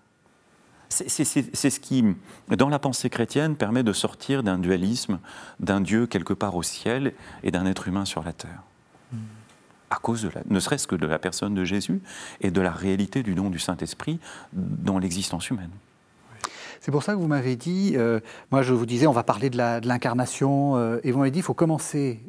C'est 0.89 1.09
ce 1.09 1.79
qui, 1.79 2.03
dans 2.47 2.69
la 2.69 2.79
pensée 2.79 3.09
chrétienne, 3.09 3.55
permet 3.55 3.83
de 3.83 3.93
sortir 3.93 4.43
d'un 4.43 4.57
dualisme 4.57 5.19
d'un 5.59 5.81
Dieu 5.81 6.07
quelque 6.07 6.33
part 6.33 6.55
au 6.55 6.63
ciel 6.63 7.13
et 7.43 7.51
d'un 7.51 7.65
être 7.65 7.87
humain 7.87 8.05
sur 8.05 8.23
la 8.23 8.33
terre. 8.33 8.61
À 9.89 9.97
cause 9.97 10.23
de 10.23 10.29
la, 10.29 10.41
ne 10.49 10.59
serait-ce 10.59 10.87
que 10.87 10.95
de 10.95 11.05
la 11.05 11.19
personne 11.19 11.53
de 11.53 11.63
Jésus 11.63 12.01
et 12.41 12.49
de 12.49 12.59
la 12.59 12.71
réalité 12.71 13.23
du 13.23 13.35
don 13.35 13.49
du 13.49 13.59
Saint-Esprit 13.59 14.19
dans 14.51 14.97
l'existence 14.97 15.49
humaine. 15.49 15.69
C'est 16.85 16.91
pour 16.91 17.01
ça 17.01 17.13
que 17.13 17.17
vous 17.17 17.25
m'avez 17.25 17.55
dit, 17.55 17.93
euh, 17.95 18.19
moi 18.51 18.61
je 18.61 18.71
vous 18.71 18.85
disais, 18.85 19.07
on 19.07 19.11
va 19.11 19.23
parler 19.23 19.49
de 19.49 19.87
l'incarnation, 19.87 20.77
euh, 20.77 20.99
et 21.03 21.11
vous 21.11 21.17
m'avez 21.17 21.31
dit, 21.31 21.39
il 21.39 21.43
faut 21.43 21.55
commencer 21.55 22.19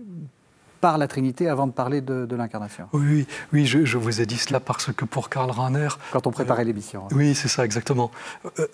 par 0.80 0.96
la 0.96 1.08
Trinité 1.08 1.46
avant 1.50 1.66
de 1.66 1.72
parler 1.72 2.00
de, 2.00 2.34
l'incarnation. 2.34 2.88
Oui, 2.94 3.26
oui, 3.52 3.66
je, 3.66 3.98
vous 3.98 4.22
ai 4.22 4.24
dit 4.24 4.38
cela 4.38 4.58
parce 4.58 4.94
que 4.94 5.04
pour 5.04 5.28
Karl 5.28 5.50
Rahner... 5.50 5.88
Quand 6.10 6.26
on 6.26 6.30
préparait 6.30 6.62
euh, 6.62 6.68
l'émission. 6.68 7.04
Hein. 7.04 7.14
Oui, 7.14 7.34
c'est 7.34 7.48
ça, 7.48 7.66
exactement. 7.66 8.10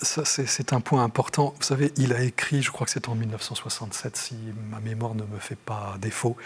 c'est 0.02 0.72
un 0.72 0.80
point 0.80 1.02
important. 1.02 1.52
Vous 1.58 1.64
savez, 1.64 1.92
il 1.96 2.12
a 2.12 2.22
écrit, 2.22 2.62
je 2.62 2.70
crois 2.70 2.84
que 2.86 2.92
c'est 2.92 3.08
en 3.08 3.16
1967, 3.16 4.16
si 4.16 4.36
ma 4.70 4.78
mémoire 4.78 5.16
ne 5.16 5.24
me 5.24 5.38
fait 5.40 5.58
pas 5.58 5.96
défaut, 6.00 6.36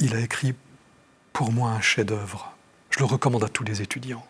il 0.00 0.14
a 0.14 0.20
écrit 0.20 0.54
pour 1.32 1.50
moi 1.50 1.70
un 1.70 1.80
chef-d'œuvre. 1.80 2.52
Je 2.90 2.98
le 2.98 3.06
recommande 3.06 3.42
à 3.42 3.48
tous 3.48 3.64
les 3.64 3.80
étudiants 3.80 4.26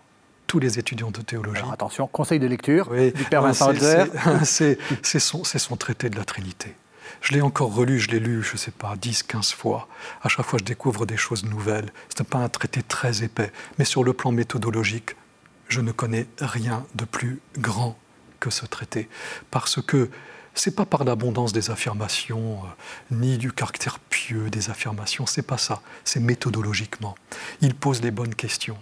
tous 0.51 0.59
les 0.59 0.81
étudiants 0.81 1.13
de 1.13 1.21
théologie. 1.21 1.63
attention, 1.73 2.09
conseil 2.09 2.41
de 2.41 2.47
lecture 2.49 2.91
du 2.91 3.25
Père 3.31 3.43
Vincent 3.43 3.71
C'est 4.43 4.79
son, 5.21 5.45
son, 5.45 5.77
traité 5.77 6.11
de 6.11 6.17
la 6.17 6.25
Trinité. 6.25 6.75
Je 7.21 7.35
l'ai 7.35 7.41
encore 7.41 7.73
relu, 7.73 8.01
je 8.01 8.11
l'ai 8.11 8.19
lu, 8.19 8.43
je 8.43 8.55
ne 8.55 8.59
sais 8.59 8.73
pas, 8.73 8.97
10, 8.97 9.23
15 9.23 9.53
fois. 9.53 9.87
À 10.23 10.29
chaque 10.29 10.45
fois, 10.45 10.59
je 10.59 10.65
découvre 10.65 11.07
des 11.07 11.17
choses 11.17 11.45
nouvelles. 11.45 11.93
Ce 12.13 12.21
n'est 12.21 12.29
pas 12.29 12.39
un 12.39 12.49
traité 12.49 12.83
très 12.83 13.23
épais, 13.23 13.53
mais 13.79 13.85
sur 13.85 14.03
le 14.03 14.13
plan 14.13 14.33
méthodologique, 14.33 15.15
je 15.69 15.81
ne 15.81 15.93
connais 15.93 16.27
rien 16.41 16.85
de 16.97 17.05
plus 17.05 17.39
grand 17.57 17.97
que 18.41 18.51
ce 18.51 18.67
traité. 18.67 19.09
Parce 19.53 19.81
que 19.81 20.11
c'est 20.55 20.75
pas 20.75 20.85
par 20.85 21.05
l'abondance 21.05 21.53
des 21.53 21.71
affirmations, 21.71 22.57
euh, 22.65 23.15
ni 23.15 23.39
du 23.39 23.53
caractère 23.53 24.01
pieux 24.01 24.51
des 24.51 24.69
affirmations, 24.69 25.27
c'est 25.27 25.47
pas 25.47 25.59
ça. 25.59 25.81
C'est 26.03 26.19
méthodologiquement. 26.19 27.15
Il 27.61 27.77
pose 27.77 28.03
les 28.03 28.11
bonnes 28.11 28.35
questions. 28.35 28.79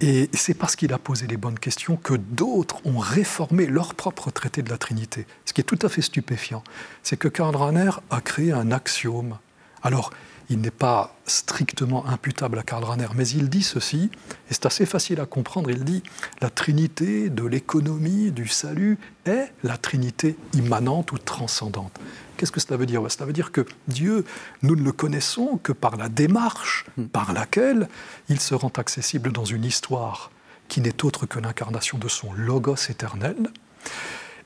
Et 0.00 0.28
c'est 0.32 0.54
parce 0.54 0.76
qu'il 0.76 0.92
a 0.92 0.98
posé 0.98 1.26
les 1.26 1.36
bonnes 1.36 1.58
questions 1.58 1.96
que 1.96 2.14
d'autres 2.14 2.84
ont 2.84 2.98
réformé 2.98 3.66
leur 3.66 3.94
propre 3.94 4.30
traité 4.30 4.62
de 4.62 4.70
la 4.70 4.78
Trinité. 4.78 5.26
Ce 5.44 5.52
qui 5.52 5.60
est 5.60 5.64
tout 5.64 5.78
à 5.82 5.88
fait 5.88 6.02
stupéfiant, 6.02 6.64
c'est 7.02 7.16
que 7.16 7.28
Karl 7.28 7.54
Rahner 7.54 7.90
a 8.10 8.20
créé 8.20 8.52
un 8.52 8.72
axiome. 8.72 9.38
Alors, 9.82 10.10
il 10.50 10.60
n'est 10.60 10.70
pas 10.70 11.16
strictement 11.24 12.06
imputable 12.06 12.58
à 12.58 12.62
Karl 12.62 12.84
Rahner, 12.84 13.06
mais 13.14 13.26
il 13.28 13.48
dit 13.48 13.62
ceci, 13.62 14.10
et 14.50 14.54
c'est 14.54 14.66
assez 14.66 14.84
facile 14.84 15.20
à 15.20 15.26
comprendre, 15.26 15.70
il 15.70 15.84
dit 15.84 16.02
la 16.40 16.50
trinité 16.50 17.30
de 17.30 17.44
l'économie, 17.44 18.30
du 18.30 18.46
salut, 18.46 18.98
est 19.24 19.52
la 19.62 19.78
trinité 19.78 20.36
immanente 20.52 21.12
ou 21.12 21.18
transcendante. 21.18 21.98
Qu'est-ce 22.44 22.52
que 22.52 22.60
cela 22.60 22.76
veut 22.76 22.84
dire? 22.84 23.00
Cela 23.10 23.24
veut 23.24 23.32
dire 23.32 23.52
que 23.52 23.64
Dieu, 23.88 24.22
nous 24.60 24.76
ne 24.76 24.82
le 24.82 24.92
connaissons 24.92 25.58
que 25.62 25.72
par 25.72 25.96
la 25.96 26.10
démarche 26.10 26.84
hmm. 26.98 27.04
par 27.04 27.32
laquelle 27.32 27.88
il 28.28 28.38
se 28.38 28.54
rend 28.54 28.72
accessible 28.76 29.32
dans 29.32 29.46
une 29.46 29.64
histoire 29.64 30.30
qui 30.68 30.82
n'est 30.82 31.06
autre 31.06 31.24
que 31.24 31.38
l'incarnation 31.38 31.96
de 31.96 32.06
son 32.06 32.34
logos 32.34 32.90
éternel. 32.90 33.48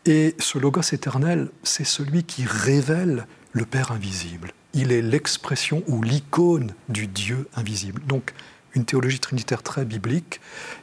Et 0.06 0.36
ce 0.38 0.60
logos 0.60 0.92
éternel, 0.92 1.50
c'est 1.64 1.82
celui 1.82 2.22
qui 2.22 2.44
révèle 2.44 3.26
le 3.50 3.64
Père 3.64 3.90
invisible. 3.90 4.52
Il 4.74 4.92
est 4.92 5.02
l'expression 5.02 5.82
ou 5.88 6.00
l'icône 6.00 6.74
du 6.88 7.08
Dieu 7.08 7.48
invisible. 7.56 8.00
Donc, 8.06 8.32
une 8.78 8.84
théologie 8.84 9.18
trinitaire 9.18 9.62
très 9.62 9.84
biblique. 9.84 10.40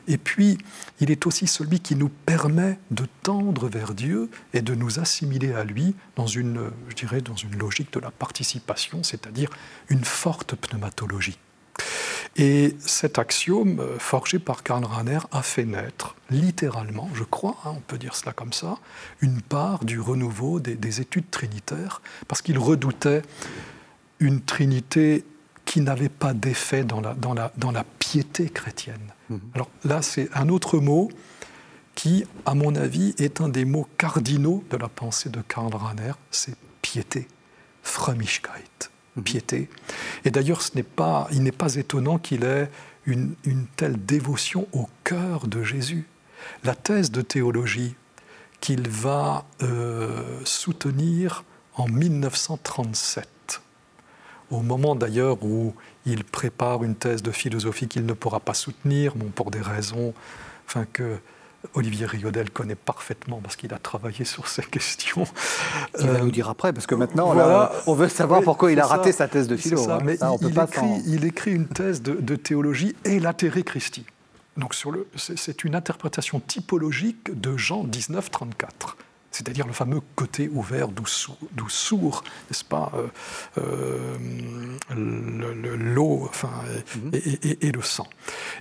Et 0.08 0.18
puis, 0.18 0.58
il 1.00 1.10
est 1.12 1.26
aussi 1.26 1.48
celui 1.48 1.80
qui 1.80 1.96
nous 1.96 2.10
permet 2.10 2.78
de 2.92 3.06
tendre 3.24 3.68
vers 3.68 3.94
Dieu 3.94 4.30
et 4.54 4.62
de 4.62 4.76
nous 4.76 5.00
assimiler 5.00 5.54
à 5.54 5.64
lui 5.64 5.96
dans 6.16 6.28
une, 6.28 6.72
je 6.90 6.96
dirais, 6.96 7.22
dans 7.22 7.36
une 7.36 7.58
logique 7.58 7.92
de 7.94 8.00
la 8.00 8.12
participation, 8.12 9.02
c'est-à-dire 9.02 9.50
une 9.90 10.04
forte 10.04 10.56
pneumatologie. 10.56 11.40
Et 12.38 12.76
cet 12.80 13.18
axiome, 13.18 13.80
euh, 13.80 13.98
forgé 13.98 14.40
par 14.40 14.62
Karl 14.62 14.84
Rahner, 14.84 15.20
a 15.32 15.42
fait 15.42 15.64
naître, 15.64 16.16
littéralement, 16.30 17.10
je 17.14 17.24
crois, 17.24 17.56
hein, 17.64 17.72
on 17.78 17.80
peut 17.80 17.98
dire 17.98 18.14
cela 18.14 18.34
comme 18.34 18.52
ça, 18.52 18.78
une 19.22 19.42
part 19.42 19.86
du 19.86 20.02
renouveau 20.02 20.60
des, 20.60 21.02
études 21.02 21.32
trinitaires, 21.32 22.02
parce 22.28 22.42
qu'il 22.42 22.60
redoutait 22.60 23.22
une 24.20 24.42
trinité 24.42 25.24
qui 25.66 25.82
n'avait 25.82 26.10
pas 26.10 26.34
d'effet 26.34 26.84
dans 26.84 27.02
la, 27.02 27.14
dans, 27.14 27.34
la, 27.34 27.52
dans 27.58 27.72
la, 27.72 27.84
piété 28.00 28.50
chrétienne. 28.50 29.14
Mhm. 29.30 29.40
Alors 29.56 29.70
là, 29.84 30.02
c'est 30.02 30.30
un 30.34 30.50
autre 30.50 30.80
mot 30.80 31.10
qui, 31.96 32.26
à 32.46 32.54
mon 32.54 32.76
avis, 32.76 33.16
est 33.18 33.42
un 33.42 33.50
des 33.50 33.66
mots 33.66 33.88
cardinaux 33.98 34.64
de 34.70 34.78
la 34.78 34.90
pensée 34.90 35.30
de 35.30 35.42
Karl 35.42 35.74
Rahner, 35.74 36.14
c'est 36.30 36.56
piété, 36.82 37.28
Frömmigkeit. 37.82 38.90
Mhm. 39.16 39.24
piété. 39.24 39.70
Et 40.24 40.32
d'ailleurs, 40.32 40.62
ce 40.62 40.76
n'est 40.76 40.84
pas, 40.84 41.28
il 41.32 41.44
n'est 41.44 41.52
pas 41.52 41.76
étonnant 41.76 42.18
qu'il 42.18 42.44
ait 42.44 42.70
une, 43.06 43.36
telle 43.76 44.04
dévotion 44.04 44.68
au 44.74 44.88
cœur 45.04 45.48
de 45.48 45.64
Jésus. 45.64 46.08
La 46.64 46.76
thèse 46.76 47.12
de 47.12 47.22
théologie 47.22 47.96
qu'il 48.62 48.88
va 48.88 49.46
euh, 49.62 50.40
soutenir 50.44 51.44
en 51.76 51.88
1937, 51.88 53.28
au 54.52 54.62
moment 54.62 54.96
d'ailleurs 54.96 55.44
où 55.44 55.74
il 56.06 56.24
prépare 56.24 56.84
une 56.84 56.96
thèse 56.96 57.24
de 57.24 57.32
philosophie 57.32 57.88
qu'il 57.88 58.06
ne 58.06 58.14
pourra 58.14 58.40
pas 58.40 58.54
soutenir, 58.54 59.16
bon, 59.16 59.26
pour 59.28 59.52
des 59.52 59.62
raisons 59.62 60.14
enfin, 60.68 60.86
que 60.92 61.18
Olivier 61.74 62.06
Rigodel 62.06 62.52
connaît 62.52 62.76
parfaitement 62.76 63.40
parce 63.42 63.56
qu'il 63.56 63.74
a 63.74 63.80
travaillé 63.80 64.26
sur 64.26 64.48
ces 64.48 64.64
questions. 64.64 65.26
Il 66.00 66.08
va 66.08 66.20
nous 66.20 66.32
dire 66.32 66.50
après, 66.50 66.74
parce 66.74 66.86
que 66.86 66.96
maintenant, 66.96 67.34
on 67.88 67.94
veut 67.94 68.10
savoir 68.10 68.42
pourquoi 68.42 68.72
il 68.72 68.80
a 68.80 68.86
raté 68.86 69.12
sa 69.12 69.28
thèse 69.28 69.48
de 69.48 69.58
philo. 69.58 69.90
Hein. 69.90 70.00
Mais 70.04 70.18
il, 71.06 71.26
écrit, 71.26 71.54
une 71.54 71.68
thèse 71.68 72.02
de, 72.02 72.36
théologie 72.36 72.96
et 73.06 73.20
latéré 73.20 73.64
Christi. 73.64 74.06
Donc 74.58 74.74
c'est 75.16 75.64
une 75.66 75.76
interprétation 75.76 76.40
typologique 76.40 77.40
de 77.40 77.58
Jean 77.58 77.84
19, 77.84 78.32
34 78.32 78.98
c'est-à-dire 79.36 79.68
le 79.68 79.74
fameux 79.74 80.00
côté 80.16 80.48
ouvert 80.48 80.88
d'où 80.88 81.06
sourd, 81.68 82.24
n'est-ce 82.50 82.64
pas, 82.64 82.94
euh, 82.96 83.08
euh, 83.58 84.18
l'eau 85.76 86.26
enfin, 86.30 86.52
mhm. 86.96 87.12
et, 87.14 87.72
le 87.72 87.82
sang. 87.82 88.08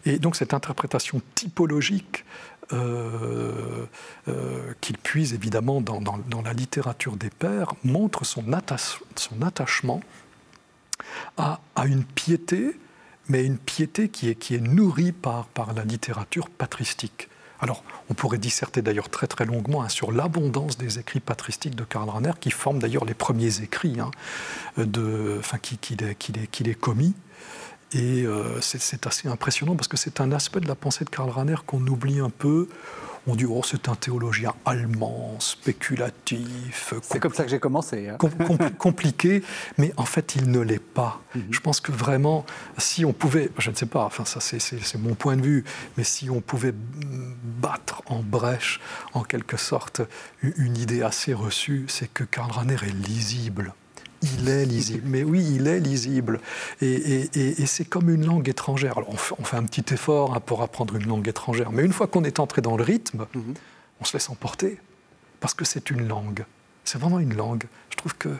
Et 0.04 0.18
donc 0.18 0.34
cette 0.34 0.52
interprétation 0.52 1.22
typologique 1.36 2.24
euh, 2.72 3.86
euh, 4.26 4.72
qu'il 4.80 4.98
puise 4.98 5.32
évidemment 5.32 5.80
dans, 5.80 6.42
la 6.42 6.52
littérature 6.52 7.16
des 7.16 7.30
pères, 7.30 7.74
montre 7.84 8.24
son, 8.24 8.44
son 9.14 9.42
attachement 9.42 10.00
à, 11.36 11.60
une 11.86 12.02
piété, 12.02 12.76
mais 13.28 13.44
une 13.44 13.58
piété 13.58 14.08
qui 14.08 14.28
est, 14.28 14.34
qui 14.34 14.56
est 14.56 14.60
nourrie 14.60 15.12
par, 15.12 15.46
par 15.46 15.72
la 15.72 15.84
littérature 15.84 16.50
patristique. 16.50 17.28
Alors, 17.60 17.84
on 18.10 18.14
pourrait 18.14 18.38
disserter 18.38 18.82
d'ailleurs 18.82 19.08
très 19.08 19.26
très 19.26 19.44
longuement 19.44 19.82
hein, 19.82 19.88
sur 19.88 20.12
l'abondance 20.12 20.76
des 20.76 20.98
écrits 20.98 21.20
patristiques 21.20 21.74
de 21.74 21.84
Karl 21.84 22.08
Rahner, 22.08 22.32
qui 22.40 22.50
forment 22.50 22.78
d'ailleurs 22.78 23.04
les 23.04 23.14
premiers 23.14 23.62
écrits 23.62 24.00
hein, 24.00 24.10
de, 24.76 25.36
enfin, 25.38 25.58
qui, 25.58 25.78
qui, 25.78 26.74
commis. 26.74 27.14
Et 27.92 28.24
euh, 28.26 28.60
c'est 28.60 29.06
assez 29.06 29.28
impressionnant 29.28 29.76
parce 29.76 29.86
que 29.86 29.96
c'est 29.96 30.20
un 30.20 30.32
aspect 30.32 30.60
de 30.60 30.66
la 30.66 30.74
pensée 30.74 31.04
de 31.04 31.10
Karl 31.10 31.30
Rahner 31.30 31.56
qu'on 31.64 31.86
oublie 31.86 32.18
un 32.18 32.30
peu. 32.30 32.68
On 33.26 33.34
dit, 33.34 33.46
oh, 33.46 33.62
c'est 33.64 33.88
un 33.88 33.94
théologien 33.94 34.52
allemand, 34.64 35.36
spéculatif. 35.38 36.92
C'est 37.02 37.20
comme 37.20 37.32
ça 37.32 37.44
que 37.44 37.50
j'ai 37.50 37.58
commencé. 37.58 38.08
Hein. 38.08 38.18
compliqué, 38.78 39.42
mais 39.78 39.92
en 39.96 40.04
fait, 40.04 40.36
il 40.36 40.50
ne 40.50 40.60
l'est 40.60 40.82
pas. 40.82 41.22
Mhm. 41.34 41.42
Je 41.50 41.60
pense 41.60 41.80
que 41.80 41.92
vraiment, 41.92 42.44
si 42.78 43.04
on 43.04 43.12
pouvait, 43.12 43.50
je 43.58 43.70
ne 43.70 43.76
sais 43.76 43.86
pas, 43.86 44.04
enfin, 44.04 44.24
ça 44.24 44.40
c'est 44.40 44.98
mon 44.98 45.14
point 45.14 45.36
de 45.36 45.42
vue, 45.42 45.64
mais 45.96 46.04
si 46.04 46.28
on 46.28 46.40
pouvait 46.40 46.74
battre 46.74 48.02
en 48.06 48.22
brèche, 48.22 48.80
en 49.14 49.22
quelque 49.22 49.56
sorte, 49.56 50.02
une 50.42 50.76
idée 50.76 51.02
assez 51.02 51.32
reçue, 51.32 51.86
c'est 51.88 52.12
que 52.12 52.24
Karl 52.24 52.50
Rahner 52.50 52.74
est 52.74 53.06
lisible 53.06 53.74
il 54.38 54.48
est 54.48 54.64
lisible. 54.64 55.02
Mais 55.06 55.22
oui, 55.22 55.44
il 55.56 55.66
est 55.66 55.80
lisible. 55.80 56.40
Et, 56.80 57.28
c'est 57.66 57.84
comme 57.84 58.10
une 58.10 58.26
langue 58.26 58.48
étrangère. 58.48 58.98
Alors, 58.98 59.10
on 59.10 59.44
fait, 59.44 59.56
un 59.56 59.64
petit 59.64 59.94
effort 59.94 60.34
hein, 60.34 60.40
pour 60.40 60.62
apprendre 60.62 60.96
une 60.96 61.06
langue 61.06 61.28
étrangère. 61.28 61.72
Mais 61.72 61.84
une 61.84 61.92
fois 61.92 62.06
qu'on 62.06 62.24
est 62.24 62.40
entré 62.40 62.62
dans 62.62 62.76
le 62.76 62.84
rythme, 62.84 63.26
mhm. 63.34 63.54
on 64.00 64.04
se 64.04 64.12
laisse 64.12 64.28
emporter. 64.30 64.78
Parce 65.40 65.54
que 65.54 65.64
c'est 65.64 65.90
une 65.90 66.06
langue. 66.08 66.44
C'est 66.84 66.98
vraiment 66.98 67.18
une 67.18 67.34
langue. 67.34 67.64
Je 67.90 67.96
trouve 67.96 68.16
qu'il 68.16 68.38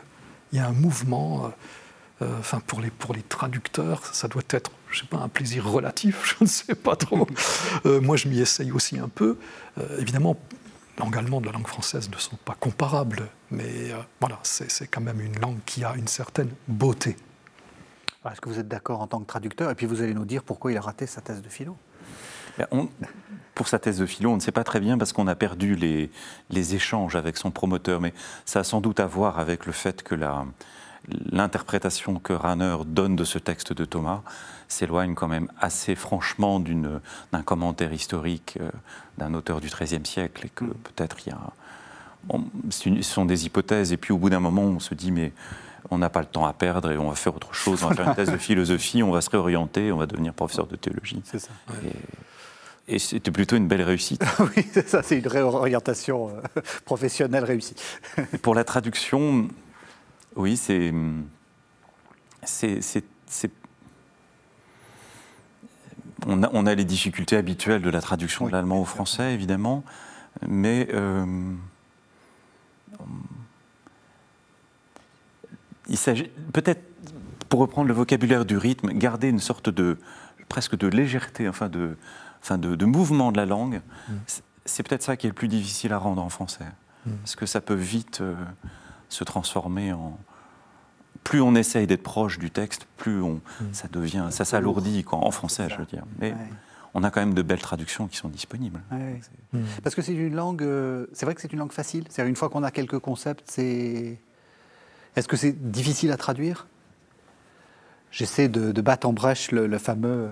y 0.53 0.59
a 0.59 0.67
un 0.67 0.73
mouvement. 0.73 1.45
Euh, 1.45 1.49
euh, 2.21 2.39
enfin, 2.39 2.61
pour 2.65 2.79
les, 2.79 2.89
pour 2.89 3.13
les 3.13 3.21
traducteurs, 3.21 4.05
ça 4.15 4.29
doit 4.29 4.43
être, 4.51 4.71
je 4.89 5.01
sais 5.01 5.05
pas, 5.05 5.17
un 5.17 5.27
plaisir 5.27 5.69
relatif, 5.69 6.23
je 6.39 6.45
ne 6.45 6.47
sais 6.47 6.75
pas 6.75 6.95
trop. 6.95 7.27
Euh, 7.85 7.99
moi, 7.99 8.15
je 8.15 8.29
m'y 8.29 8.39
essaye 8.39 8.71
aussi 8.71 8.97
un 8.97 9.09
peu. 9.09 9.37
évidemment, 9.99 10.37
langue 10.97 11.17
allemande, 11.17 11.45
la 11.45 11.51
langue 11.51 11.67
française 11.67 12.09
ne 12.09 12.17
sont 12.17 12.37
pas 12.37 12.55
comparables, 12.59 13.27
mais 13.51 13.91
euh, 13.91 13.97
voilà, 14.19 14.39
c'est 14.43 14.87
quand 14.87 15.01
même 15.01 15.21
une 15.21 15.37
langue 15.39 15.59
qui 15.65 15.83
a 15.83 15.95
une 15.95 16.07
certaine 16.07 16.49
beauté. 16.67 17.15
Est-ce 18.31 18.41
que 18.41 18.49
vous 18.49 18.59
êtes 18.59 18.67
d'accord 18.67 19.01
en 19.01 19.07
tant 19.07 19.19
que 19.19 19.27
traducteur? 19.27 19.69
Et 19.69 19.75
puis 19.75 19.85
vous 19.85 20.01
allez 20.01 20.13
nous 20.13 20.25
dire 20.25 20.43
pourquoi 20.43 20.71
il 20.71 20.77
a 20.77 20.81
raté 20.81 21.05
sa 21.05 21.21
thèse 21.21 21.41
de 21.41 21.49
philo 21.49 21.77
ben, 22.57 22.67
pour 23.53 23.67
sa 23.67 23.79
thèse 23.79 23.99
de 23.99 24.05
philo, 24.05 24.31
on 24.31 24.35
ne 24.35 24.41
sait 24.41 24.51
pas 24.51 24.63
très 24.63 24.79
bien 24.79 24.97
parce 24.97 25.13
qu'on 25.13 25.27
a 25.27 25.35
perdu 25.35 25.75
les, 25.75 26.09
les, 26.49 26.75
échanges 26.75 27.15
avec 27.15 27.37
son 27.37 27.51
promoteur, 27.51 27.99
mais 27.99 28.13
ça 28.45 28.59
a 28.59 28.63
sans 28.63 28.81
doute 28.81 28.99
à 28.99 29.05
voir 29.05 29.39
avec 29.39 29.65
le 29.65 29.73
fait 29.73 30.03
que 30.03 30.15
l'interprétation 31.31 32.19
que 32.19 32.33
Rahner 32.33 32.77
donne 32.85 33.15
de 33.15 33.25
ce 33.25 33.39
texte 33.39 33.73
de 33.73 33.85
Thomas 33.85 34.21
s'éloigne 34.67 35.13
quand 35.13 35.27
même 35.27 35.49
assez 35.59 35.95
franchement 35.95 36.59
d'un 36.59 37.41
commentaire 37.43 37.93
historique 37.93 38.57
euh, 38.59 38.69
d'un 39.17 39.33
auteur 39.33 39.61
du 39.61 39.67
XIIIe 39.67 40.05
siècle 40.05 40.45
et 40.45 40.49
que 40.49 40.65
mm. 40.65 40.73
peut-être 40.83 41.17
il 41.25 41.29
y 41.29 41.33
a. 41.33 42.39
ce 42.69 43.01
sont 43.01 43.25
des 43.25 43.45
hypothèses 43.45 43.91
et 43.91 43.97
puis 43.97 44.11
au 44.13 44.17
bout 44.17 44.29
d'un 44.29 44.39
moment 44.39 44.63
on 44.63 44.79
se 44.79 44.93
dit 44.93 45.11
mais 45.11 45.31
on 45.91 45.97
n'a 45.97 46.09
pas 46.09 46.21
le 46.21 46.25
temps 46.25 46.45
à 46.45 46.53
perdre 46.53 46.91
et 46.91 46.97
on 46.97 47.09
va 47.09 47.15
faire 47.15 47.35
autre 47.35 47.53
chose, 47.53 47.83
on 47.83 47.89
va 47.89 47.95
faire 47.95 48.07
une 48.07 48.15
thèse 48.15 48.31
de 48.31 48.37
philosophie, 48.37 49.03
on 49.03 49.11
va 49.11 49.21
se 49.21 49.29
réorienter, 49.29 49.91
on 49.91 49.97
va 49.97 50.07
devenir 50.07 50.33
professeur 50.33 50.65
de 50.65 50.75
théologie. 50.75 51.21
C'est 51.25 51.39
ça. 51.39 51.49
Et, 52.87 52.99
c'était 52.99 53.31
plutôt 53.31 53.55
une 53.55 53.67
belle 53.67 53.81
réussite. 53.81 54.23
oui, 54.55 54.65
c'est 54.71 54.87
ça, 54.87 55.01
c'est 55.01 55.17
une 55.17 55.27
réorientation 55.27 56.29
euh, 56.29 56.61
professionnelle 56.85 57.43
réussie. 57.43 57.75
pour 58.41 58.53
la 58.53 58.63
traduction, 58.63 59.47
oui, 60.35 60.55
c'est 60.57 60.93
c'est 62.45 63.51
on 66.25 66.65
a, 66.65 66.75
les 66.75 66.85
difficultés 66.85 67.37
habituelles 67.37 67.81
de 67.81 67.89
la 67.89 68.01
traduction 68.01 68.47
de 68.47 68.51
l'allemand 68.51 68.81
au 68.81 68.85
français, 68.85 69.33
évidemment, 69.33 69.83
mais 70.47 70.87
euh, 70.93 71.53
il 75.87 75.97
s'agit 75.97 76.29
peut-être, 76.53 76.83
pour 77.49 77.59
reprendre 77.59 77.87
le 77.87 77.93
vocabulaire 77.93 78.45
du 78.45 78.57
rythme, 78.57 78.89
garder 78.93 79.29
une 79.29 79.39
sorte 79.39 79.69
de 79.69 79.97
presque 80.49 80.77
de 80.77 80.87
légèreté, 80.87 81.49
enfin 81.49 81.69
de, 81.69 81.97
enfin 82.41 82.57
de, 82.57 82.85
mouvement 82.85 83.31
de 83.31 83.37
la 83.37 83.45
langue. 83.45 83.81
Mm. 84.09 84.13
C'est 84.65 84.87
peut-être 84.87 85.03
ça 85.03 85.17
qui 85.17 85.27
est 85.27 85.29
le 85.29 85.35
plus 85.35 85.47
difficile 85.47 85.93
à 85.93 85.97
rendre 85.97 86.23
en 86.23 86.29
français, 86.29 86.65
mm. 87.05 87.11
parce 87.17 87.35
que 87.35 87.45
ça 87.45 87.61
peut 87.61 87.73
vite 87.73 88.21
euh, 88.21 88.35
se 89.09 89.23
transformer 89.23 89.93
en, 89.93 90.17
plus 91.25 91.41
on 91.41 91.55
essaye 91.55 91.87
d'être 91.87 92.03
proche 92.03 92.39
du 92.39 92.51
texte, 92.51 92.87
plus 92.97 93.21
on, 93.21 93.41
mm. 93.59 93.73
ça 93.73 93.87
devient, 93.91 94.27
ça 94.29 94.45
s'alourdit 94.45 95.03
en 95.11 95.31
français, 95.31 95.67
je 95.69 95.75
veux 95.75 95.85
dire. 95.85 96.03
Mais 96.19 96.33
on 96.93 97.03
a 97.03 97.09
quand 97.09 97.19
même 97.19 97.33
de 97.33 97.41
belles 97.41 97.59
traductions 97.59 98.07
qui 98.07 98.15
sont 98.15 98.29
disponibles. 98.29 98.79
Mm. 99.51 99.59
Parce 99.83 99.95
que 99.95 100.01
c'est 100.01 100.13
une 100.13 100.35
langue, 100.35 100.61
euh, 100.61 101.07
c'est 101.11 101.25
vrai 101.25 101.35
que 101.35 101.41
c'est 101.41 101.51
une 101.51 101.59
langue 101.59 101.73
facile. 101.73 102.05
C'est 102.09 102.25
une 102.25 102.35
fois 102.35 102.47
qu'on 102.47 102.63
a 102.63 102.71
quelques 102.71 102.99
concepts, 102.99 103.43
c'est. 103.51 104.17
Est-ce 105.15 105.27
que 105.27 105.35
c'est 105.35 105.71
difficile 105.71 106.11
à 106.11 106.17
traduire? 106.17 106.67
J'essaie 108.11 108.47
de, 108.47 108.79
battre 108.81 109.07
en 109.07 109.13
brèche 109.13 109.51
le, 109.51 109.77
fameux... 109.77 110.29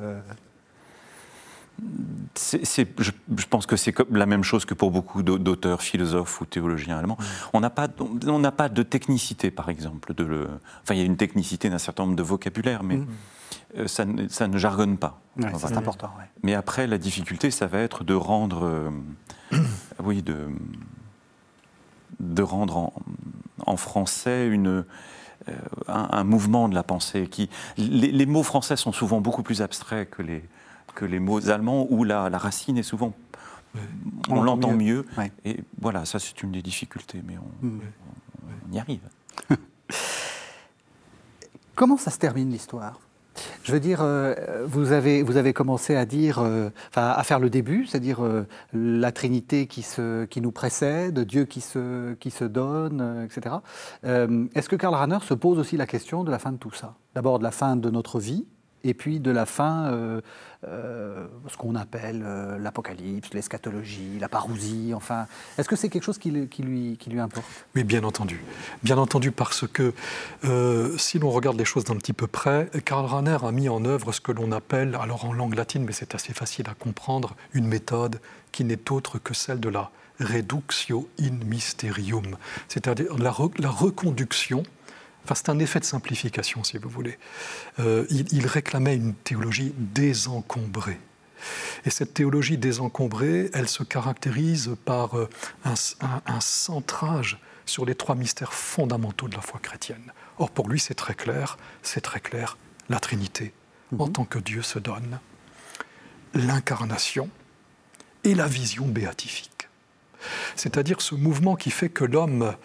je, 2.36 3.46
pense 3.50 3.66
que 3.66 3.76
c'est 3.76 3.94
la 4.12 4.26
même 4.26 4.44
chose 4.44 4.66
que 4.66 4.74
pour 4.74 4.92
beaucoup 4.92 5.24
d'auteurs, 5.24 5.82
philosophes 5.82 6.42
ou 6.42 6.46
théologiens 6.46 6.98
allemands. 6.98 7.18
Mm. 7.20 7.24
On 7.54 7.60
n'a 7.60 7.70
pas, 7.70 7.88
on 8.28 8.40
n'a 8.40 8.52
pas 8.52 8.70
de 8.70 8.84
technicité, 8.84 9.52
par 9.52 9.70
exemple. 9.70 10.14
De 10.14 10.24
le, 10.24 10.50
enfin, 10.84 10.96
il 10.96 11.00
y 11.00 11.02
a 11.02 11.06
une 11.06 11.18
technicité 11.18 11.70
d'un 11.70 11.78
certain 11.78 12.04
nombre 12.04 12.16
de 12.16 12.24
vocabulaires, 12.24 12.84
mais 12.84 12.98
mm. 12.98 13.08
euh, 13.78 13.88
ça, 13.88 14.06
ne, 14.06 14.28
ça, 14.28 14.48
ne 14.48 14.58
jargonne 14.58 14.98
pas. 14.98 15.22
c'est 15.58 15.78
important. 15.78 16.12
Mais 16.44 16.54
après, 16.54 16.88
la 16.88 16.98
difficulté, 16.98 17.52
ça 17.52 17.68
va 17.68 17.80
être 17.80 18.04
de 18.04 18.14
rendre, 18.14 18.66
euh, 18.66 18.90
oui, 20.04 20.22
de, 20.22 20.48
de 22.20 22.42
rendre 22.42 22.92
en, 23.66 23.78
français 23.78 24.48
une, 24.48 24.86
euh, 25.50 25.54
un, 25.88 26.24
mouvement 26.24 26.70
de 26.70 26.76
la 26.76 26.84
pensée. 26.84 27.28
Qui, 27.28 27.50
les 27.78 28.26
mots 28.26 28.44
français 28.44 28.76
sont 28.76 28.92
souvent 28.92 29.22
beaucoup 29.22 29.44
plus 29.44 29.62
abstraits 29.62 30.10
que 30.10 30.22
les 30.22 30.44
que 30.96 31.06
les 31.06 31.20
mots 31.20 31.50
allemands 31.50 31.88
où 31.90 32.04
la, 32.04 32.30
racine 32.30 32.78
est 32.78 32.84
souvent. 32.84 33.14
On, 34.30 34.44
l'entend 34.44 34.74
mieux. 34.74 35.06
Et 35.46 35.60
voilà, 35.82 36.06
ça 36.06 36.20
c'est 36.20 36.44
une 36.44 36.52
des 36.52 36.62
difficultés, 36.62 37.22
mais 37.26 37.36
on, 37.38 37.66
mm. 37.66 37.82
y 38.72 38.80
arrive. 38.80 39.02
Comment 41.76 41.98
ça 41.98 42.12
se 42.12 42.20
termine 42.20 42.52
l'histoire? 42.52 43.00
Je 43.64 43.72
veux 43.72 43.80
dire, 43.80 44.02
euh, 44.02 44.66
vous, 44.68 44.92
avez, 44.92 45.24
vous 45.24 45.38
avez 45.38 45.54
commencé 45.54 45.96
à 45.96 46.06
dire, 46.06 46.40
euh, 46.40 46.70
à 46.96 47.24
faire 47.24 47.40
le 47.40 47.50
début, 47.50 47.86
c'est-à-dire 47.86 48.24
euh, 48.24 48.46
la 48.74 49.12
Trinité 49.12 49.68
qui, 49.68 49.82
se, 49.82 50.26
qui 50.26 50.42
nous 50.42 50.52
précède, 50.52 51.20
Dieu 51.20 51.46
qui 51.46 51.62
se, 51.62 52.14
qui 52.16 52.30
se 52.30 52.44
donne, 52.44 53.26
etc. 53.26 53.56
Est-ce 54.04 54.70
que 54.70 54.76
Karl 54.76 54.94
Rahner 54.94 55.20
se 55.22 55.34
pose 55.34 55.60
aussi 55.60 55.78
la 55.78 55.88
question 55.88 56.24
de 56.24 56.32
la 56.32 56.40
fin 56.40 56.52
de 56.52 56.58
tout 56.58 56.74
ça? 56.74 56.96
D'abord 57.16 57.40
de 57.40 57.44
la 57.44 57.52
fin 57.52 57.76
de 57.76 57.90
notre 57.90 58.20
vie, 58.20 58.46
et 58.84 58.94
puis 58.94 59.20
de 59.20 59.32
la 59.32 59.46
fin, 59.46 59.92
euh, 59.92 60.22
euh, 60.68 61.28
ce 61.48 61.56
qu'on 61.58 61.76
appelle 61.76 62.24
euh, 62.26 62.58
l'apocalypse, 62.58 63.34
l'eschatologie, 63.34 64.20
la 64.20 64.28
parousie, 64.28 64.94
enfin. 64.94 65.28
Est-ce 65.58 65.70
que 65.70 65.76
c'est 65.76 65.90
quelque 65.90 66.04
chose 66.04 66.18
qui, 66.18 66.32
lui, 66.32 66.98
qui 66.98 67.10
lui 67.10 67.20
importe? 67.20 67.46
Oui, 67.76 67.84
bien 67.84 68.04
entendu. 68.04 68.44
Bien 68.84 68.98
entendu, 68.98 69.32
parce 69.32 69.66
que 69.68 69.94
si 70.98 71.20
l'on 71.20 71.30
regarde 71.30 71.58
les 71.58 71.66
choses 71.66 71.86
d'un 71.86 71.96
petit 71.96 72.14
peu 72.14 72.28
près, 72.28 72.70
Karl 72.86 73.06
Rahner 73.06 73.38
a 73.42 73.52
mis 73.52 73.70
en 73.70 73.86
œuvre 73.86 74.12
ce 74.12 74.22
que 74.22 74.32
l'on 74.32 74.52
appelle, 74.52 74.96
alors 74.96 75.26
en 75.26 75.34
langue 75.34 75.56
latine, 75.56 75.84
mais 75.86 75.94
c'est 75.94 76.16
assez 76.16 76.34
facile 76.34 76.66
à 76.70 76.74
comprendre, 76.74 77.36
une 77.54 77.68
méthode 77.68 78.20
qui 78.52 78.64
n'est 78.64 78.92
autre 78.92 79.20
que 79.20 79.34
celle 79.34 79.60
de 79.60 79.70
la 79.70 79.92
reductio 80.20 81.10
in 81.20 81.44
mysterium, 81.46 82.38
c'est-à-dire 82.68 83.18
la 83.18 83.32
reconduction 83.32 84.64
Enfin, 85.24 85.36
c'est 85.36 85.50
un 85.50 85.60
effet 85.60 85.80
de 85.80 85.86
simplification, 85.86 86.64
si 86.64 86.78
vous 86.78 86.90
voulez. 86.90 87.18
Euh, 87.80 88.06
il, 88.10 88.46
réclamait 88.46 88.96
une 88.96 89.14
théologie 89.14 89.74
désencombrée. 89.78 91.00
Et 91.86 91.90
cette 91.90 92.14
théologie 92.14 92.58
désencombrée, 92.58 93.50
elle 93.54 93.70
se 93.70 93.84
caractérise 93.84 94.76
par 94.86 95.18
euh, 95.18 95.30
un, 95.64 96.40
centrage 96.42 97.40
sur 97.66 97.86
les 97.86 97.96
trois 97.96 98.16
mystères 98.16 98.54
fondamentaux 98.54 99.28
de 99.28 99.36
la 99.36 99.42
foi 99.42 99.60
chrétienne. 99.62 100.12
Or, 100.40 100.52
pour 100.52 100.70
lui, 100.70 100.80
c'est 100.80 100.94
très 100.94 101.16
clair, 101.16 101.58
c'est 101.82 102.02
très 102.02 102.20
clair, 102.20 102.58
la 102.90 103.00
Trinité, 103.00 103.54
en 103.98 104.08
mhm. 104.08 104.14
tant 104.14 104.26
que 104.26 104.40
Dieu 104.40 104.62
se 104.62 104.80
donne, 104.80 105.20
l'incarnation 106.34 107.30
et 108.26 108.36
la 108.36 108.48
vision 108.48 108.88
béatifique. 108.88 109.70
C'est-à-dire 110.56 111.02
ce 111.02 111.16
mouvement 111.16 111.56
qui 111.56 111.72
fait 111.72 111.90
que 111.90 112.06
l'homme 112.06 112.56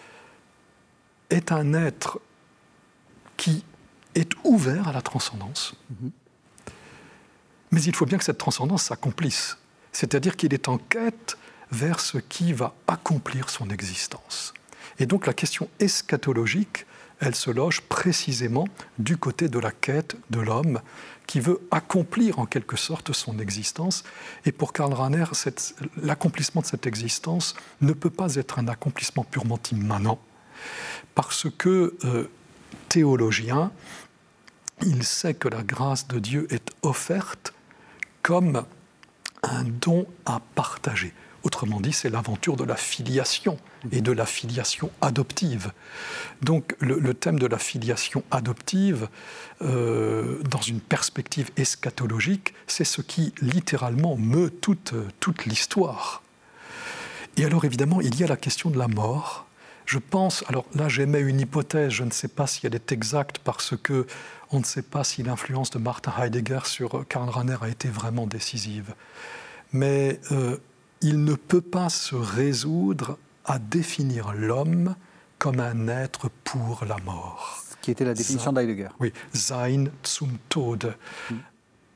est 1.29 1.51
un 1.51 1.73
être 1.73 2.19
qui 3.39 3.63
est 4.15 4.31
ouvert 4.43 4.89
à 4.89 4.91
la 4.91 5.01
transcendance. 5.01 5.73
Mais 7.71 7.81
il 7.81 7.95
faut 7.95 8.05
bien 8.05 8.17
que 8.17 8.25
cette 8.25 8.37
transcendance 8.37 8.83
s'accomplisse. 8.83 9.57
C'est-à-dire 9.93 10.35
qu'il 10.35 10.53
est 10.53 10.67
en 10.67 10.77
quête 10.77 11.37
vers 11.71 12.01
ce 12.01 12.17
qui 12.17 12.51
va 12.51 12.75
accomplir 12.87 13.49
son 13.49 13.69
existence. 13.69 14.53
Et 14.99 15.05
donc 15.05 15.25
la 15.25 15.33
question 15.33 15.69
eschatologique, 15.79 16.85
elle 17.21 17.33
se 17.33 17.49
loge 17.49 17.81
précisément 17.81 18.67
du 18.97 19.15
côté 19.15 19.47
de 19.47 19.59
la 19.59 19.71
quête 19.71 20.17
de 20.29 20.41
l'homme 20.41 20.81
qui 21.25 21.39
veut 21.39 21.61
accomplir 21.71 22.39
en 22.39 22.45
quelque 22.45 22.75
sorte 22.75 23.13
son 23.13 23.39
existence. 23.39 24.03
Et 24.45 24.51
pour 24.51 24.73
Karl 24.73 24.91
Rahner, 24.91 25.25
l'accomplissement 26.01 26.61
de 26.61 26.65
cette 26.65 26.87
existence 26.87 27.55
ne 27.79 27.93
peut 27.93 28.09
pas 28.09 28.35
être 28.35 28.59
un 28.59 28.67
accomplissement 28.67 29.23
purement 29.23 29.59
immanent, 29.71 30.19
parce 31.15 31.47
que 31.57 31.95
euh, 32.03 32.29
théologien, 32.89 33.71
il 34.81 35.03
sait 35.03 35.33
que 35.33 35.47
la 35.47 35.63
grâce 35.63 36.07
de 36.07 36.19
Dieu 36.19 36.47
est 36.49 36.71
offerte 36.81 37.53
comme 38.21 38.65
un 39.43 39.63
don 39.63 40.05
à 40.25 40.41
partager. 40.55 41.13
Autrement 41.43 41.79
dit, 41.79 41.93
c'est 41.93 42.09
l'aventure 42.09 42.57
de 42.57 42.65
la 42.65 42.75
filiation 42.75 43.57
et 43.93 44.01
de 44.01 44.11
la 44.11 44.25
filiation 44.25 44.91
adoptive. 44.99 45.71
Donc 46.41 46.75
le, 46.81 47.13
thème 47.13 47.39
de 47.39 47.47
la 47.47 47.57
filiation 47.57 48.23
adoptive, 48.29 49.07
euh, 49.61 50.41
dans 50.43 50.59
une 50.59 50.81
perspective 50.81 51.49
eschatologique, 51.55 52.53
c'est 52.67 52.83
ce 52.83 53.01
qui 53.01 53.33
littéralement 53.41 54.17
meut 54.17 54.49
toute, 54.49 54.93
toute 55.21 55.45
l'histoire. 55.45 56.23
Et 57.37 57.45
alors 57.45 57.63
évidemment, 57.63 58.01
il 58.01 58.19
y 58.19 58.23
a 58.25 58.27
la 58.27 58.35
question 58.35 58.69
de 58.69 58.77
la 58.77 58.89
mort, 58.89 59.47
je 59.89 59.97
pense, 59.97 60.43
alors 60.47 60.65
là 60.75 60.87
j'émets 60.87 61.19
une 61.19 61.39
hypothèse, 61.39 61.91
je 61.91 62.03
ne 62.03 62.11
sais 62.11 62.27
pas 62.27 62.45
si 62.45 62.67
elle 62.67 62.75
est 62.75 62.91
exacte 62.91 63.39
parce 63.39 63.75
que 63.75 64.05
on 64.51 64.59
ne 64.59 64.63
sait 64.63 64.83
pas 64.83 65.03
si 65.03 65.23
l'influence 65.23 65.71
de 65.71 65.79
Martin 65.79 66.13
Heidegger 66.15 66.59
sur 66.65 67.07
Karl 67.07 67.27
Rahner 67.27 67.57
a 67.59 67.69
été 67.69 67.87
vraiment 67.87 68.27
décisive. 68.27 68.93
Mais 69.73 70.19
euh, 70.31 70.57
il 71.01 71.23
ne 71.23 71.33
peut 71.33 71.61
pas 71.61 71.89
se 71.89 72.13
résoudre 72.13 73.17
à 73.45 73.57
définir 73.57 74.33
l'homme 74.33 74.95
comme 75.39 75.59
un 75.59 75.87
être 75.87 76.29
pour 76.43 76.85
la 76.87 76.97
mort. 76.97 77.63
Ce 77.71 77.75
qui 77.81 77.89
était 77.89 78.05
la 78.05 78.13
définition 78.13 78.53
d'Heidegger. 78.53 78.89
Oui, 78.99 79.11
sein 79.33 79.85
zum 80.03 80.37
Tode. 80.49 80.95
Hmm. 81.31 81.37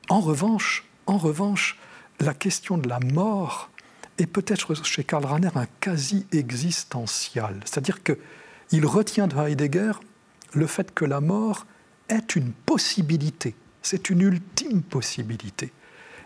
En 0.10 0.20
revanche, 0.20 0.84
en 1.06 1.20
revanche, 1.20 1.78
la 2.20 2.34
question 2.34 2.80
de 2.80 2.90
la 2.90 3.00
mort 3.00 3.70
et 4.18 4.26
peut-être 4.26 4.74
chez 4.84 5.04
Karl 5.04 5.26
Rahner 5.26 5.50
un 5.56 5.66
quasi 5.80 6.26
existentiel. 6.32 7.60
C'est-à-dire 7.66 8.00
qu'il 8.04 8.86
retient 8.86 9.28
de 9.28 9.36
Heidegger 9.36 9.94
le 10.54 10.68
fait 10.68 10.94
que 10.94 11.06
la 11.06 11.20
mort 11.20 11.66
est 12.10 12.36
une 12.36 12.52
possibilité, 12.52 13.56
c'est 13.82 14.10
une 14.10 14.22
ultime 14.22 14.82
possibilité. 14.84 15.72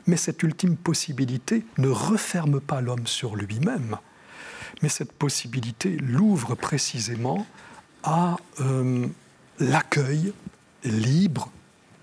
Mais 0.05 0.17
cette 0.17 0.41
ultime 0.43 0.77
possibilité 0.77 1.65
ne 1.77 1.89
referme 1.89 2.61
pas 2.61 2.81
l'homme 2.81 3.07
sur 3.07 3.35
lui-même, 3.35 3.97
mais 4.81 4.89
cette 4.89 5.11
possibilité 5.11 5.97
l'ouvre 5.97 6.55
précisément 6.55 7.45
à 8.03 8.37
euh, 8.61 9.07
l'accueil 9.59 10.33
libre, 10.83 11.51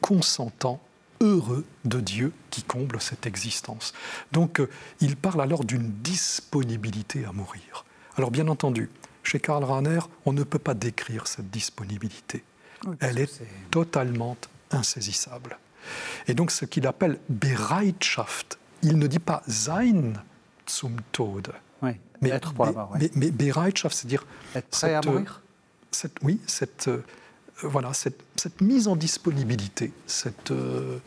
consentant 0.00 0.83
heureux 1.24 1.64
de 1.84 2.00
Dieu 2.00 2.32
qui 2.50 2.62
comble 2.62 3.00
cette 3.00 3.26
existence. 3.26 3.94
Donc 4.32 4.60
euh, 4.60 4.68
il 5.00 5.16
parle 5.16 5.40
alors 5.40 5.64
d'une 5.64 5.90
disponibilité 6.02 7.24
à 7.24 7.32
mourir. 7.32 7.84
Alors 8.16 8.30
bien 8.30 8.46
entendu, 8.48 8.90
chez 9.22 9.40
Karl 9.40 9.64
Rahner, 9.64 10.00
on 10.26 10.32
ne 10.32 10.44
peut 10.44 10.58
pas 10.58 10.74
décrire 10.74 11.26
cette 11.26 11.50
disponibilité. 11.50 12.44
Elle 13.00 13.18
est, 13.18 13.42
totalement 13.70 14.36
insaisissable. 14.70 15.58
Et 16.28 16.34
donc 16.34 16.50
ce 16.50 16.66
qu'il 16.66 16.86
appelle 16.86 17.18
Bereitschaft, 17.30 18.58
il 18.82 18.98
ne 18.98 19.06
dit 19.06 19.18
pas 19.18 19.42
sein 19.48 20.12
zum 20.66 20.96
Tod. 21.12 21.52
mais 21.82 22.30
être 22.30 22.52
pour 22.52 22.66
la 22.66 22.72
mort. 22.72 22.96
Mais, 23.16 23.30
Bereitschaft, 23.30 23.96
c'est-à-dire... 23.96 24.26
Être 24.54 24.68
prêt 24.68 24.94
à 24.94 25.00
mourir 25.00 25.42
Oui, 26.22 26.40
cette 26.46 26.88
euh, 26.88 27.02
voilà, 27.62 27.92
cette, 27.94 28.60
mise 28.60 28.88
en 28.88 28.96
disponibilité, 28.96 29.92
euh, 30.50 30.98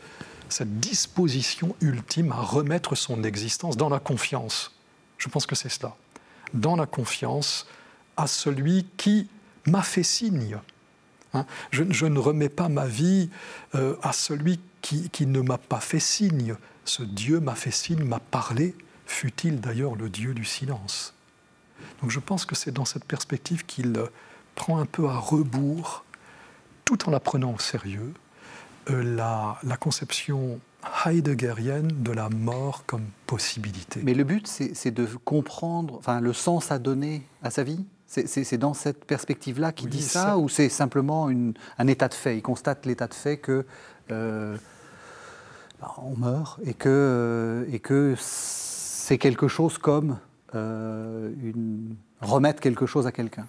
cette, 0.48 0.80
disposition 0.80 1.76
ultime 1.80 2.32
à 2.32 2.40
remettre 2.40 2.94
son 2.94 3.22
existence 3.22 3.76
dans 3.76 3.88
la 3.88 4.00
confiance. 4.00 4.74
Je 5.18 5.28
pense 5.28 5.46
que 5.46 5.54
c'est 5.54 5.68
cela. 5.68 5.94
Dans 6.54 6.76
la 6.76 6.86
confiance 6.86 7.66
à 8.16 8.26
celui 8.26 8.86
qui 8.96 9.28
m'a 9.66 9.82
fait 9.82 10.02
signe. 10.02 10.58
Hein. 11.34 11.44
je, 11.70 12.06
ne 12.06 12.18
remets 12.18 12.48
pas 12.48 12.68
ma 12.68 12.86
vie 12.86 13.28
euh, 13.74 13.96
à 14.02 14.12
celui 14.12 14.60
qui, 14.80 15.10
qui 15.10 15.26
ne 15.26 15.40
m'a 15.40 15.58
pas 15.58 15.80
fait 15.80 16.00
signe. 16.00 16.56
Ce 16.86 17.02
Dieu 17.02 17.40
m'a 17.40 17.54
fait 17.54 17.70
signe, 17.70 18.02
m'a 18.02 18.20
parlé, 18.20 18.74
fut-il 19.04 19.60
d'ailleurs 19.60 19.94
le 19.94 20.08
Dieu 20.08 20.32
du 20.32 20.46
silence. 20.46 21.14
Donc 22.00 22.10
je 22.10 22.20
pense 22.20 22.46
que 22.46 22.54
c'est 22.54 22.70
dans 22.70 22.86
cette 22.86 23.04
perspective 23.04 23.66
qu'il 23.66 23.94
prend 24.54 24.78
un 24.78 24.86
peu 24.86 25.06
à 25.06 25.18
rebours 25.18 26.04
tout 26.88 27.06
en 27.06 27.10
la 27.10 27.20
prenant 27.20 27.52
au 27.52 27.58
sérieux, 27.58 28.14
euh, 28.88 29.02
la, 29.02 29.58
la, 29.62 29.76
conception 29.76 30.58
heideggerienne 31.04 31.88
de 31.88 32.12
la 32.12 32.30
mort 32.30 32.84
comme 32.86 33.04
possibilité. 33.26 34.00
Mais 34.02 34.14
le 34.14 34.24
but, 34.24 34.46
c'est 34.46 34.90
de 34.90 35.04
comprendre 35.22 35.96
enfin, 35.98 36.22
le 36.22 36.32
sens 36.32 36.72
à 36.72 36.78
donner 36.78 37.26
à 37.42 37.50
sa 37.50 37.62
vie 37.62 37.84
C'est 38.06 38.56
dans 38.56 38.72
cette 38.72 39.04
perspective-là 39.04 39.72
qu'il 39.72 39.90
dit 39.90 40.00
ça, 40.00 40.38
ou 40.38 40.48
c'est 40.48 40.70
simplement 40.70 41.28
un 41.76 41.86
état 41.86 42.08
de 42.08 42.14
fait? 42.14 42.38
Il 42.38 42.42
constate 42.42 42.86
l'état 42.86 43.06
de 43.06 43.12
fait 43.12 43.36
que 43.36 43.66
euh, 44.10 44.56
bah, 45.78 45.94
on 45.98 46.16
meurt 46.16 46.58
et 46.64 46.72
que, 46.72 46.88
euh, 46.88 47.64
et 47.70 47.80
que 47.80 48.14
c'est 48.18 49.18
quelque 49.18 49.46
chose 49.46 49.76
comme 49.76 50.16
euh, 50.54 51.30
une, 51.42 51.96
remettre 52.22 52.60
quelque 52.60 52.86
chose 52.86 53.06
à 53.06 53.12
quelqu'un. 53.12 53.46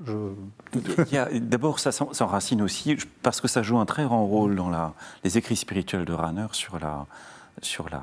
D'abord, 0.00 1.80
ça 1.80 1.92
s'enracine 1.92 2.62
aussi 2.62 2.96
parce 3.22 3.40
que 3.40 3.48
ça 3.48 3.62
joue 3.62 3.78
un 3.78 3.86
très 3.86 4.04
grand 4.04 4.26
rôle 4.26 4.54
dans 4.56 4.70
la, 4.70 4.94
les 5.24 5.38
écrits 5.38 5.56
spirituels 5.56 6.04
de 6.04 6.12
Ranner 6.12 6.46
sur 6.52 6.78
la, 6.78 7.06
sur 7.62 7.88
la 7.88 8.02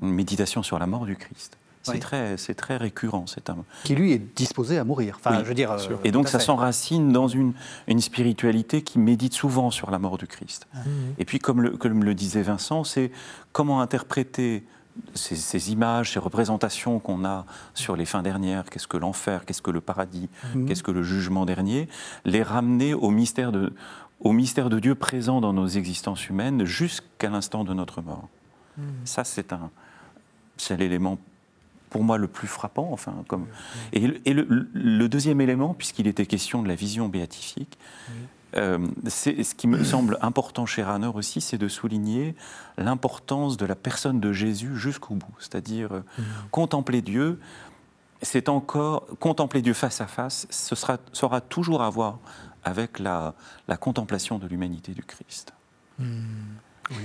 méditation 0.00 0.62
sur 0.62 0.78
la 0.78 0.86
mort 0.86 1.06
du 1.06 1.16
Christ. 1.16 1.56
C'est 1.82 2.54
très, 2.54 2.76
récurrent. 2.76 3.24
C'est 3.26 3.50
un... 3.50 3.56
Qui 3.84 3.94
lui 3.94 4.12
est 4.12 4.18
disposé 4.18 4.78
à 4.78 4.84
mourir. 4.84 5.16
Enfin, 5.18 5.38
je 5.42 5.48
veux 5.48 5.54
dire. 5.54 5.72
Euh, 5.72 5.96
et 6.04 6.12
donc 6.12 6.28
ça 6.28 6.38
s'enracine 6.38 7.12
dans 7.12 7.28
une, 7.28 7.52
une 7.88 8.00
spiritualité 8.00 8.82
qui 8.82 8.98
médite 8.98 9.34
souvent 9.34 9.70
sur 9.70 9.90
la 9.90 9.98
mort 9.98 10.18
du 10.18 10.26
Christ. 10.26 10.66
Ah. 10.74 10.78
Et 11.18 11.24
puis, 11.24 11.38
comme 11.38 11.62
le, 11.62 11.70
comme 11.70 12.04
le 12.04 12.14
disait 12.14 12.42
Vincent, 12.42 12.84
c'est 12.84 13.10
comment 13.52 13.80
interpréter 13.80 14.62
ces, 15.14 15.72
images, 15.72 16.12
ces 16.12 16.18
représentations 16.18 16.98
qu'on 16.98 17.24
a 17.24 17.46
sur 17.74 17.96
les 17.96 18.04
fins 18.04 18.22
dernières, 18.22 18.64
qu'est-ce 18.70 18.88
que 18.88 18.96
l'enfer, 18.96 19.44
qu'est-ce 19.44 19.62
que 19.62 19.70
le 19.70 19.80
paradis, 19.80 20.28
mhm. 20.54 20.66
qu'est-ce 20.66 20.82
que 20.82 20.90
le 20.90 21.02
jugement 21.02 21.46
dernier, 21.46 21.88
les 22.24 22.42
ramener 22.42 22.94
au 22.94 23.10
mystère 23.10 23.52
de, 23.52 23.72
au 24.20 24.32
mystère 24.32 24.68
de 24.68 24.78
Dieu 24.78 24.94
présent 24.94 25.40
dans 25.40 25.52
nos 25.52 25.66
existences 25.66 26.28
humaines 26.28 26.64
jusqu'à 26.64 27.30
l'instant 27.30 27.64
de 27.64 27.74
notre 27.74 28.02
mort. 28.02 28.28
Mhm. 28.76 28.84
Ça, 29.04 29.24
c'est 29.24 29.52
un, 29.52 29.70
c'est 30.56 30.76
l'élément 30.76 31.18
pour 31.90 32.04
moi 32.04 32.18
le 32.18 32.28
plus 32.28 32.48
frappant. 32.48 32.88
Enfin, 32.92 33.24
comme... 33.26 33.46
Et, 33.92 34.06
le, 34.32 35.08
deuxième 35.08 35.40
élément, 35.40 35.74
puisqu'il 35.74 36.06
était 36.06 36.26
question 36.26 36.62
de 36.62 36.68
la 36.68 36.76
vision 36.76 37.08
béatifique, 37.08 37.78
euh, 38.56 38.78
ce 39.08 39.54
qui 39.54 39.66
me 39.66 39.84
semble 39.84 40.18
important 40.20 40.66
chez 40.66 40.82
Ranner 40.82 41.10
aussi, 41.14 41.40
c'est 41.40 41.58
de 41.58 41.68
souligner 41.68 42.34
l'importance 42.78 43.56
de 43.56 43.66
la 43.66 43.74
personne 43.74 44.20
de 44.20 44.32
Jésus 44.32 44.76
jusqu'au 44.76 45.14
bout. 45.14 45.34
C'est-à-dire 45.38 45.92
euh, 45.92 46.00
mmh. 46.00 46.22
contempler 46.50 47.02
Dieu, 47.02 47.40
c'est 48.22 48.48
encore 48.48 49.06
contempler 49.18 49.62
Dieu 49.62 49.74
face 49.74 50.00
à 50.00 50.06
face, 50.06 50.46
ce 50.50 50.74
sera, 50.74 50.98
sera 51.12 51.40
toujours 51.40 51.82
à 51.82 51.90
voir 51.90 52.18
avec 52.64 52.98
la, 52.98 53.34
la 53.68 53.76
contemplation 53.76 54.38
de 54.38 54.46
l'humanité 54.46 54.92
du 54.92 55.02
Christ. 55.02 55.52
Mmh. 55.98 56.04
Oui. 56.90 57.04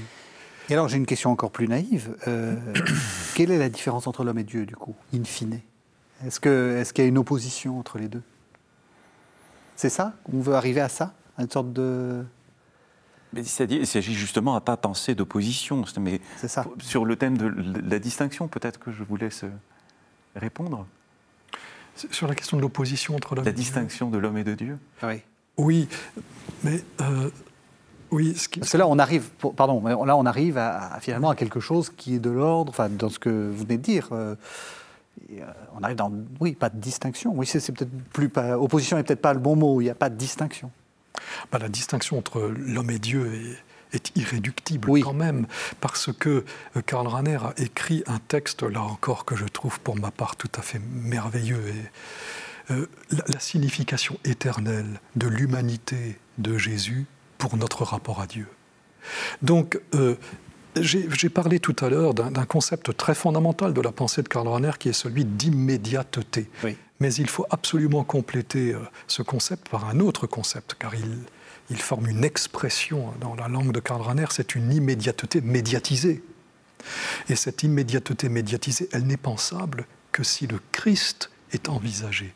Et 0.69 0.73
alors 0.73 0.87
j'ai 0.87 0.97
une 0.97 1.05
question 1.05 1.31
encore 1.31 1.51
plus 1.51 1.67
naïve. 1.67 2.15
Euh, 2.27 2.55
quelle 3.35 3.51
est 3.51 3.59
la 3.59 3.69
différence 3.69 4.07
entre 4.07 4.23
l'homme 4.23 4.39
et 4.39 4.43
Dieu, 4.43 4.65
du 4.65 4.75
coup, 4.75 4.95
in 5.13 5.23
fine? 5.23 5.59
Est-ce 6.25 6.39
qu'il 6.39 6.51
est 6.51 6.97
y 6.97 7.01
a 7.01 7.05
une 7.05 7.17
opposition 7.17 7.79
entre 7.79 7.99
les 7.99 8.07
deux? 8.07 8.23
C'est 9.75 9.89
ça? 9.89 10.13
On 10.33 10.39
veut 10.39 10.55
arriver 10.55 10.81
à 10.81 10.89
ça? 10.89 11.13
Une 11.37 11.49
sorte 11.49 11.73
de... 11.73 12.23
Il 13.33 13.45
s'agit 13.45 14.13
justement 14.13 14.55
à 14.55 14.59
ne 14.59 14.65
pas 14.65 14.77
penser 14.77 15.13
d'opposition. 15.13 15.83
Mais 15.99 16.21
ça. 16.37 16.65
sur 16.79 17.03
le 17.03 17.17
thème 17.17 17.37
de 17.37 17.51
la 17.89 17.99
distinction, 17.99 18.47
peut-être 18.47 18.79
que 18.79 18.91
je 18.91 19.03
vous 19.03 19.17
laisse 19.17 19.43
répondre. 20.35 20.85
Sur 21.95 22.27
la 22.27 22.35
question 22.35 22.55
de 22.55 22.61
l'opposition 22.61 23.15
entre 23.15 23.35
l'homme 23.35 23.45
et 23.45 23.51
Dieu. 23.51 23.57
La 23.57 23.57
distinction 23.57 24.09
de 24.09 24.17
l'homme 24.17 24.37
et 24.37 24.43
de 24.43 24.53
Dieu. 24.53 24.77
Oui. 25.03 25.21
Oui, 25.57 25.87
mais 26.63 26.81
euh, 27.01 27.29
oui, 28.11 28.35
ce 28.35 28.49
Parce 28.49 28.71
que 28.71 28.77
là, 28.77 28.87
on 28.87 28.99
arrive, 28.99 29.29
pardon, 29.55 29.81
là, 29.85 30.17
on 30.17 30.25
arrive 30.25 30.57
à, 30.57 30.99
finalement 30.99 31.29
à 31.29 31.35
quelque 31.35 31.59
chose 31.59 31.89
qui 31.89 32.15
est 32.15 32.19
de 32.19 32.29
l'ordre, 32.29 32.69
enfin, 32.69 32.89
dans 32.89 33.09
ce 33.09 33.19
que 33.19 33.29
vous 33.29 33.63
venez 33.63 33.77
de 33.77 33.81
dire. 33.81 34.09
Euh, 34.11 34.35
euh, 35.31 35.43
on 35.75 35.83
arrive 35.83 35.95
dans, 35.95 36.11
oui, 36.41 36.53
pas 36.53 36.69
de 36.69 36.77
distinction. 36.77 37.33
Oui, 37.35 37.45
c'est 37.45 37.59
peut-être 37.71 37.91
plus, 38.11 38.27
pas, 38.27 38.59
opposition 38.59 38.97
n'est 38.97 39.03
peut-être 39.03 39.21
pas 39.21 39.33
le 39.33 39.39
bon 39.39 39.55
mot. 39.55 39.79
Il 39.79 39.85
n'y 39.85 39.89
a 39.89 39.95
pas 39.95 40.09
de 40.09 40.15
distinction. 40.15 40.69
Bah, 41.51 41.59
la 41.59 41.69
distinction 41.69 42.17
entre 42.17 42.41
l'homme 42.41 42.91
et 42.91 42.99
Dieu 42.99 43.31
est, 43.93 44.11
irréductible 44.15 44.91
quand 45.01 45.13
même, 45.13 45.47
parce 45.79 46.11
que 46.11 46.43
euh, 46.75 46.81
Karl 46.85 47.07
Rahner 47.07 47.37
a 47.37 47.53
écrit 47.55 48.03
un 48.07 48.19
texte, 48.19 48.63
là 48.63 48.81
encore, 48.81 49.23
que 49.23 49.37
je 49.37 49.45
trouve 49.45 49.79
pour 49.79 49.95
ma 49.95 50.11
part 50.11 50.35
tout 50.35 50.51
à 50.57 50.61
fait 50.61 50.81
merveilleux. 50.91 51.63
Et, 51.69 52.73
la, 53.11 53.23
la 53.27 53.39
signification 53.39 54.17
éternelle 54.25 54.99
de 55.15 55.27
l'humanité 55.27 56.17
de 56.39 56.57
Jésus 56.57 57.05
pour 57.37 57.55
notre 57.57 57.83
rapport 57.83 58.21
à 58.21 58.27
Dieu. 58.27 58.47
Donc, 59.41 59.79
euh, 59.93 60.15
j'ai 60.81 61.29
parlé 61.29 61.59
tout 61.59 61.75
à 61.79 61.89
l'heure 61.89 62.13
d'un 62.13 62.45
concept 62.45 62.95
très 62.97 63.15
fondamental 63.15 63.73
de 63.73 63.81
la 63.81 63.91
pensée 63.91 64.21
de 64.23 64.27
Karl 64.27 64.47
Rahner 64.47 64.71
qui 64.77 64.89
est 64.89 64.93
celui 64.93 65.23
d'immédiateté. 65.23 66.49
Mais 66.99 67.13
il 67.13 67.29
faut 67.29 67.45
absolument 67.49 68.03
compléter 68.03 68.73
euh, 68.73 68.79
ce 69.07 69.21
concept 69.21 69.69
par 69.69 69.85
un 69.85 69.99
autre 69.99 70.27
concept, 70.27 70.75
car 70.79 70.95
il, 70.95 71.19
il 71.69 71.81
forme 71.81 72.07
une 72.07 72.23
expression 72.23 73.13
dans 73.19 73.35
la 73.35 73.47
langue 73.47 73.71
de 73.71 73.79
Karl 73.79 74.01
Rahner, 74.01 74.25
c'est 74.29 74.55
une 74.55 74.71
immédiateté 74.71 75.41
médiatisée. 75.41 76.23
Et 77.29 77.35
cette 77.35 77.63
immédiateté 77.63 78.29
médiatisée, 78.29 78.87
elle 78.91 79.05
n'est 79.05 79.17
pensable 79.17 79.85
que 80.11 80.23
si 80.23 80.47
le 80.47 80.59
Christ 80.71 81.31
est 81.51 81.69
envisagé. 81.69 82.33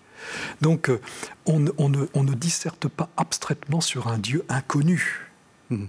Donc 0.62 0.90
euh, 0.90 1.00
on, 1.46 1.60
ne, 1.60 2.34
disserte 2.34 2.88
pas 2.88 3.10
abstraitement 3.16 3.82
sur 3.82 4.08
un 4.08 4.18
Dieu 4.18 4.44
inconnu. 4.50 5.30
Hmm. 5.70 5.86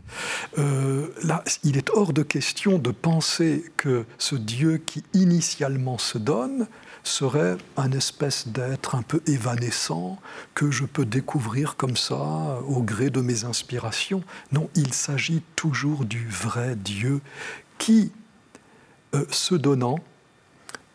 Euh, 0.59 1.09
là, 1.25 1.43
il 1.64 1.79
est 1.79 1.91
hors 1.91 2.12
de 2.12 2.23
question 2.23 2.79
de 2.79 2.91
penser 2.91 3.64
que 3.77 4.05
ce 4.18 4.37
Dieu 4.37 4.77
qui 4.79 5.03
initialement 5.14 5.99
se 5.99 6.18
donne 6.18 6.68
serait 7.03 7.57
un 7.77 7.93
espèce 7.93 8.49
d'être 8.49 8.95
un 8.95 9.03
peu 9.03 9.23
évanescent 9.27 10.19
que 10.55 10.71
je 10.71 10.85
peux 10.85 11.05
découvrir 11.05 11.77
comme 11.77 11.97
ça 11.97 12.61
au 12.67 12.83
gré 12.83 13.11
de 13.11 13.21
mes 13.21 13.45
inspirations. 13.45 14.23
Non, 14.53 14.69
il 14.75 14.93
s'agit 14.93 15.43
toujours 15.57 16.05
du 16.05 16.29
vrai 16.29 16.77
Dieu 16.77 17.21
qui, 17.79 18.13
euh, 19.15 19.25
se 19.31 19.55
donnant, 19.55 19.99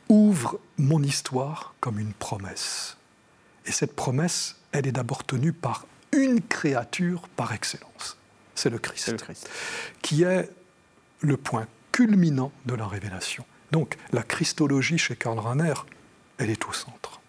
ouvre 0.09 0.59
mon 0.77 1.01
histoire 1.01 1.73
comme 1.79 1.99
une 1.99 2.13
promesse. 2.13 2.97
Et 3.65 3.71
cette 3.71 3.95
promesse, 3.95 4.57
elle 4.71 4.87
est 4.87 4.91
d'abord 4.91 5.23
tenue 5.23 5.53
par 5.53 5.87
une 6.11 6.41
créature 6.41 7.27
par 7.35 7.53
excellence. 7.53 8.17
C'est 8.53 8.69
le, 8.69 8.77
Christ, 8.77 9.13
qui 10.01 10.23
est 10.23 10.49
le 11.19 11.35
point 11.35 11.67
culminant 11.91 12.51
de 12.65 12.75
la 12.75 12.87
révélation. 12.87 13.45
Donc 13.71 13.97
la 14.13 14.23
Christologie 14.23 14.97
chez 14.97 15.15
Karl 15.15 15.39
Rahner, 15.39 15.73
elle 16.37 16.49
est 16.49 16.65
au 16.67 16.73
centre. 16.73 17.21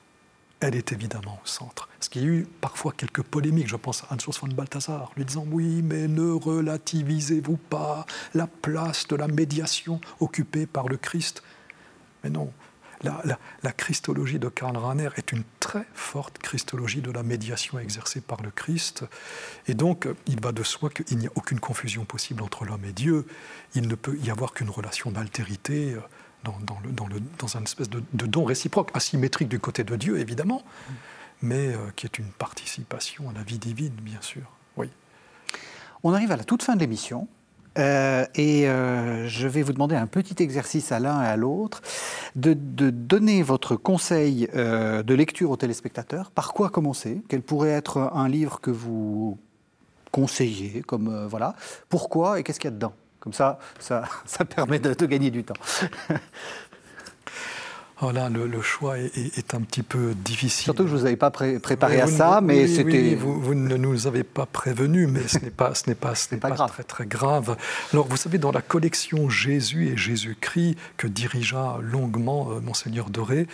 Elle 0.61 0.75
est 0.75 0.93
évidemment 0.93 1.39
au 1.43 1.47
centre. 1.47 1.89
Ce 2.01 2.09
qui 2.09 2.19
a 2.19 2.23
eu 2.23 2.47
parfois 2.61 2.93
quelques 2.97 3.23
polémiques, 3.23 3.69
je 3.69 3.77
pense 3.77 4.05
à 4.05 4.15
Hans 4.15 4.33
von 4.41 4.49
Balthasar, 4.49 5.13
lui 5.17 5.25
disant 5.25 5.45
Oui, 5.51 5.83
mais 5.83 6.09
ne 6.09 6.31
relativisez-vous 6.31 7.59
pas 7.59 8.07
la 8.35 8.47
place 8.47 9.07
de 9.07 9.17
la 9.17 9.29
médiation 9.29 10.01
occupée 10.21 10.67
par 10.67 10.89
le 10.89 10.97
Christ. 10.97 11.43
Mais 12.25 12.31
non, 12.31 12.53
la, 13.03 13.73
christologie 13.73 14.39
de 14.39 14.49
Karl 14.49 14.77
Rahner 14.77 15.11
est 15.17 15.33
une 15.33 15.45
très 15.61 15.85
forte 15.95 16.39
christologie 16.39 17.03
de 17.03 17.11
la 17.11 17.23
médiation 17.23 17.79
exercée 17.79 18.21
par 18.21 18.43
le 18.43 18.51
Christ. 18.51 19.05
Et 19.67 19.75
donc, 19.75 20.09
il 20.27 20.41
va 20.41 20.53
de 20.53 20.63
soi 20.63 20.91
qu'il 20.91 21.19
n'y 21.19 21.27
a 21.27 21.31
aucune 21.35 21.61
confusion 21.61 22.05
possible 22.05 22.43
entre 22.43 22.65
l'homme 22.65 22.85
et 22.85 22.93
Dieu. 22.93 23.27
Il 23.75 23.89
ne 23.89 23.95
peut 23.95 24.17
y 24.23 24.31
avoir 24.31 24.55
qu'une 24.55 24.71
relation 24.71 25.11
d'altérité 25.11 25.97
dans, 27.39 27.57
un 27.57 27.63
espèce 27.63 27.89
de, 27.91 28.03
don 28.13 28.45
réciproque, 28.45 28.91
asymétrique 28.95 29.49
du 29.49 29.59
côté 29.59 29.85
de 29.85 29.97
Dieu, 29.97 30.19
évidemment, 30.19 30.63
mais 31.43 31.69
euh, 31.69 31.77
qui 31.95 32.07
est 32.07 32.19
une 32.19 32.31
participation 32.31 33.29
à 33.31 33.33
la 33.33 33.43
vie 33.43 33.59
divine, 33.59 33.95
bien 34.01 34.21
sûr. 34.21 34.43
Oui. 34.77 34.91
On 36.03 36.13
arrive 36.15 36.33
à 36.33 36.37
la 36.37 36.45
toute 36.45 36.63
fin 36.63 36.75
de 36.75 36.81
l'émission. 36.81 37.29
Euh, 37.79 38.25
et 38.37 38.71
euh, 38.71 39.29
je 39.29 39.47
vais 39.47 39.61
vous 39.61 39.75
demander 39.75 39.97
un 39.97 40.07
petit 40.07 40.43
exercice 40.43 40.93
à 40.93 40.99
l'un 40.99 41.23
et 41.23 41.27
à 41.27 41.37
l'autre 41.37 41.83
de, 42.35 42.55
donner 42.55 43.43
votre 43.43 43.77
conseil 43.77 44.49
de 44.55 45.15
lecture 45.15 45.51
aux 45.51 45.57
téléspectateurs. 45.59 46.31
Par 46.31 46.55
quoi 46.55 46.71
commencer? 46.71 47.23
Quel 47.29 47.43
pourrait 47.43 47.71
être 47.71 47.99
un 48.15 48.29
livre 48.29 48.61
que 48.61 48.71
vous 48.71 49.39
conseillez 50.11 50.81
comme 50.83 51.27
voilà? 51.27 51.55
Pourquoi 51.91 52.41
et 52.41 52.43
qu'est-ce 52.43 52.61
qu'il 52.61 52.69
y 52.69 52.73
a 52.73 52.77
dedans? 52.77 52.95
Comme 53.27 53.33
ça, 53.33 53.59
ça, 53.81 54.05
ça 54.25 54.45
permet 54.45 54.79
de, 54.79 54.95
de 54.95 55.07
gagner 55.07 55.33
du 55.33 55.43
temps. 55.43 55.55
Oh 58.03 58.11
là, 58.11 58.29
le, 58.29 58.61
choix 58.61 58.99
est, 58.99 59.55
un 59.55 59.63
petit 59.63 59.83
peu 59.83 60.15
difficile. 60.15 60.65
Surtout 60.65 60.83
que 60.83 60.91
je 60.91 60.95
ne 60.97 60.99
vous 60.99 61.07
avais 61.07 61.17
pas 61.17 61.31
préparé 61.31 61.99
à 61.99 62.07
ça, 62.07 62.43
mais 62.43 62.69
c'était. 62.69 63.15
vous, 63.15 63.55
ne 63.55 63.75
nous 63.79 64.07
avez 64.07 64.23
pas 64.23 64.45
prévenu, 64.45 65.07
mais 65.07 65.27
ce 65.27 65.39
n'est 65.39 65.49
pas, 65.51 65.75
ce 65.75 65.89
n'est 65.89 65.95
pas, 65.95 66.15
ce 66.15 66.35
n'est 66.35 66.39
pas, 66.39 66.51
très 66.51 66.83
très 66.83 67.07
grave. 67.07 67.57
Alors, 67.95 68.07
vous 68.07 68.19
savez, 68.19 68.37
dans 68.37 68.53
la 68.53 68.61
collection 68.61 69.31
Jésus 69.31 69.89
et 69.89 69.97
Jésus-Christ 69.97 70.77
que 70.99 71.07
dirigea 71.07 71.79
longuement 71.81 72.51
euh, 72.51 72.61
monseigneur 72.61 73.09
Doré, 73.09 73.47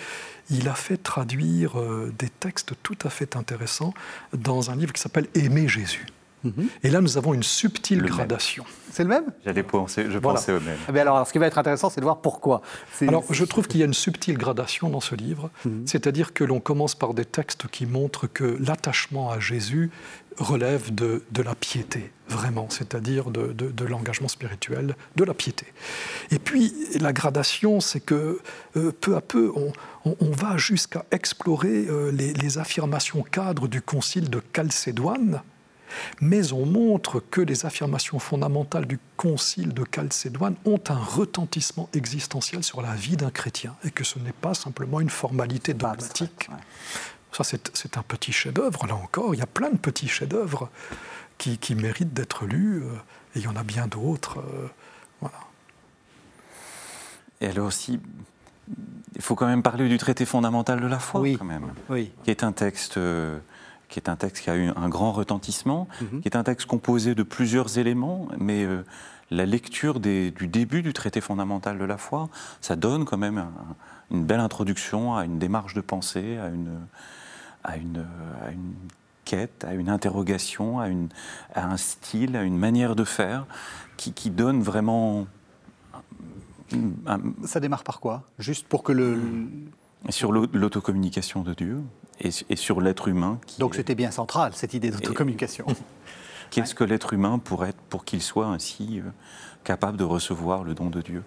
il 0.50 0.68
a 0.68 0.74
fait 0.74 1.00
traduire 1.00 1.78
euh, 1.78 2.12
des 2.18 2.28
textes 2.28 2.72
tout 2.82 2.98
à 3.04 3.10
fait 3.10 3.36
intéressants 3.36 3.94
dans 4.32 4.72
un 4.72 4.74
livre 4.74 4.92
qui 4.92 5.00
s'appelle 5.00 5.28
Aimer 5.36 5.68
Jésus. 5.68 6.04
Et 6.82 6.90
là, 6.90 7.00
nous 7.00 7.16
avons 7.16 7.34
une 7.34 7.42
subtile 7.42 8.02
gradation. 8.02 8.64
C'est 8.90 9.04
le 9.04 9.08
même? 9.08 9.24
J'allais 9.44 9.62
penser, 9.62 10.06
je 10.10 10.18
pensais 10.18 10.52
au 10.52 10.60
même. 10.60 10.76
Eh 10.92 10.98
alors, 10.98 11.26
ce 11.26 11.32
qui 11.32 11.38
va 11.38 11.46
être 11.46 11.58
intéressant, 11.58 11.88
c'est 11.88 12.00
de 12.00 12.04
voir 12.04 12.20
pourquoi. 12.20 12.60
Alors, 13.00 13.24
je 13.30 13.44
trouve 13.44 13.66
qu'il 13.66 13.80
y 13.80 13.82
a 13.82 13.86
une 13.86 13.94
subtile 13.94 14.36
gradation 14.36 14.90
dans 14.90 15.00
ce 15.00 15.14
livre, 15.14 15.50
mhm. 15.64 15.86
c'est-à-dire 15.86 16.32
que 16.34 16.44
l'on 16.44 16.60
commence 16.60 16.94
par 16.94 17.14
des 17.14 17.24
textes 17.24 17.68
qui 17.68 17.86
montrent 17.86 18.26
que 18.26 18.56
l'attachement 18.60 19.30
à 19.30 19.40
Jésus 19.40 19.90
relève 20.38 20.94
de, 20.94 21.22
la 21.42 21.54
piété, 21.54 22.10
vraiment, 22.28 22.66
c'est-à-dire 22.70 23.30
de, 23.30 23.84
l'engagement 23.84 24.28
spirituel, 24.28 24.96
de 25.16 25.24
la 25.24 25.34
piété. 25.34 25.66
Et 26.30 26.38
puis, 26.38 26.72
la 27.00 27.12
gradation, 27.12 27.80
c'est 27.80 28.00
que 28.00 28.40
euh, 28.76 28.92
peu 29.00 29.16
à 29.16 29.20
peu, 29.20 29.52
on, 30.04 30.30
va 30.30 30.56
jusqu'à 30.56 31.04
explorer 31.10 31.86
euh, 31.88 32.10
les, 32.10 32.32
les 32.34 32.58
affirmations 32.58 33.22
cadres 33.22 33.68
du 33.68 33.82
concile 33.82 34.30
de 34.30 34.42
Chalcédoine, 34.54 35.42
mais 36.20 36.52
on 36.52 36.66
montre 36.66 37.20
que 37.20 37.40
les 37.40 37.66
affirmations 37.66 38.18
fondamentales 38.18 38.86
du 38.86 38.98
concile 39.16 39.72
de 39.74 39.84
Chalcédoine 39.94 40.56
ont 40.64 40.80
un 40.88 40.98
retentissement 40.98 41.88
existentiel 41.94 42.62
sur 42.62 42.82
la 42.82 42.94
vie 42.94 43.16
d'un 43.16 43.30
chrétien 43.30 43.74
et 43.84 43.90
que 43.90 44.04
ce 44.04 44.18
n'est 44.18 44.32
pas 44.32 44.54
simplement 44.54 45.00
une 45.00 45.10
formalité 45.10 45.74
dogmatique. 45.74 46.48
Ça, 47.32 47.44
c'est 47.44 47.96
un 47.96 48.02
petit 48.02 48.32
chef-d'œuvre, 48.32 48.86
là 48.86 48.94
encore. 48.94 49.34
Il 49.34 49.38
y 49.38 49.42
a 49.42 49.46
plein 49.46 49.70
de 49.70 49.78
petits 49.78 50.08
chefs-d'œuvre 50.08 50.68
qui, 51.38 51.74
méritent 51.74 52.12
d'être 52.12 52.44
lus, 52.46 52.82
euh, 52.82 52.92
et 53.34 53.40
il 53.40 53.42
y 53.42 53.48
en 53.48 53.56
a 53.56 53.64
bien 53.64 53.86
d'autres. 53.86 54.38
Euh, 54.38 54.68
voilà. 55.20 55.38
Et 57.40 57.48
alors 57.48 57.66
aussi, 57.66 57.98
il 59.16 59.22
faut 59.22 59.34
quand 59.34 59.46
même 59.46 59.62
parler 59.62 59.88
du 59.88 59.98
traité 59.98 60.24
fondamental 60.24 60.80
de 60.80 60.86
la 60.86 60.98
foi, 60.98 61.20
oui. 61.20 61.36
quand 61.36 61.44
même, 61.44 61.72
oui. 61.88 62.12
qui 62.22 62.30
est 62.30 62.44
un 62.44 62.52
texte 62.52 62.96
euh, 62.96 63.38
qui 63.92 63.98
est 63.98 64.08
un 64.08 64.16
texte 64.16 64.44
qui 64.44 64.50
a 64.50 64.56
eu 64.56 64.70
un 64.74 64.88
grand 64.88 65.12
retentissement, 65.12 65.86
mhm. 66.00 66.22
qui 66.22 66.28
est 66.28 66.36
un 66.36 66.42
texte 66.42 66.66
composé 66.66 67.14
de 67.14 67.22
plusieurs 67.22 67.76
éléments, 67.78 68.26
mais 68.38 68.64
euh, 68.64 68.84
la 69.30 69.44
lecture 69.44 70.00
du 70.00 70.32
début 70.32 70.82
du 70.82 70.94
traité 70.94 71.20
fondamental 71.20 71.78
de 71.78 71.84
la 71.84 71.98
foi, 71.98 72.30
ça 72.62 72.74
donne 72.74 73.04
quand 73.04 73.18
même 73.18 73.46
une 74.10 74.24
belle 74.24 74.40
introduction 74.40 75.14
à 75.14 75.26
une 75.26 75.38
démarche 75.38 75.74
de 75.74 75.82
pensée, 75.82 76.38
à 76.38 76.48
une, 76.48 76.80
à 77.64 77.76
une, 77.76 78.06
une 78.50 78.72
quête, 79.26 79.62
à 79.64 79.74
une 79.74 79.90
interrogation, 79.90 80.80
à, 80.80 80.88
une, 80.88 81.08
à, 81.54 81.66
un 81.66 81.76
style, 81.76 82.34
à 82.36 82.44
une 82.44 82.56
manière 82.56 82.96
de 82.96 83.04
faire 83.04 83.44
qui, 83.98 84.14
qui 84.14 84.30
donne 84.30 84.62
vraiment... 84.62 85.26
Ça 87.44 87.60
démarre 87.60 87.84
par 87.84 88.00
quoi? 88.00 88.22
Juste 88.38 88.66
pour 88.66 88.82
que 88.82 88.92
le... 88.92 89.20
Sur 90.08 90.32
l'autocommunication 90.32 91.42
de 91.42 91.54
Dieu, 91.54 91.82
et, 92.20 92.56
sur 92.56 92.80
l'être 92.80 93.08
humain. 93.08 93.38
Donc 93.58 93.74
c'était 93.74 93.94
bien 93.94 94.10
central, 94.10 94.52
cette 94.54 94.74
idée 94.74 94.90
d'autocommunication. 94.90 95.66
Qu'est-ce 96.50 96.74
que 96.74 96.84
l'être 96.84 97.14
humain 97.14 97.38
pour, 97.38 97.64
être, 97.64 97.80
pour 97.88 98.04
qu'il 98.04 98.20
soit 98.20 98.46
ainsi 98.46 99.00
euh, 99.00 99.08
capable 99.64 99.96
de 99.96 100.04
recevoir 100.04 100.64
le 100.64 100.74
don 100.74 100.90
de 100.90 101.00
Dieu 101.00 101.22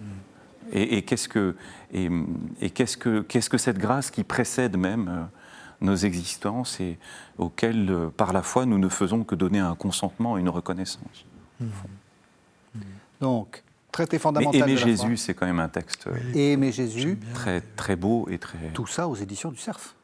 mm. 0.00 0.04
Et, 0.72 1.02
qu'est-ce 1.02 1.28
que, 1.28 1.54
et, 1.92 2.08
qu'est-ce 2.70 2.96
que, 2.96 3.20
qu'est-ce 3.20 3.50
que 3.50 3.58
cette 3.58 3.76
grâce 3.76 4.10
qui 4.10 4.24
précède 4.24 4.78
même 4.78 5.08
euh, 5.08 5.24
nos 5.82 5.94
existences 5.94 6.80
et 6.80 6.98
auxquelles, 7.36 7.90
euh, 7.90 8.08
par 8.08 8.32
la 8.32 8.42
foi, 8.42 8.64
nous 8.64 8.78
ne 8.78 8.88
faisons 8.88 9.24
que 9.24 9.34
donner 9.34 9.58
un 9.58 9.74
consentement 9.74 10.38
et 10.38 10.40
une 10.40 10.48
reconnaissance 10.48 11.26
mm. 11.60 11.66
Donc, 13.20 13.62
traité 13.92 14.18
fondamental. 14.18 14.58
Mais 14.58 14.72
aimer 14.72 14.78
Jésus, 14.78 15.18
c'est 15.18 15.34
quand 15.34 15.46
même 15.46 15.60
un 15.60 15.68
texte. 15.68 16.08
aimer 16.34 16.72
Jésus. 16.72 17.18
Très, 17.34 17.60
très 17.60 17.94
beau 17.94 18.26
et 18.30 18.38
très. 18.38 18.70
Tout 18.72 18.86
ça 18.86 19.06
aux 19.06 19.14
éditions 19.14 19.50
du 19.50 19.58
Cerf. 19.58 19.94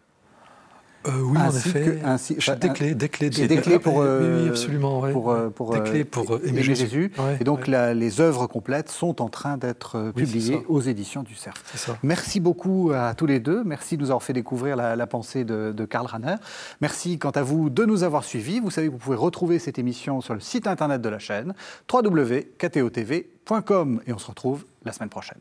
Euh, 1.07 1.21
oui, 1.23 1.39
en 1.39 1.51
effet. 1.51 2.01
ainsi, 2.05 2.35
des 2.35 2.69
clés, 2.71 2.95
des 2.95 3.09
clés, 3.09 3.31
des, 3.31 3.61
clés 3.61 3.79
pour, 3.79 3.99
oui, 3.99 4.07
oui, 4.43 4.49
absolument, 4.49 5.01
pour, 5.13 5.31
euh, 5.31 5.49
pour, 5.49 5.73
des 5.73 5.81
clés 5.81 6.05
pour 6.05 6.35
euh, 6.35 6.43
aimer, 6.45 6.63
Jésus. 6.63 7.13
et 7.41 7.45
donc 7.45 7.69
les 7.69 8.21
œuvres 8.21 8.49
complètes 8.49 8.91
sont 8.91 9.23
en 9.23 9.29
train 9.29 9.57
d'être 9.57 10.13
publiées 10.15 10.65
aux 10.69 10.81
éditions 10.81 11.23
du 11.23 11.35
Cerf. 11.35 11.55
Merci 12.03 12.41
beaucoup 12.41 12.91
à 12.95 13.15
tous 13.15 13.27
les 13.27 13.39
deux. 13.39 13.63
Merci 13.65 13.97
de 13.97 14.03
nous 14.03 14.11
avoir 14.11 14.25
fait 14.25 14.33
découvrir 14.33 14.75
la, 14.77 15.07
pensée 15.07 15.45
de, 15.45 15.73
de, 15.73 15.85
Karl 15.85 16.07
Rahner. 16.07 16.35
Merci 16.81 17.19
quant 17.19 17.31
à 17.31 17.43
vous 17.43 17.71
de 17.71 17.85
nous 17.85 18.03
avoir 18.03 18.25
suivis. 18.25 18.59
Vous 18.61 18.71
savez 18.71 18.89
que 18.89 18.93
vous 18.93 18.99
pouvez 18.99 19.17
retrouver 19.17 19.59
cette 19.59 19.79
émission 19.79 20.21
sur 20.21 20.35
le 20.35 20.41
site 20.41 20.67
internet 20.67 21.01
de 21.01 21.09
la 21.09 21.21
chaîne 21.21 21.55
www.ktotv.com 21.93 24.01
et 24.07 24.13
on 24.13 24.19
se 24.19 24.27
retrouve 24.27 24.65
la 24.85 24.93
semaine 24.93 25.11
prochaine. 25.11 25.39